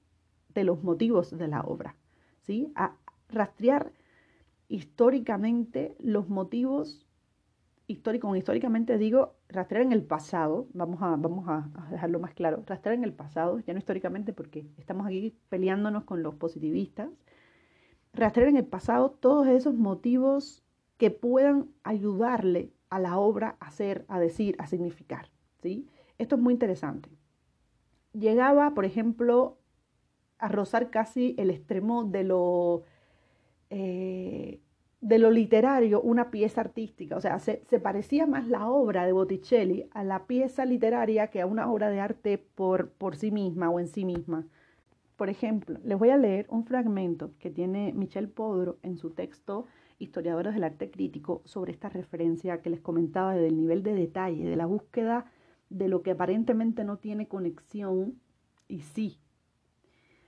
de 0.54 0.62
los 0.62 0.84
motivos 0.84 1.36
de 1.36 1.48
la 1.48 1.62
obra. 1.62 1.96
¿Sí? 2.44 2.72
A 2.74 2.96
rastrear 3.28 3.92
históricamente 4.68 5.94
los 5.98 6.28
motivos, 6.28 7.06
histórico, 7.86 8.34
históricamente 8.34 8.96
digo, 8.96 9.34
rastrear 9.48 9.84
en 9.84 9.92
el 9.92 10.02
pasado, 10.02 10.68
vamos, 10.72 11.02
a, 11.02 11.16
vamos 11.16 11.46
a, 11.48 11.68
dejarlo 11.90 12.18
más 12.20 12.34
claro, 12.34 12.62
rastrear 12.66 12.96
en 12.96 13.04
el 13.04 13.12
pasado, 13.12 13.58
ya 13.60 13.72
no 13.72 13.78
históricamente 13.78 14.32
porque 14.32 14.66
estamos 14.78 15.06
aquí 15.06 15.36
peleándonos 15.48 16.04
con 16.04 16.22
los 16.22 16.34
positivistas, 16.34 17.10
rastrear 18.12 18.48
en 18.48 18.56
el 18.56 18.66
pasado 18.66 19.10
todos 19.10 19.46
esos 19.48 19.74
motivos 19.74 20.62
que 20.96 21.10
puedan 21.10 21.68
ayudarle 21.82 22.72
a 22.88 22.98
la 22.98 23.18
obra 23.18 23.56
a 23.60 23.70
ser, 23.70 24.04
a 24.08 24.20
decir, 24.20 24.56
a 24.58 24.66
significar. 24.66 25.30
¿sí? 25.62 25.88
Esto 26.18 26.36
es 26.36 26.40
muy 26.40 26.54
interesante. 26.54 27.10
Llegaba, 28.12 28.74
por 28.74 28.84
ejemplo, 28.84 29.58
a 30.38 30.48
rozar 30.48 30.90
casi 30.90 31.34
el 31.38 31.50
extremo 31.50 32.04
de 32.04 32.24
lo, 32.24 32.82
eh, 33.70 34.60
de 35.00 35.18
lo 35.18 35.30
literario, 35.30 36.00
una 36.00 36.30
pieza 36.30 36.60
artística. 36.60 37.16
O 37.16 37.20
sea, 37.20 37.38
se, 37.38 37.62
se, 37.68 37.80
parecía 37.80 38.26
más 38.26 38.48
la 38.48 38.68
obra 38.68 39.06
de 39.06 39.12
Botticelli 39.12 39.88
a 39.92 40.04
la 40.04 40.26
pieza 40.26 40.64
literaria 40.64 41.28
que 41.28 41.40
a 41.40 41.46
una 41.46 41.70
obra 41.70 41.90
de 41.90 42.00
arte 42.00 42.38
por, 42.38 42.90
por 42.90 43.16
sí 43.16 43.30
misma 43.30 43.70
o 43.70 43.80
en 43.80 43.88
sí 43.88 44.04
misma. 44.04 44.46
Por 45.16 45.28
ejemplo, 45.28 45.78
les 45.84 45.98
voy 45.98 46.10
a 46.10 46.16
leer 46.16 46.46
un 46.48 46.64
fragmento 46.64 47.32
que 47.38 47.50
tiene 47.50 47.92
Michel 47.92 48.28
Podro 48.28 48.78
en 48.82 48.96
su 48.96 49.10
texto 49.10 49.66
Historiadores 49.98 50.54
del 50.54 50.64
Arte 50.64 50.90
Crítico 50.90 51.40
sobre 51.44 51.72
esta 51.72 51.88
referencia 51.88 52.60
que 52.62 52.70
les 52.70 52.80
comentaba 52.80 53.34
del 53.34 53.56
nivel 53.56 53.82
de 53.84 53.94
detalle, 53.94 54.44
de 54.44 54.56
la 54.56 54.66
búsqueda 54.66 55.26
de 55.70 55.88
lo 55.88 56.02
que 56.02 56.10
aparentemente 56.10 56.82
no 56.84 56.98
tiene 56.98 57.28
conexión 57.28 58.20
y 58.66 58.80
sí 58.80 59.18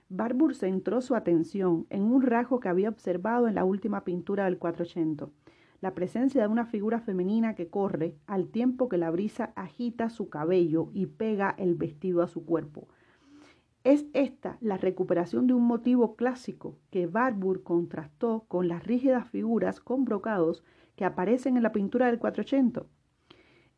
Barbour 0.09 0.55
centró 0.55 1.01
su 1.01 1.17
atención 1.17 1.87
en 1.91 2.03
un 2.03 2.23
rasgo 2.23 2.61
que 2.61 2.69
había 2.69 2.89
observado 2.89 3.49
en 3.49 3.57
la 3.57 3.65
última 3.65 4.05
pintura 4.05 4.45
del 4.45 4.57
480, 4.57 5.29
la 5.81 5.95
presencia 5.95 6.43
de 6.43 6.49
una 6.49 6.65
figura 6.65 7.01
femenina 7.01 7.57
que 7.57 7.69
corre 7.69 8.17
al 8.27 8.49
tiempo 8.49 8.89
que 8.89 8.99
la 8.99 9.11
brisa 9.11 9.53
agita 9.57 10.09
su 10.09 10.29
cabello 10.29 10.91
y 10.95 11.07
pega 11.07 11.57
el 11.59 11.75
vestido 11.75 12.23
a 12.23 12.29
su 12.29 12.45
cuerpo. 12.45 12.87
Es 13.83 14.07
esta 14.13 14.59
la 14.61 14.77
recuperación 14.77 15.49
de 15.49 15.55
un 15.55 15.65
motivo 15.65 16.15
clásico 16.15 16.79
que 16.91 17.09
Barbour 17.09 17.65
contrastó 17.65 18.45
con 18.47 18.69
las 18.69 18.85
rígidas 18.85 19.29
figuras 19.29 19.81
con 19.81 20.05
brocados 20.05 20.63
que 20.95 21.05
aparecen 21.05 21.57
en 21.57 21.65
la 21.65 21.73
pintura 21.73 22.07
del 22.07 22.21
480 22.21 22.87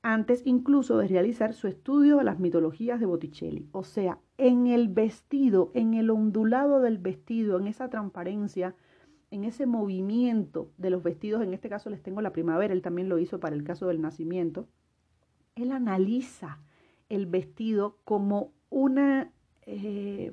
antes 0.02 0.42
incluso 0.46 0.96
de 0.98 1.08
realizar 1.08 1.52
su 1.54 1.66
estudio 1.66 2.18
de 2.18 2.24
las 2.24 2.38
mitologías 2.38 3.00
de 3.00 3.06
Botticelli. 3.06 3.68
O 3.72 3.82
sea, 3.82 4.20
en 4.38 4.68
el 4.68 4.88
vestido, 4.88 5.70
en 5.74 5.94
el 5.94 6.10
ondulado 6.10 6.80
del 6.80 6.98
vestido, 6.98 7.58
en 7.58 7.66
esa 7.66 7.90
transparencia, 7.90 8.74
en 9.30 9.44
ese 9.44 9.66
movimiento 9.66 10.70
de 10.78 10.90
los 10.90 11.02
vestidos, 11.02 11.42
en 11.42 11.52
este 11.52 11.68
caso 11.68 11.90
les 11.90 12.02
tengo 12.02 12.22
la 12.22 12.32
primavera, 12.32 12.72
él 12.72 12.80
también 12.80 13.08
lo 13.08 13.18
hizo 13.18 13.40
para 13.40 13.56
el 13.56 13.64
caso 13.64 13.88
del 13.88 14.00
nacimiento, 14.00 14.68
él 15.56 15.72
analiza 15.72 16.60
el 17.08 17.26
vestido 17.26 17.98
como 18.04 18.52
una, 18.70 19.32
eh, 19.62 20.32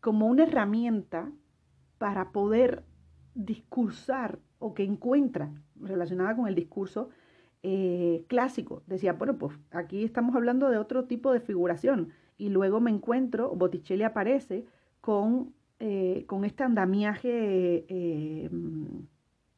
como 0.00 0.26
una 0.26 0.42
herramienta 0.42 1.30
para 1.98 2.32
poder 2.32 2.84
discursar 3.34 4.40
o 4.58 4.74
que 4.74 4.82
encuentra 4.82 5.52
relacionada 5.80 6.34
con 6.34 6.48
el 6.48 6.56
discurso 6.56 7.10
eh, 7.62 8.24
clásico. 8.28 8.82
Decía, 8.86 9.12
bueno, 9.12 9.38
pues 9.38 9.56
aquí 9.70 10.04
estamos 10.04 10.34
hablando 10.34 10.70
de 10.70 10.78
otro 10.78 11.04
tipo 11.04 11.32
de 11.32 11.40
figuración. 11.40 12.12
Y 12.38 12.48
luego 12.48 12.80
me 12.80 12.90
encuentro, 12.90 13.54
Botticelli 13.54 14.04
aparece 14.04 14.64
con, 15.00 15.52
eh, 15.80 16.24
con 16.26 16.44
este 16.44 16.62
andamiaje 16.62 17.84
eh, 17.88 18.48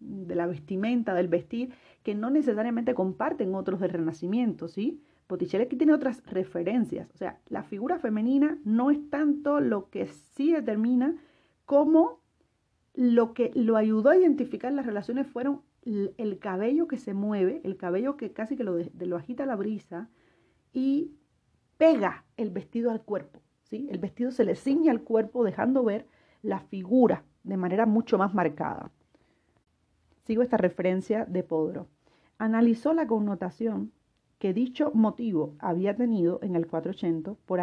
de 0.00 0.34
la 0.34 0.46
vestimenta, 0.46 1.14
del 1.14 1.28
vestir, 1.28 1.72
que 2.02 2.14
no 2.14 2.30
necesariamente 2.30 2.94
comparten 2.94 3.54
otros 3.54 3.80
del 3.80 3.90
Renacimiento, 3.90 4.66
¿sí? 4.66 5.02
Botticelli 5.28 5.64
aquí 5.64 5.76
tiene 5.76 5.92
otras 5.92 6.24
referencias. 6.26 7.08
O 7.14 7.18
sea, 7.18 7.38
la 7.48 7.62
figura 7.62 7.98
femenina 7.98 8.58
no 8.64 8.90
es 8.90 9.08
tanto 9.10 9.60
lo 9.60 9.90
que 9.90 10.06
sí 10.06 10.52
determina 10.52 11.16
como 11.66 12.20
lo 12.94 13.32
que 13.34 13.52
lo 13.54 13.76
ayudó 13.76 14.10
a 14.10 14.16
identificar 14.16 14.72
las 14.72 14.86
relaciones 14.86 15.26
fueron 15.26 15.62
el 15.84 16.38
cabello 16.38 16.88
que 16.88 16.98
se 16.98 17.14
mueve, 17.14 17.60
el 17.64 17.76
cabello 17.76 18.16
que 18.16 18.32
casi 18.32 18.56
que 18.56 18.64
lo, 18.64 18.76
lo 18.98 19.16
agita 19.16 19.46
la 19.46 19.56
brisa 19.56 20.10
y 20.72 21.12
pega 21.80 22.26
el 22.36 22.50
vestido 22.50 22.90
al 22.90 23.00
cuerpo. 23.00 23.40
¿sí? 23.62 23.88
El 23.90 23.96
vestido 23.96 24.32
se 24.32 24.44
le 24.44 24.54
ciña 24.54 24.92
al 24.92 25.00
cuerpo 25.00 25.44
dejando 25.44 25.82
ver 25.82 26.06
la 26.42 26.60
figura 26.60 27.24
de 27.42 27.56
manera 27.56 27.86
mucho 27.86 28.18
más 28.18 28.34
marcada. 28.34 28.90
Sigo 30.26 30.42
esta 30.42 30.58
referencia 30.58 31.24
de 31.24 31.42
Podro. 31.42 31.88
Analizó 32.36 32.92
la 32.92 33.06
connotación 33.06 33.92
que 34.38 34.52
dicho 34.52 34.90
motivo 34.92 35.54
había 35.58 35.96
tenido 35.96 36.38
en 36.42 36.54
el 36.54 36.66
480 36.66 37.32
por, 37.46 37.60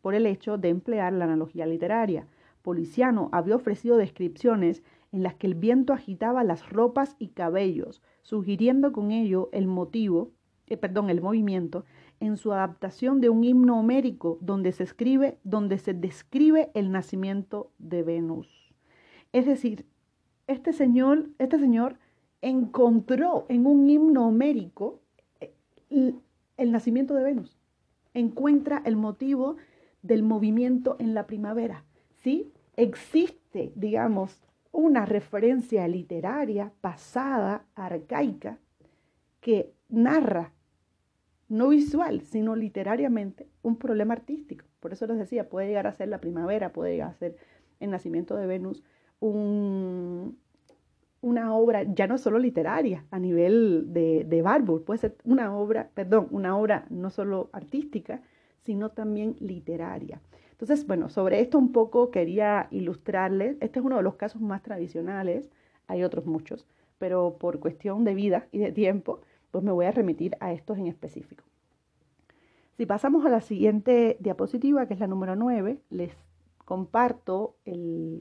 por 0.00 0.14
el 0.14 0.24
hecho 0.24 0.56
de 0.56 0.70
emplear 0.70 1.12
la 1.12 1.26
analogía 1.26 1.66
literaria. 1.66 2.26
Policiano 2.62 3.28
había 3.32 3.56
ofrecido 3.56 3.98
descripciones 3.98 4.82
en 5.12 5.22
las 5.22 5.34
que 5.34 5.46
el 5.46 5.54
viento 5.54 5.92
agitaba 5.92 6.42
las 6.42 6.70
ropas 6.70 7.16
y 7.18 7.28
cabellos, 7.28 8.00
sugiriendo 8.22 8.92
con 8.92 9.10
ello 9.10 9.50
el 9.52 9.66
motivo, 9.66 10.32
eh, 10.68 10.78
perdón, 10.78 11.10
el 11.10 11.20
movimiento, 11.20 11.84
en 12.20 12.36
su 12.36 12.52
adaptación 12.52 13.20
de 13.20 13.28
un 13.28 13.44
himno 13.44 13.78
homérico 13.78 14.38
donde 14.40 14.72
se 14.72 14.84
escribe, 14.84 15.38
donde 15.44 15.78
se 15.78 15.94
describe 15.94 16.70
el 16.74 16.90
nacimiento 16.90 17.70
de 17.78 18.02
Venus. 18.02 18.74
Es 19.32 19.46
decir, 19.46 19.86
este 20.46 20.72
señor, 20.72 21.28
este 21.38 21.58
señor 21.58 21.98
encontró 22.40 23.46
en 23.48 23.66
un 23.66 23.88
himno 23.88 24.28
homérico 24.28 25.00
eh, 25.40 25.52
el, 26.56 26.72
nacimiento 26.72 27.14
de 27.14 27.24
Venus. 27.24 27.58
Encuentra 28.14 28.82
el 28.84 28.96
motivo 28.96 29.56
del 30.02 30.22
movimiento 30.22 30.96
en 30.98 31.14
la 31.14 31.26
primavera. 31.26 31.84
¿Sí? 32.22 32.52
Existe, 32.76 33.72
digamos, 33.74 34.42
una 34.72 35.04
referencia 35.04 35.86
literaria 35.88 36.72
pasada, 36.80 37.64
arcaica, 37.74 38.58
que 39.40 39.72
narra, 39.88 40.52
no 41.48 41.68
visual, 41.68 42.20
sino 42.22 42.54
literariamente, 42.56 43.48
un 43.62 43.76
problema 43.76 44.14
artístico. 44.14 44.64
Por 44.80 44.92
eso 44.92 45.06
les 45.06 45.18
decía, 45.18 45.48
puede 45.48 45.68
llegar 45.68 45.86
a 45.86 45.92
ser 45.92 46.08
la 46.08 46.20
primavera, 46.20 46.72
puede 46.72 46.92
llegar 46.92 47.10
a 47.10 47.14
ser 47.14 47.36
el 47.80 47.90
nacimiento 47.90 48.36
de 48.36 48.46
Venus, 48.46 48.82
una 51.20 51.54
obra 51.54 51.82
ya 51.82 52.06
no 52.06 52.18
solo 52.18 52.38
literaria 52.38 53.04
a 53.10 53.18
nivel 53.18 53.92
de, 53.92 54.24
de 54.24 54.42
Barbour, 54.42 54.84
puede 54.84 54.98
ser 54.98 55.16
una 55.24 55.56
obra, 55.56 55.90
perdón, 55.94 56.28
una 56.30 56.56
obra 56.56 56.86
no 56.90 57.10
solo 57.10 57.50
artística, 57.52 58.22
sino 58.64 58.90
también 58.90 59.34
literaria. 59.40 60.20
Entonces, 60.52 60.86
bueno, 60.86 61.08
sobre 61.08 61.40
esto 61.40 61.56
un 61.56 61.72
poco 61.72 62.10
quería 62.10 62.66
ilustrarles. 62.70 63.56
Este 63.60 63.78
es 63.78 63.84
uno 63.84 63.96
de 63.96 64.02
los 64.02 64.16
casos 64.16 64.42
más 64.42 64.62
tradicionales, 64.62 65.50
hay 65.86 66.02
otros 66.02 66.26
muchos, 66.26 66.66
pero 66.98 67.36
por 67.38 67.60
cuestión 67.60 68.04
de 68.04 68.14
vida 68.14 68.48
y 68.52 68.58
de 68.58 68.72
tiempo, 68.72 69.20
pues 69.50 69.64
me 69.64 69.72
voy 69.72 69.86
a 69.86 69.90
remitir 69.90 70.36
a 70.40 70.52
estos 70.52 70.78
en 70.78 70.86
específico. 70.86 71.44
Si 72.76 72.86
pasamos 72.86 73.26
a 73.26 73.28
la 73.28 73.40
siguiente 73.40 74.16
diapositiva, 74.20 74.86
que 74.86 74.94
es 74.94 75.00
la 75.00 75.08
número 75.08 75.34
9, 75.34 75.80
les 75.90 76.12
comparto 76.64 77.56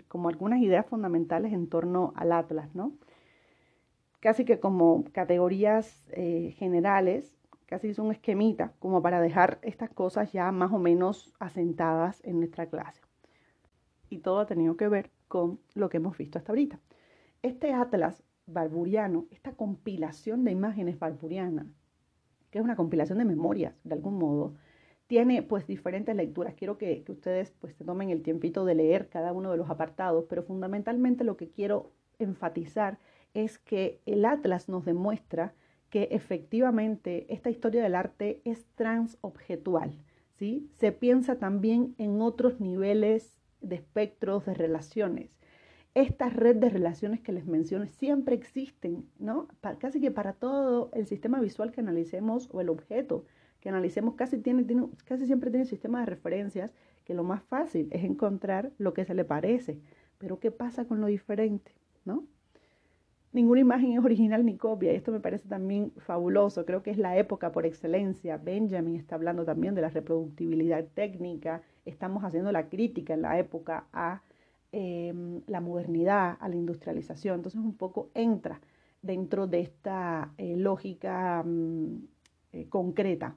como 0.08 0.30
algunas 0.30 0.62
ideas 0.62 0.86
fundamentales 0.86 1.54
en 1.54 1.68
torno 1.68 2.14
al 2.16 2.32
Atlas, 2.32 2.74
¿no? 2.74 2.94
Casi 4.20 4.46
que 4.46 4.60
como 4.60 5.04
categorías 5.12 6.08
eh, 6.12 6.56
generales 6.58 7.38
casi 7.68 7.90
hizo 7.90 8.04
un 8.04 8.12
esquemita 8.12 8.74
como 8.80 9.02
para 9.02 9.22
dejar 9.22 9.60
estas 9.62 9.90
cosas 9.90 10.32
ya 10.32 10.52
más 10.52 10.72
o 10.72 10.80
menos 10.80 11.34
asentadas 11.40 12.22
en 12.24 12.40
nuestra 12.40 12.68
clase. 12.68 13.02
Y 14.10 14.20
todo 14.20 14.40
ha 14.40 14.48
tenido 14.48 14.78
que 14.78 14.88
ver 14.88 15.12
con 15.28 15.60
lo 15.76 15.90
que 15.90 15.98
hemos 15.98 16.18
visto 16.18 16.40
hasta 16.40 16.54
ahorita. 16.54 16.80
Este 17.44 17.74
atlas 17.74 18.24
barburiano, 18.48 19.28
esta 19.30 19.52
compilación 19.52 20.44
de 20.44 20.52
imágenes 20.52 20.98
barburianas, 20.98 21.68
que 22.50 22.60
es 22.60 22.64
una 22.64 22.76
compilación 22.76 23.20
de 23.20 23.26
memorias 23.26 23.76
de 23.84 23.94
algún 23.94 24.18
modo, 24.18 24.56
tiene 25.08 25.42
pues 25.42 25.68
diferentes 25.68 26.16
lecturas. 26.16 26.54
Quiero 26.56 26.78
que, 26.78 27.04
ustedes 27.08 27.52
pues 27.60 27.76
se 27.76 27.86
tomen 27.86 28.10
el 28.10 28.24
tiempito 28.24 28.66
de 28.66 28.76
leer 28.76 29.10
cada 29.10 29.34
uno 29.34 29.52
de 29.52 29.58
los 29.58 29.70
apartados, 29.70 30.26
pero 30.30 30.44
fundamentalmente 30.44 31.24
lo 31.24 31.38
que 31.38 31.50
quiero 31.50 31.92
enfatizar 32.20 33.00
es 33.34 33.58
que 33.60 34.02
el 34.06 34.26
atlas 34.26 34.70
nos 34.70 34.86
demuestra 34.86 35.54
que 35.90 36.10
efectivamente 36.12 37.26
esta 37.34 37.50
historia 37.50 37.82
del 37.82 37.96
arte 37.96 38.42
es 38.44 38.66
transobjetual, 38.76 39.98
¿sí? 40.38 40.70
Se 40.74 40.92
piensa 40.92 41.38
también 41.38 41.96
en 41.98 42.22
otros 42.22 42.60
niveles 42.60 43.38
de 43.62 43.76
espectros 43.76 44.46
de 44.46 44.54
relaciones. 44.54 45.38
Esta 45.98 46.30
red 46.30 46.58
de 46.58 46.70
relaciones 46.70 47.22
que 47.22 47.32
les 47.32 47.48
menciono 47.48 47.88
siempre 47.88 48.36
existen, 48.36 49.10
¿no? 49.18 49.48
casi 49.80 50.00
que 50.00 50.12
para 50.12 50.34
todo 50.34 50.92
el 50.94 51.08
sistema 51.08 51.40
visual 51.40 51.72
que 51.72 51.82
analicemos 51.82 52.50
o 52.52 52.62
el 52.62 52.70
objeto 52.70 53.26
que 53.60 53.70
analicemos 53.70 54.14
casi, 54.14 54.38
tiene, 54.38 54.64
casi 55.06 55.26
siempre 55.26 55.50
tiene 55.50 55.64
un 55.64 55.70
sistema 55.70 56.02
de 56.02 56.06
referencias 56.06 56.72
que 57.04 57.16
lo 57.16 57.24
más 57.24 57.42
fácil 57.42 57.88
es 57.90 58.04
encontrar 58.04 58.72
lo 58.78 58.94
que 58.94 59.06
se 59.06 59.16
le 59.16 59.26
parece. 59.26 59.80
Pero 60.20 60.40
¿qué 60.40 60.52
pasa 60.52 60.86
con 60.86 61.02
lo 61.02 61.08
diferente? 61.08 61.72
¿no? 62.06 62.28
ninguna 63.32 63.62
imagen 63.62 63.94
es 63.94 64.06
original 64.06 64.46
ni 64.46 64.56
copia. 64.56 64.94
Y 64.94 64.98
esto 64.98 65.12
me 65.12 65.20
parece 65.20 65.50
también 65.50 65.92
fabuloso. 65.98 66.64
Creo 66.64 66.84
que 66.84 66.92
es 66.92 67.00
la 67.00 67.18
época 67.18 67.52
por 67.52 67.66
excelencia. 67.66 68.38
Benjamin 68.38 68.98
está 68.98 69.16
hablando 69.16 69.46
también 69.46 69.74
de 69.74 69.82
la 69.82 69.90
reproductibilidad 69.90 70.86
técnica. 70.94 71.64
Estamos 71.86 72.24
haciendo 72.24 72.52
la 72.52 72.70
crítica 72.70 73.16
en 73.16 73.24
la 73.24 73.40
época 73.40 73.88
a 73.94 74.22
em, 74.80 75.42
la 75.48 75.60
modernidad, 75.60 76.38
a 76.40 76.48
la 76.50 76.56
industrialización. 76.56 77.38
Entonces 77.38 77.60
un 77.60 77.76
poco 77.76 78.12
entra 78.14 78.62
dentro 79.02 79.48
de 79.48 79.62
esta 79.62 80.36
eh, 80.38 80.56
lógica 80.56 81.42
mm, 81.44 82.08
eh, 82.52 82.70
concreta. 82.70 83.36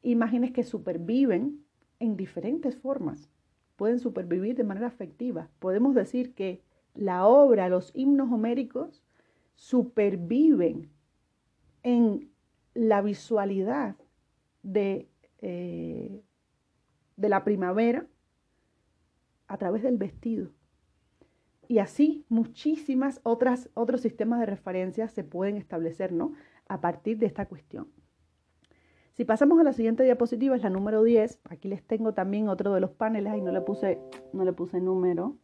Imágenes 0.00 0.50
que 0.52 0.62
superviven 0.62 1.62
en 2.00 2.16
diferentes 2.16 2.74
formas. 2.78 3.28
Pueden 3.76 3.98
supervivir 3.98 4.56
de 4.56 4.64
manera 4.64 4.86
afectiva. 4.86 5.50
Podemos 5.58 5.94
decir 5.94 6.32
que 6.32 6.62
la 6.94 7.26
obra, 7.26 7.68
los 7.68 7.92
himnos 7.94 8.32
homéricos, 8.32 9.02
superviven 9.54 10.88
en 11.82 12.30
la 12.72 13.02
visualidad 13.02 13.96
de, 14.62 15.06
eh, 15.42 16.22
de 17.16 17.28
la 17.28 17.44
primavera 17.44 18.06
a 19.48 19.58
través 19.58 19.82
del 19.82 19.98
vestido. 19.98 20.48
Y 21.72 21.78
así 21.78 22.26
muchísimas 22.28 23.22
otras 23.22 23.70
otros 23.72 24.02
sistemas 24.02 24.40
de 24.40 24.44
referencia 24.44 25.08
se 25.08 25.24
pueden 25.24 25.56
establecer, 25.56 26.12
¿no? 26.12 26.34
A 26.68 26.82
partir 26.82 27.16
de 27.16 27.24
esta 27.24 27.46
cuestión. 27.46 27.88
Si 29.14 29.24
pasamos 29.24 29.58
a 29.58 29.62
la 29.62 29.72
siguiente 29.72 30.04
diapositiva, 30.04 30.54
es 30.54 30.62
la 30.62 30.68
número 30.68 31.02
10. 31.02 31.40
Aquí 31.44 31.68
les 31.68 31.82
tengo 31.82 32.12
también 32.12 32.50
otro 32.50 32.74
de 32.74 32.80
los 32.80 32.90
paneles, 32.90 33.32
ahí 33.32 33.40
no 33.40 33.52
le 33.52 33.62
puse, 33.62 33.98
no 34.34 34.44
le 34.44 34.52
puse 34.52 34.82
número. 34.82 35.38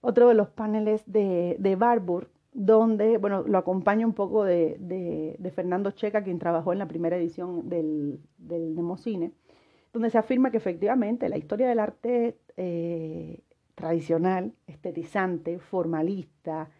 Otro 0.00 0.28
de 0.28 0.34
los 0.34 0.50
paneles 0.50 1.02
de, 1.06 1.56
de 1.58 1.74
Barbour, 1.74 2.30
donde, 2.52 3.18
bueno, 3.18 3.42
lo 3.42 3.58
acompaña 3.58 4.06
un 4.06 4.14
poco 4.14 4.44
de, 4.44 4.76
de, 4.78 5.50
Fernando 5.50 5.90
Checa, 5.90 6.22
quien 6.22 6.38
trabajó 6.38 6.72
en 6.72 6.78
la 6.78 6.86
primera 6.86 7.16
edición 7.16 7.68
del, 7.68 8.20
del 8.38 8.76
Nemocine, 8.76 9.32
donde 9.92 10.10
se 10.10 10.18
afirma 10.18 10.52
que 10.52 10.58
efectivamente 10.58 11.28
la 11.28 11.38
historia 11.38 11.68
del 11.68 11.80
arte 11.80 12.38
eh, 12.56 13.42
tradicional, 13.74 14.54
estetizante, 14.66 15.58
formalista, 15.58 16.70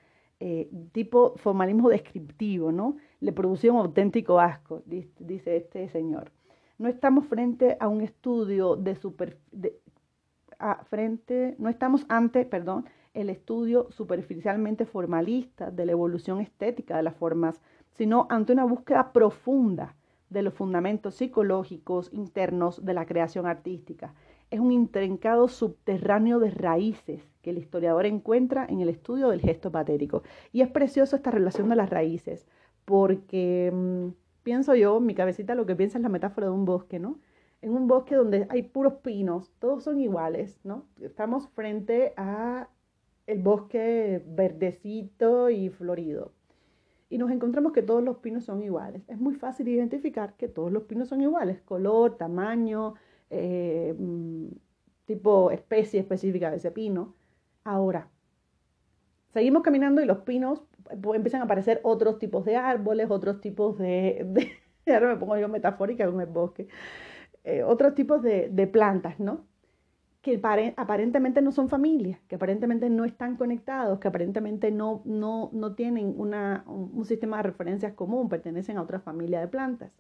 eh, 0.41 0.71
tipo 0.93 1.37
formalismo 1.37 1.89
descriptivo, 1.89 2.73
¿no? 2.73 2.97
Le 3.21 3.33
producía 3.33 3.73
un 3.73 3.79
auténtico 3.79 4.41
asco, 4.41 4.83
dice 4.87 5.57
este 5.57 5.89
señor. 5.89 6.33
No 6.79 6.89
estamos 6.89 7.27
frente 7.27 7.77
a 7.81 7.89
un 7.89 8.01
estudio 8.01 8.77
de 8.77 8.97
super, 8.97 9.39
frente, 10.89 11.55
no 11.59 11.69
estamos 11.69 12.05
ante, 12.09 12.45
perdón, 12.45 12.87
el 13.13 13.31
estudio 13.31 13.87
superficialmente 13.91 14.87
formalista 14.87 15.71
de 15.71 15.87
la 15.87 15.93
evolución 15.93 16.41
estética 16.41 16.97
de 16.97 17.05
las 17.05 17.15
formas, 17.15 17.61
sino 17.93 18.27
ante 18.29 18.53
una 18.53 18.65
búsqueda 18.65 19.13
profunda 19.13 19.95
de 20.31 20.43
los 20.43 20.55
fundamentos 20.55 21.15
psicológicos 21.15 22.13
internos 22.13 22.85
de 22.85 22.95
la 22.95 23.07
creación 23.07 23.47
artística. 23.47 24.15
Es 24.55 24.61
un 24.61 24.71
intrincado 24.71 25.49
subterráneo 25.49 26.39
de 26.39 26.53
raíces 26.53 27.21
que 27.43 27.51
el 27.51 27.59
historiador 27.59 28.07
encuentra 28.07 28.65
en 28.65 28.79
el 28.79 28.89
estudio 28.89 29.31
del 29.31 29.41
gesto 29.41 29.73
patético. 29.73 30.23
Y 30.53 30.61
es 30.61 30.69
precioso 30.69 31.17
esta 31.17 31.33
relación 31.33 31.69
de 31.69 31.75
las 31.75 31.91
raíces, 31.91 32.47
porque 32.85 33.73
mm, 33.75 34.11
pienso 34.45 34.77
yo, 34.77 35.01
mi 35.01 35.17
cabecita 35.17 35.57
lo 35.57 35.67
que 35.67 35.75
piensa 35.75 35.99
es 35.99 36.03
la 36.03 36.09
metáfora 36.09 36.47
de 36.47 36.53
un 36.53 36.67
bosque, 36.67 37.01
¿no? 37.01 37.19
En 37.63 37.73
un 37.73 37.89
bosque 37.89 38.15
donde 38.15 38.47
hay 38.49 38.63
puros 38.63 38.93
pinos, 39.03 39.51
todos 39.59 39.83
son 39.83 39.99
iguales, 39.99 40.61
¿no? 40.63 40.85
Estamos 41.01 41.49
frente 41.49 42.15
a 42.17 42.69
el 43.27 43.43
bosque 43.43 44.23
verdecito 44.25 45.51
y 45.51 45.69
florido. 45.69 46.31
Y 47.11 47.19
nos 47.19 47.33
encontramos 47.33 47.73
que 47.73 47.83
todos 47.83 48.05
los 48.05 48.19
pinos 48.19 48.45
son 48.45 48.63
iguales. 48.63 49.03
Es 49.09 49.19
muy 49.19 49.35
fácil 49.35 49.67
identificar 49.67 50.37
que 50.37 50.47
todos 50.47 50.71
los 50.71 50.85
pinos 50.85 51.09
son 51.09 51.23
iguales, 51.23 51.61
color, 51.63 52.17
tamaño, 52.17 52.95
eh, 53.35 53.95
mm, 53.99 54.49
tipo 55.07 55.51
especie 55.51 56.01
específica 56.01 56.51
de 56.51 56.59
ese 56.59 56.71
pino. 56.71 57.15
Ahora, 57.65 58.09
seguimos 59.33 59.63
caminando 59.63 60.03
y 60.03 60.07
los 60.07 60.19
pinos 60.19 60.63
empiezan 61.15 61.41
a 61.43 61.45
aparecer 61.45 61.81
otros 61.83 62.19
tipos 62.19 62.45
de 62.45 62.57
árboles, 62.57 63.11
otros 63.11 63.41
tipos 63.41 63.79
de, 63.79 64.59
ahora 64.87 65.09
me 65.15 65.17
pongo 65.17 65.37
yo 65.39 65.49
metafórica 65.49 66.07
con 66.07 66.21
el 66.21 66.27
bosque, 66.29 66.69
eh, 67.45 67.63
otros 67.65 67.95
tipos 67.95 68.23
de, 68.23 68.49
de 68.51 68.67
plantas, 68.67 69.21
¿no? 69.21 69.47
que 70.25 70.41
aparentemente 70.79 71.43
no 71.43 71.53
son 71.53 71.69
familias, 71.69 72.19
que 72.29 72.37
aparentemente 72.37 72.89
no 72.89 73.05
están 73.05 73.37
conectados, 73.37 73.99
que 73.99 74.09
aparentemente 74.09 74.71
no, 74.71 75.03
no, 75.05 75.51
no 75.53 75.75
tienen 75.75 76.15
una, 76.17 76.65
un 76.67 77.05
sistema 77.05 77.37
de 77.37 77.43
referencias 77.43 77.93
común, 77.93 78.31
pertenecen 78.31 78.79
a 78.79 78.83
otra 78.83 79.01
familia 79.01 79.41
de 79.41 79.49
plantas. 79.49 79.93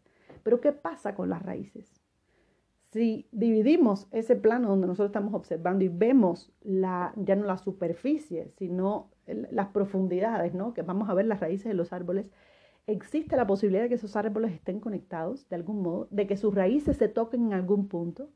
Pero 0.43 0.62
¿qué 0.62 0.72
pasa 0.72 1.14
con 1.14 1.28
las 1.28 1.43
raíces? 1.43 2.03
Si 2.95 3.26
dividimos 3.32 4.07
ese 4.12 4.36
plano 4.36 4.68
donde 4.68 4.86
nosotros 4.86 5.09
estamos 5.09 5.34
observando 5.34 5.82
y 5.82 5.88
vemos 5.88 6.53
la, 6.62 7.12
ya 7.16 7.34
no 7.34 7.45
la 7.45 7.59
superficie, 7.59 8.53
sino 8.57 9.11
las 9.26 9.66
profundidades, 9.70 10.55
¿no? 10.55 10.74
que 10.74 10.82
vamos 10.82 11.11
a 11.11 11.14
ver 11.14 11.26
las 11.26 11.40
raíces 11.40 11.66
de 11.66 11.74
los 11.74 11.92
árboles, 11.92 12.26
existe 12.86 13.34
la 13.34 13.49
posibilidad 13.49 13.82
de 13.82 13.88
que 13.88 13.97
esos 13.97 14.14
árboles 14.14 14.53
estén 14.53 14.78
conectados 14.78 15.49
de 15.49 15.57
algún 15.57 15.82
modo, 15.82 16.07
de 16.12 16.28
que 16.28 16.36
sus 16.36 16.55
raíces 16.55 16.97
se 16.97 17.09
toquen 17.09 17.47
en 17.47 17.55
algún 17.55 17.88
punto, 17.88 18.30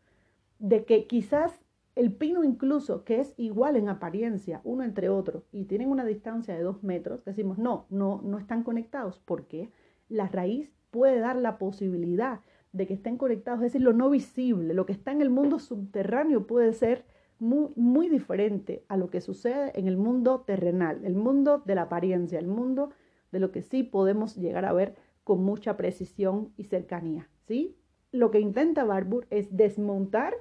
de 0.59 0.85
que 0.85 1.07
quizás 1.07 1.61
el 1.95 2.13
pino 2.13 2.43
incluso, 2.43 3.05
que 3.05 3.21
es 3.21 3.35
igual 3.37 3.77
en 3.77 3.89
apariencia 3.89 4.61
uno 4.65 4.83
entre 4.83 5.09
otro 5.09 5.45
y 5.53 5.67
tienen 5.67 5.89
una 5.89 6.05
distancia 6.05 6.57
de 6.57 6.65
dos 6.65 6.83
metros, 6.83 7.25
decimos, 7.25 7.59
no, 7.59 7.87
no, 7.91 8.23
no 8.25 8.39
están 8.39 8.65
conectados 8.65 9.23
porque 9.25 9.71
la 10.09 10.27
raíz 10.27 10.73
puede 10.91 11.21
dar 11.21 11.37
la 11.37 11.59
posibilidad 11.59 12.41
de 12.73 12.87
que 12.87 12.95
estén 12.95 13.17
conectados, 13.17 13.61
es 13.61 13.73
decir, 13.73 13.83
lo 13.83 13.93
no 13.93 14.11
visible, 14.11 14.75
lo 14.75 14.87
que 14.87 14.93
está 14.93 15.13
en 15.13 15.23
el 15.23 15.31
mundo 15.31 15.59
subterráneo 15.59 16.47
puede 16.47 16.73
ser 16.73 17.05
muy, 17.39 17.71
muy 17.77 18.09
diferente 18.09 18.85
a 18.89 18.97
lo 18.97 19.11
que 19.11 19.21
sucede 19.21 19.73
en 19.79 19.89
el 19.89 19.97
mundo 19.97 20.41
terrenal, 20.41 21.05
el 21.05 21.15
mundo 21.15 21.63
de 21.65 21.75
la 21.75 21.83
apariencia, 21.83 22.39
el 22.39 22.49
mundo 22.49 22.91
de 23.33 23.41
lo 23.41 23.53
que 23.53 23.63
sí 23.63 23.83
podemos 23.83 24.37
llegar 24.37 24.65
a 24.65 24.73
ver 24.73 24.97
con 25.25 25.43
mucha 25.45 25.77
precisión 25.77 26.53
y 26.57 26.65
cercanía. 26.65 27.29
¿sí? 27.43 27.77
Lo 28.13 28.31
que 28.31 28.41
intenta 28.41 28.85
Barbour 28.85 29.27
es 29.31 29.57
desmontar 29.57 30.35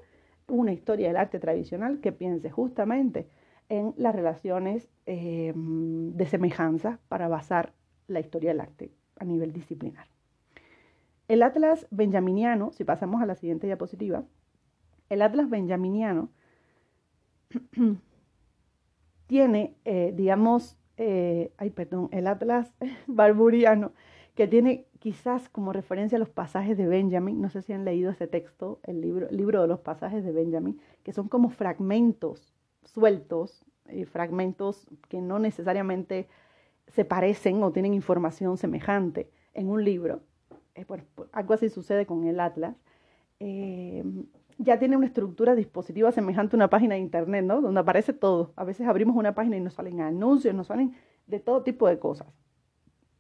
una 0.48 0.72
historia 0.72 1.08
del 1.08 1.18
arte 1.18 1.40
tradicional 1.40 2.00
que 2.00 2.12
piense 2.12 2.50
justamente 2.50 3.30
en 3.70 3.94
las 3.98 4.16
relaciones 4.16 4.90
em, 5.06 6.14
de 6.14 6.26
semejanza 6.26 7.00
para 7.10 7.28
basar 7.28 7.74
la 8.08 8.22
historia 8.22 8.52
del 8.52 8.62
arte 8.62 8.92
a 9.18 9.26
nivel 9.26 9.52
disciplinar. 9.52 10.08
El 11.28 11.44
Atlas 11.44 11.88
benjaminiano, 11.92 12.72
si 12.72 12.86
pasamos 12.86 13.22
a 13.22 13.26
la 13.26 13.36
siguiente 13.36 13.68
diapositiva, 13.68 14.24
el 15.10 15.22
Atlas 15.22 15.50
benjaminiano 15.50 16.30
tiene, 19.28 19.76
eh, 19.84 20.14
digamos, 20.16 20.78
eh, 20.96 21.52
ay, 21.58 21.70
perdón, 21.72 22.08
el 22.12 22.28
Atlas 22.28 22.74
barburiano, 23.08 23.92
que 24.36 24.48
tiene 24.48 24.86
quizás 25.00 25.50
como 25.50 25.74
referencia 25.74 26.16
a 26.16 26.20
los 26.20 26.30
pasajes 26.30 26.78
de 26.78 26.88
Benjamin, 26.88 27.42
no 27.42 27.50
sé 27.50 27.62
si 27.62 27.74
han 27.74 27.84
leído 27.84 28.12
ese 28.12 28.28
texto, 28.28 28.80
el 28.84 29.02
libro, 29.02 29.28
libro 29.30 29.62
de 29.62 29.68
los 29.68 29.80
pasajes 29.80 30.24
de 30.24 30.32
Benjamin, 30.32 30.80
que 31.04 31.12
son 31.12 31.28
como 31.28 31.50
fragmentos 31.50 32.54
sueltos, 32.84 33.66
eh, 33.88 34.06
fragmentos 34.06 34.88
que 35.10 35.22
no 35.22 35.40
necesariamente 35.40 36.30
se 36.88 37.04
parecen 37.04 37.62
o 37.64 37.72
tienen 37.72 37.94
información 37.94 38.58
semejante 38.58 39.30
en 39.54 39.70
un 39.70 39.84
libro. 39.84 40.22
Eh, 40.78 40.86
pues, 40.86 41.04
algo 41.34 41.54
así 41.54 41.70
sucede 41.70 42.06
con 42.06 42.26
el 42.26 42.40
Atlas. 42.40 42.76
Eh, 43.40 44.04
ya 44.58 44.80
tiene 44.80 44.98
una 44.98 45.06
estructura 45.06 45.56
dispositiva 45.56 46.12
semejante 46.12 46.56
a 46.56 46.58
una 46.58 46.70
página 46.70 46.96
de 46.96 47.02
internet, 47.02 47.46
¿no? 47.46 47.62
Donde 47.62 47.82
aparece 47.82 48.14
todo. 48.14 48.54
A 48.56 48.64
veces 48.64 48.88
abrimos 48.88 49.16
una 49.16 49.36
página 49.36 49.58
y 49.58 49.62
nos 49.62 49.74
salen 49.74 50.02
anuncios, 50.02 50.56
nos 50.56 50.68
salen 50.68 50.96
de 51.28 51.40
todo 51.40 51.64
tipo 51.64 51.88
de 51.88 52.00
cosas 52.00 52.28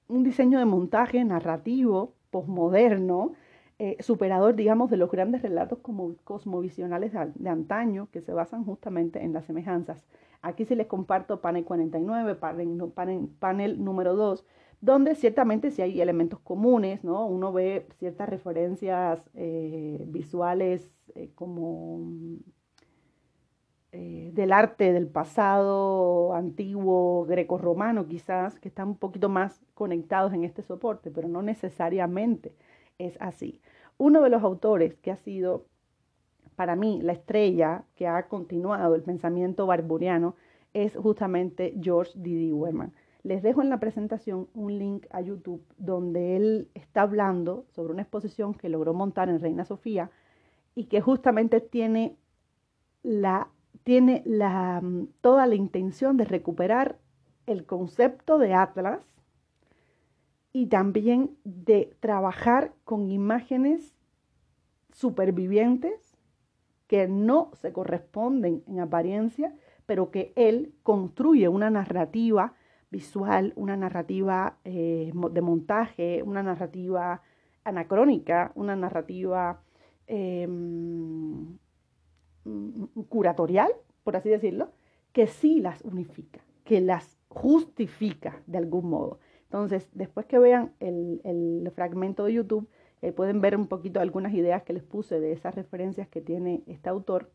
un 0.07 0.23
diseño 0.23 0.59
de 0.59 0.65
montaje 0.65 1.23
narrativo, 1.23 2.13
posmoderno, 2.31 3.33
eh, 3.79 3.97
superador, 3.99 4.55
digamos, 4.55 4.89
de 4.89 4.97
los 4.97 5.11
grandes 5.11 5.41
relatos 5.41 5.79
como 5.79 6.15
cosmovisionales 6.23 7.13
de, 7.35 7.49
antaño, 7.49 8.09
que 8.11 8.21
se 8.21 8.33
basan 8.33 8.65
justamente 8.65 9.23
en 9.23 9.33
las 9.33 9.45
semejanzas. 9.45 10.05
Aquí 10.41 10.65
sí 10.65 10.75
les 10.75 10.87
comparto 10.87 11.41
panel 11.41 11.63
49, 11.65 12.35
panel, 12.35 13.29
panel, 13.39 13.83
número 13.83 14.15
2, 14.15 14.45
donde 14.81 15.15
ciertamente 15.15 15.71
sí 15.71 15.81
hay 15.81 16.01
elementos 16.01 16.39
comunes, 16.39 17.03
¿no? 17.03 17.25
Uno 17.25 17.51
ve 17.51 17.87
ciertas 17.99 18.29
referencias 18.29 19.21
eh, 19.33 20.03
visuales 20.07 20.91
eh, 21.15 21.31
como 21.33 22.11
eh, 23.91 24.31
del 24.33 24.51
arte 24.51 24.93
del 24.93 25.07
pasado 25.07 26.33
antiguo 26.33 27.25
greco-romano 27.25 28.07
quizás, 28.07 28.59
que 28.59 28.67
están 28.67 28.89
un 28.89 28.97
poquito 28.97 29.29
más 29.29 29.61
conectados 29.73 30.33
en 30.33 30.43
este 30.43 30.61
soporte, 30.61 31.09
pero 31.09 31.27
no 31.27 31.41
necesariamente 31.41 32.53
es 32.99 33.17
así. 33.19 33.61
Uno 33.97 34.21
de 34.21 34.29
los 34.29 34.43
autores 34.43 34.95
que 34.95 35.11
ha 35.11 35.15
sido 35.15 35.65
para 36.55 36.75
mí 36.75 37.01
la 37.01 37.13
estrella 37.13 37.83
que 37.95 38.07
ha 38.07 38.27
continuado 38.27 38.95
el 38.95 39.03
pensamiento 39.03 39.65
barburiano 39.65 40.35
es 40.73 40.95
justamente 40.95 41.73
George 41.81 42.13
Didi 42.15 42.51
Wehrman. 42.51 42.93
Les 43.27 43.43
dejo 43.43 43.61
en 43.61 43.69
la 43.69 43.81
presentación 43.81 44.47
un 44.53 44.79
link 44.79 45.05
a 45.09 45.19
YouTube 45.19 45.61
donde 45.77 46.37
él 46.37 46.69
está 46.75 47.01
hablando 47.01 47.65
sobre 47.75 47.91
una 47.91 48.03
exposición 48.03 48.53
que 48.53 48.69
logró 48.69 48.93
montar 48.93 49.27
en 49.27 49.41
Reina 49.41 49.65
Sofía 49.65 50.11
y 50.75 50.85
que 50.85 51.01
justamente 51.01 51.59
tiene 51.59 52.15
la 53.03 53.49
tiene 53.83 54.23
la, 54.25 54.81
toda 55.19 55.45
la 55.45 55.55
intención 55.55 56.15
de 56.15 56.23
recuperar 56.23 56.99
el 57.47 57.65
concepto 57.65 58.37
de 58.37 58.53
Atlas 58.53 59.01
y 60.53 60.67
también 60.67 61.35
de 61.43 61.97
trabajar 61.99 62.71
con 62.85 63.11
imágenes 63.11 63.93
supervivientes 64.93 66.17
que 66.87 67.09
no 67.09 67.51
se 67.55 67.73
corresponden 67.73 68.63
en 68.67 68.79
apariencia, 68.79 69.53
pero 69.85 70.11
que 70.11 70.31
él 70.37 70.73
construye 70.83 71.49
una 71.49 71.69
narrativa 71.69 72.53
visual, 72.89 73.53
una 73.55 73.75
narrativa 73.75 74.57
eh, 74.63 75.11
de 75.31 75.41
montaje, 75.41 76.23
una 76.23 76.43
narrativa 76.43 77.21
anacrónica, 77.63 78.51
una 78.55 78.75
narrativa 78.75 79.61
em, 80.07 81.57
curatorial, 83.09 83.71
por 84.03 84.15
así 84.15 84.29
decirlo, 84.29 84.71
que 85.11 85.27
sí 85.27 85.59
las 85.59 85.81
unifica, 85.81 86.39
que 86.63 86.79
las 86.79 87.17
justifica 87.27 88.41
de 88.47 88.57
algún 88.57 88.89
modo. 88.89 89.19
Entonces, 89.43 89.89
después 89.93 90.25
que 90.25 90.39
vean 90.39 90.73
el, 90.79 91.71
fragmento 91.75 92.25
de 92.25 92.33
YouTube, 92.33 92.69
eh, 93.01 93.11
pueden 93.11 93.41
ver 93.41 93.55
un 93.55 93.67
poquito 93.67 93.99
algunas 93.99 94.33
ideas 94.33 94.63
que 94.63 94.73
les 94.73 94.83
puse 94.83 95.19
de 95.19 95.31
esas 95.31 95.55
referencias 95.55 96.07
que 96.07 96.21
tiene 96.21 96.63
este 96.67 96.89
autor. 96.89 97.31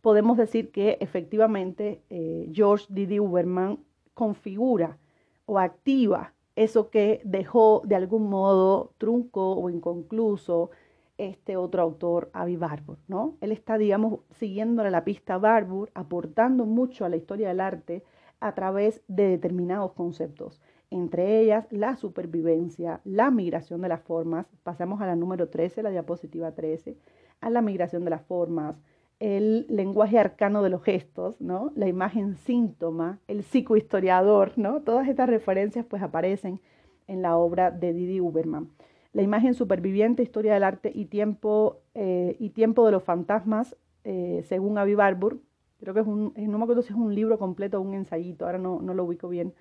Podemos 0.00 0.36
decir 0.36 0.70
que 0.70 0.96
efectivamente 1.00 2.02
eh, 2.10 2.50
George 2.52 2.86
Didi 2.88 3.20
Uberman 3.20 3.80
configura 4.18 4.98
o 5.46 5.60
activa 5.60 6.34
eso 6.56 6.90
que 6.90 7.20
dejó 7.24 7.82
de 7.84 7.94
algún 7.94 8.28
modo 8.28 8.92
trunco 8.98 9.52
o 9.52 9.70
inconcluso 9.70 10.70
este 11.18 11.56
otro 11.56 11.82
autor, 11.82 12.30
Avi 12.32 12.56
Barbour, 12.56 12.98
¿no? 13.06 13.36
Él 13.40 13.52
está, 13.52 13.78
digamos, 13.78 14.20
siguiéndole 14.32 14.90
la 14.90 15.04
pista 15.04 15.34
a 15.34 15.38
Barbour, 15.38 15.90
aportando 15.94 16.64
mucho 16.64 17.04
a 17.04 17.08
la 17.08 17.16
historia 17.16 17.48
del 17.48 17.60
arte 17.60 18.02
a 18.40 18.54
través 18.54 19.02
de 19.06 19.28
determinados 19.28 19.92
conceptos 19.92 20.60
entre 20.90 21.40
ellas 21.40 21.66
la 21.70 21.96
supervivencia, 21.96 23.00
la 23.04 23.30
migración 23.30 23.82
de 23.82 23.88
las 23.88 24.02
formas, 24.02 24.46
pasamos 24.62 25.00
a 25.00 25.06
la 25.06 25.16
número 25.16 25.48
13, 25.48 25.82
la 25.82 25.90
diapositiva 25.90 26.52
13, 26.52 26.96
a 27.40 27.50
la 27.50 27.62
migración 27.62 28.04
de 28.04 28.10
las 28.10 28.22
formas, 28.22 28.76
el 29.20 29.66
lenguaje 29.68 30.18
arcano 30.18 30.62
de 30.62 30.70
los 30.70 30.82
gestos, 30.82 31.40
¿no? 31.40 31.72
la 31.74 31.88
imagen 31.88 32.36
síntoma, 32.36 33.18
el 33.26 33.42
psicohistoriador, 33.42 34.56
¿no? 34.56 34.82
todas 34.82 35.08
estas 35.08 35.28
referencias 35.28 35.84
pues 35.84 36.02
aparecen 36.02 36.60
en 37.08 37.22
la 37.22 37.36
obra 37.36 37.70
de 37.70 37.92
Didi 37.92 38.20
Uberman. 38.20 38.70
La 39.12 39.22
imagen 39.22 39.54
superviviente, 39.54 40.22
historia 40.22 40.54
del 40.54 40.62
arte 40.62 40.92
y 40.94 41.06
tiempo, 41.06 41.80
eh, 41.94 42.36
y 42.38 42.50
tiempo 42.50 42.86
de 42.86 42.92
los 42.92 43.02
fantasmas, 43.02 43.76
eh, 44.04 44.42
según 44.44 44.78
Avi 44.78 44.94
Barbour, 44.94 45.40
creo 45.80 45.94
que 45.94 46.00
es 46.00 46.06
un, 46.06 46.32
no 46.36 46.58
me 46.58 46.64
acuerdo 46.64 46.82
si 46.82 46.92
es 46.92 46.98
un 46.98 47.14
libro 47.14 47.38
completo 47.38 47.78
o 47.78 47.80
un 47.82 47.94
ensayito, 47.94 48.44
ahora 48.46 48.58
no, 48.58 48.80
no 48.80 48.94
lo 48.94 49.04
ubico 49.04 49.28
bien, 49.28 49.54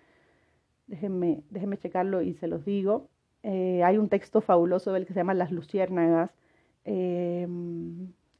déjenme, 0.86 1.42
déjenme 1.50 1.78
checarlo 1.78 2.22
y 2.22 2.34
se 2.36 2.48
los 2.48 2.64
digo. 2.64 3.10
Eh, 3.44 3.82
hay 3.84 3.98
un 3.98 4.10
texto 4.10 4.42
fabuloso 4.42 4.92
del 4.92 5.06
que 5.06 5.14
se 5.14 5.20
llama 5.20 5.34
Las 5.34 5.52
Luciérnagas. 5.52 6.32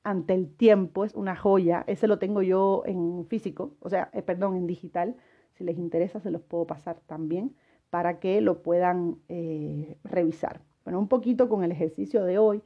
Ante 0.08 0.34
el 0.34 0.56
tiempo, 0.56 1.04
es 1.04 1.14
una 1.16 1.36
joya. 1.36 1.84
Ese 1.86 2.08
lo 2.08 2.18
tengo 2.18 2.42
yo 2.42 2.84
en 2.86 3.26
físico, 3.28 3.74
o 3.82 3.90
sea, 3.90 4.10
eh, 4.14 4.22
perdón, 4.22 4.56
en 4.56 4.66
digital. 4.66 5.18
Si 5.56 5.66
les 5.66 5.78
interesa, 5.78 6.22
se 6.22 6.32
los 6.32 6.42
puedo 6.42 6.66
pasar 6.66 7.02
también 7.08 7.58
para 7.90 8.18
que 8.22 8.40
lo 8.40 8.64
puedan 8.64 9.18
eh, 9.28 9.98
revisar. 10.06 10.62
Bueno, 10.86 11.00
un 11.00 11.10
poquito 11.10 11.50
con 11.50 11.66
el 11.66 11.74
ejercicio 11.74 12.24
de 12.24 12.38
hoy, 12.38 12.64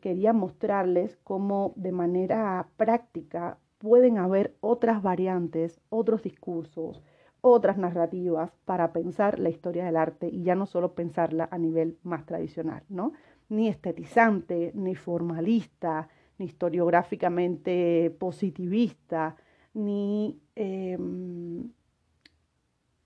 quería 0.00 0.32
mostrarles 0.32 1.16
cómo 1.24 1.72
de 1.74 1.90
manera 1.90 2.68
práctica 2.76 3.58
pueden 3.78 4.18
haber 4.18 4.54
otras 4.60 5.02
variantes, 5.02 5.80
otros 5.88 6.22
discursos, 6.22 7.02
otras 7.40 7.76
narrativas 7.76 8.52
para 8.64 8.92
pensar 8.92 9.40
la 9.40 9.48
historia 9.48 9.84
del 9.84 9.96
arte 9.96 10.28
y 10.28 10.44
ya 10.44 10.54
no 10.54 10.66
solo 10.66 10.94
pensarla 10.94 11.48
a 11.50 11.58
nivel 11.58 11.98
más 12.04 12.24
tradicional, 12.24 12.84
¿no? 12.88 13.14
Ni 13.48 13.66
estetizante, 13.66 14.70
ni 14.76 14.94
formalista, 14.94 16.08
ni 16.38 16.46
historiográficamente 16.46 18.14
positivista, 18.18 19.36
ni 19.74 20.40
em, 20.54 21.70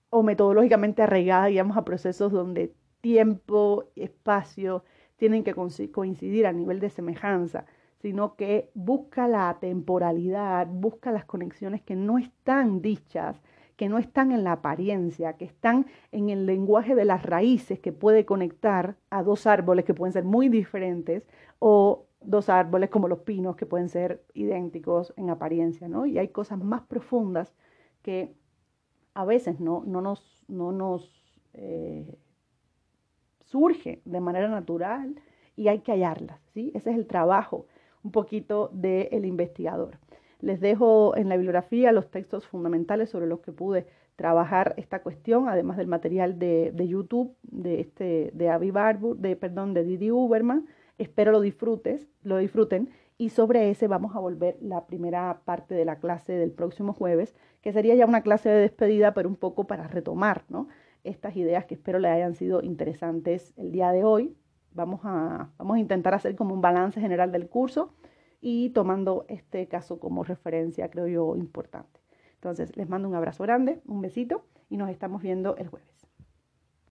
o 0.09 0.23
metodológicamente 0.23 1.01
arraigada, 1.01 1.47
digamos, 1.47 1.77
a 1.77 1.85
procesos 1.85 2.31
donde 2.31 2.73
tiempo 3.01 3.85
y 3.95 4.03
espacio 4.03 4.83
tienen 5.17 5.43
que 5.43 5.53
coincidir 5.53 6.45
a 6.45 6.53
nivel 6.53 6.79
de 6.79 6.89
semejanza, 6.89 7.65
sino 8.01 8.35
que 8.35 8.69
busca 8.73 9.27
la 9.27 9.57
temporalidad, 9.59 10.67
busca 10.67 11.11
las 11.11 11.25
conexiones 11.25 11.81
que 11.81 11.95
no 11.95 12.17
están 12.17 12.81
dichas 12.81 13.41
que 13.75 13.89
no 13.89 13.97
están 13.97 14.31
en 14.31 14.43
la 14.43 14.53
apariencia, 14.53 15.33
que 15.33 15.45
están 15.45 15.87
en 16.11 16.29
el 16.29 16.45
lenguaje 16.45 16.95
de 16.95 17.05
las 17.05 17.23
raíces 17.23 17.79
que 17.79 17.91
puede 17.91 18.25
conectar 18.25 18.95
a 19.09 19.23
dos 19.23 19.47
árboles 19.47 19.85
que 19.85 19.93
pueden 19.93 20.13
ser 20.13 20.23
muy 20.23 20.49
diferentes 20.49 21.23
o 21.59 22.05
dos 22.25 22.49
árboles 22.49 22.89
como 22.89 23.07
los 23.07 23.19
pinos 23.19 23.55
que 23.55 23.65
pueden 23.65 23.89
ser 23.89 24.23
idénticos 24.33 25.13
en 25.17 25.29
apariencia, 25.29 25.87
¿no? 25.87 26.05
Y 26.05 26.17
hay 26.17 26.29
cosas 26.29 26.59
más 26.59 26.81
profundas 26.83 27.53
que 28.01 28.33
a 29.13 29.25
veces 29.25 29.59
no, 29.59 29.83
no 29.85 30.01
nos, 30.01 30.43
no 30.47 30.71
nos 30.71 31.09
eh, 31.53 32.17
surge 33.39 34.01
de 34.05 34.19
manera 34.19 34.47
natural 34.47 35.15
y 35.55 35.67
hay 35.67 35.79
que 35.79 35.91
hallarlas, 35.91 36.39
¿sí? 36.53 36.71
Ese 36.73 36.91
es 36.91 36.97
el 36.97 37.07
trabajo 37.07 37.67
un 38.03 38.11
poquito 38.11 38.69
del 38.73 39.25
investigador. 39.25 39.97
Les 40.41 40.59
dejo 40.59 41.15
en 41.15 41.29
la 41.29 41.35
bibliografía 41.35 41.91
los 41.91 42.11
textos 42.11 42.45
fundamentales 42.47 43.09
sobre 43.09 43.27
los 43.27 43.39
que 43.39 43.53
pude 43.53 43.85
trabajar 44.15 44.73
esta 44.77 45.01
cuestión, 45.01 45.47
además 45.47 45.77
del 45.77 45.87
material 45.87 46.37
de, 46.37 46.73
YouTube 46.87 47.35
de 47.43 47.79
este 47.79 48.31
de 48.33 48.49
Avi 48.49 48.71
Barbour, 48.71 49.17
de 49.17 49.35
perdón, 49.35 49.73
de 49.73 49.83
Didi 49.83 50.11
Uberman. 50.11 50.67
Espero 51.03 51.33
lo 51.33 51.41
disfrutes, 51.41 52.07
lo 52.21 52.37
disfruten 52.37 52.89
y 53.17 53.27
sobre 53.27 53.69
ese 53.69 53.89
vamos 53.89 54.15
a 54.15 54.19
volver 54.19 54.57
la 54.61 54.87
primera 54.87 55.41
parte 55.43 55.75
de 55.75 55.83
la 55.83 55.97
clase 55.97 56.31
del 56.31 56.51
próximo 56.51 56.93
jueves, 56.93 57.35
que 57.61 57.73
sería 57.73 57.93
ya 57.93 58.05
una 58.05 58.21
clase 58.21 58.47
de 58.47 58.61
despedida, 58.61 59.13
pero 59.13 59.27
un 59.27 59.35
poco 59.35 59.67
para 59.67 59.85
retomar, 59.85 60.45
¿no? 60.47 60.69
Estas 61.03 61.35
ideas 61.35 61.65
que 61.65 61.73
espero 61.73 61.99
le 61.99 62.07
hayan 62.07 62.35
sido 62.35 62.61
interesantes 62.61 63.53
el 63.57 63.73
día 63.73 63.91
de 63.91 64.05
hoy. 64.05 64.33
Vamos 64.71 65.01
a, 65.03 65.49
vamos 65.57 65.75
a 65.75 65.79
intentar 65.79 66.13
hacer 66.13 66.37
como 66.37 66.53
un 66.53 66.61
balance 66.61 67.01
general 67.01 67.33
del 67.33 67.49
curso 67.49 67.93
y 68.39 68.69
tomando 68.69 69.25
este 69.27 69.67
caso 69.67 69.99
como 69.99 70.23
referencia, 70.23 70.89
creo 70.89 71.07
yo, 71.07 71.35
importante. 71.35 71.99
Entonces, 72.35 72.77
les 72.77 72.87
mando 72.87 73.09
un 73.09 73.15
abrazo 73.15 73.43
grande, 73.43 73.81
un 73.87 73.99
besito 73.99 74.45
y 74.69 74.77
nos 74.77 74.89
estamos 74.89 75.21
viendo 75.21 75.57
el 75.57 75.67
jueves. 75.67 76.02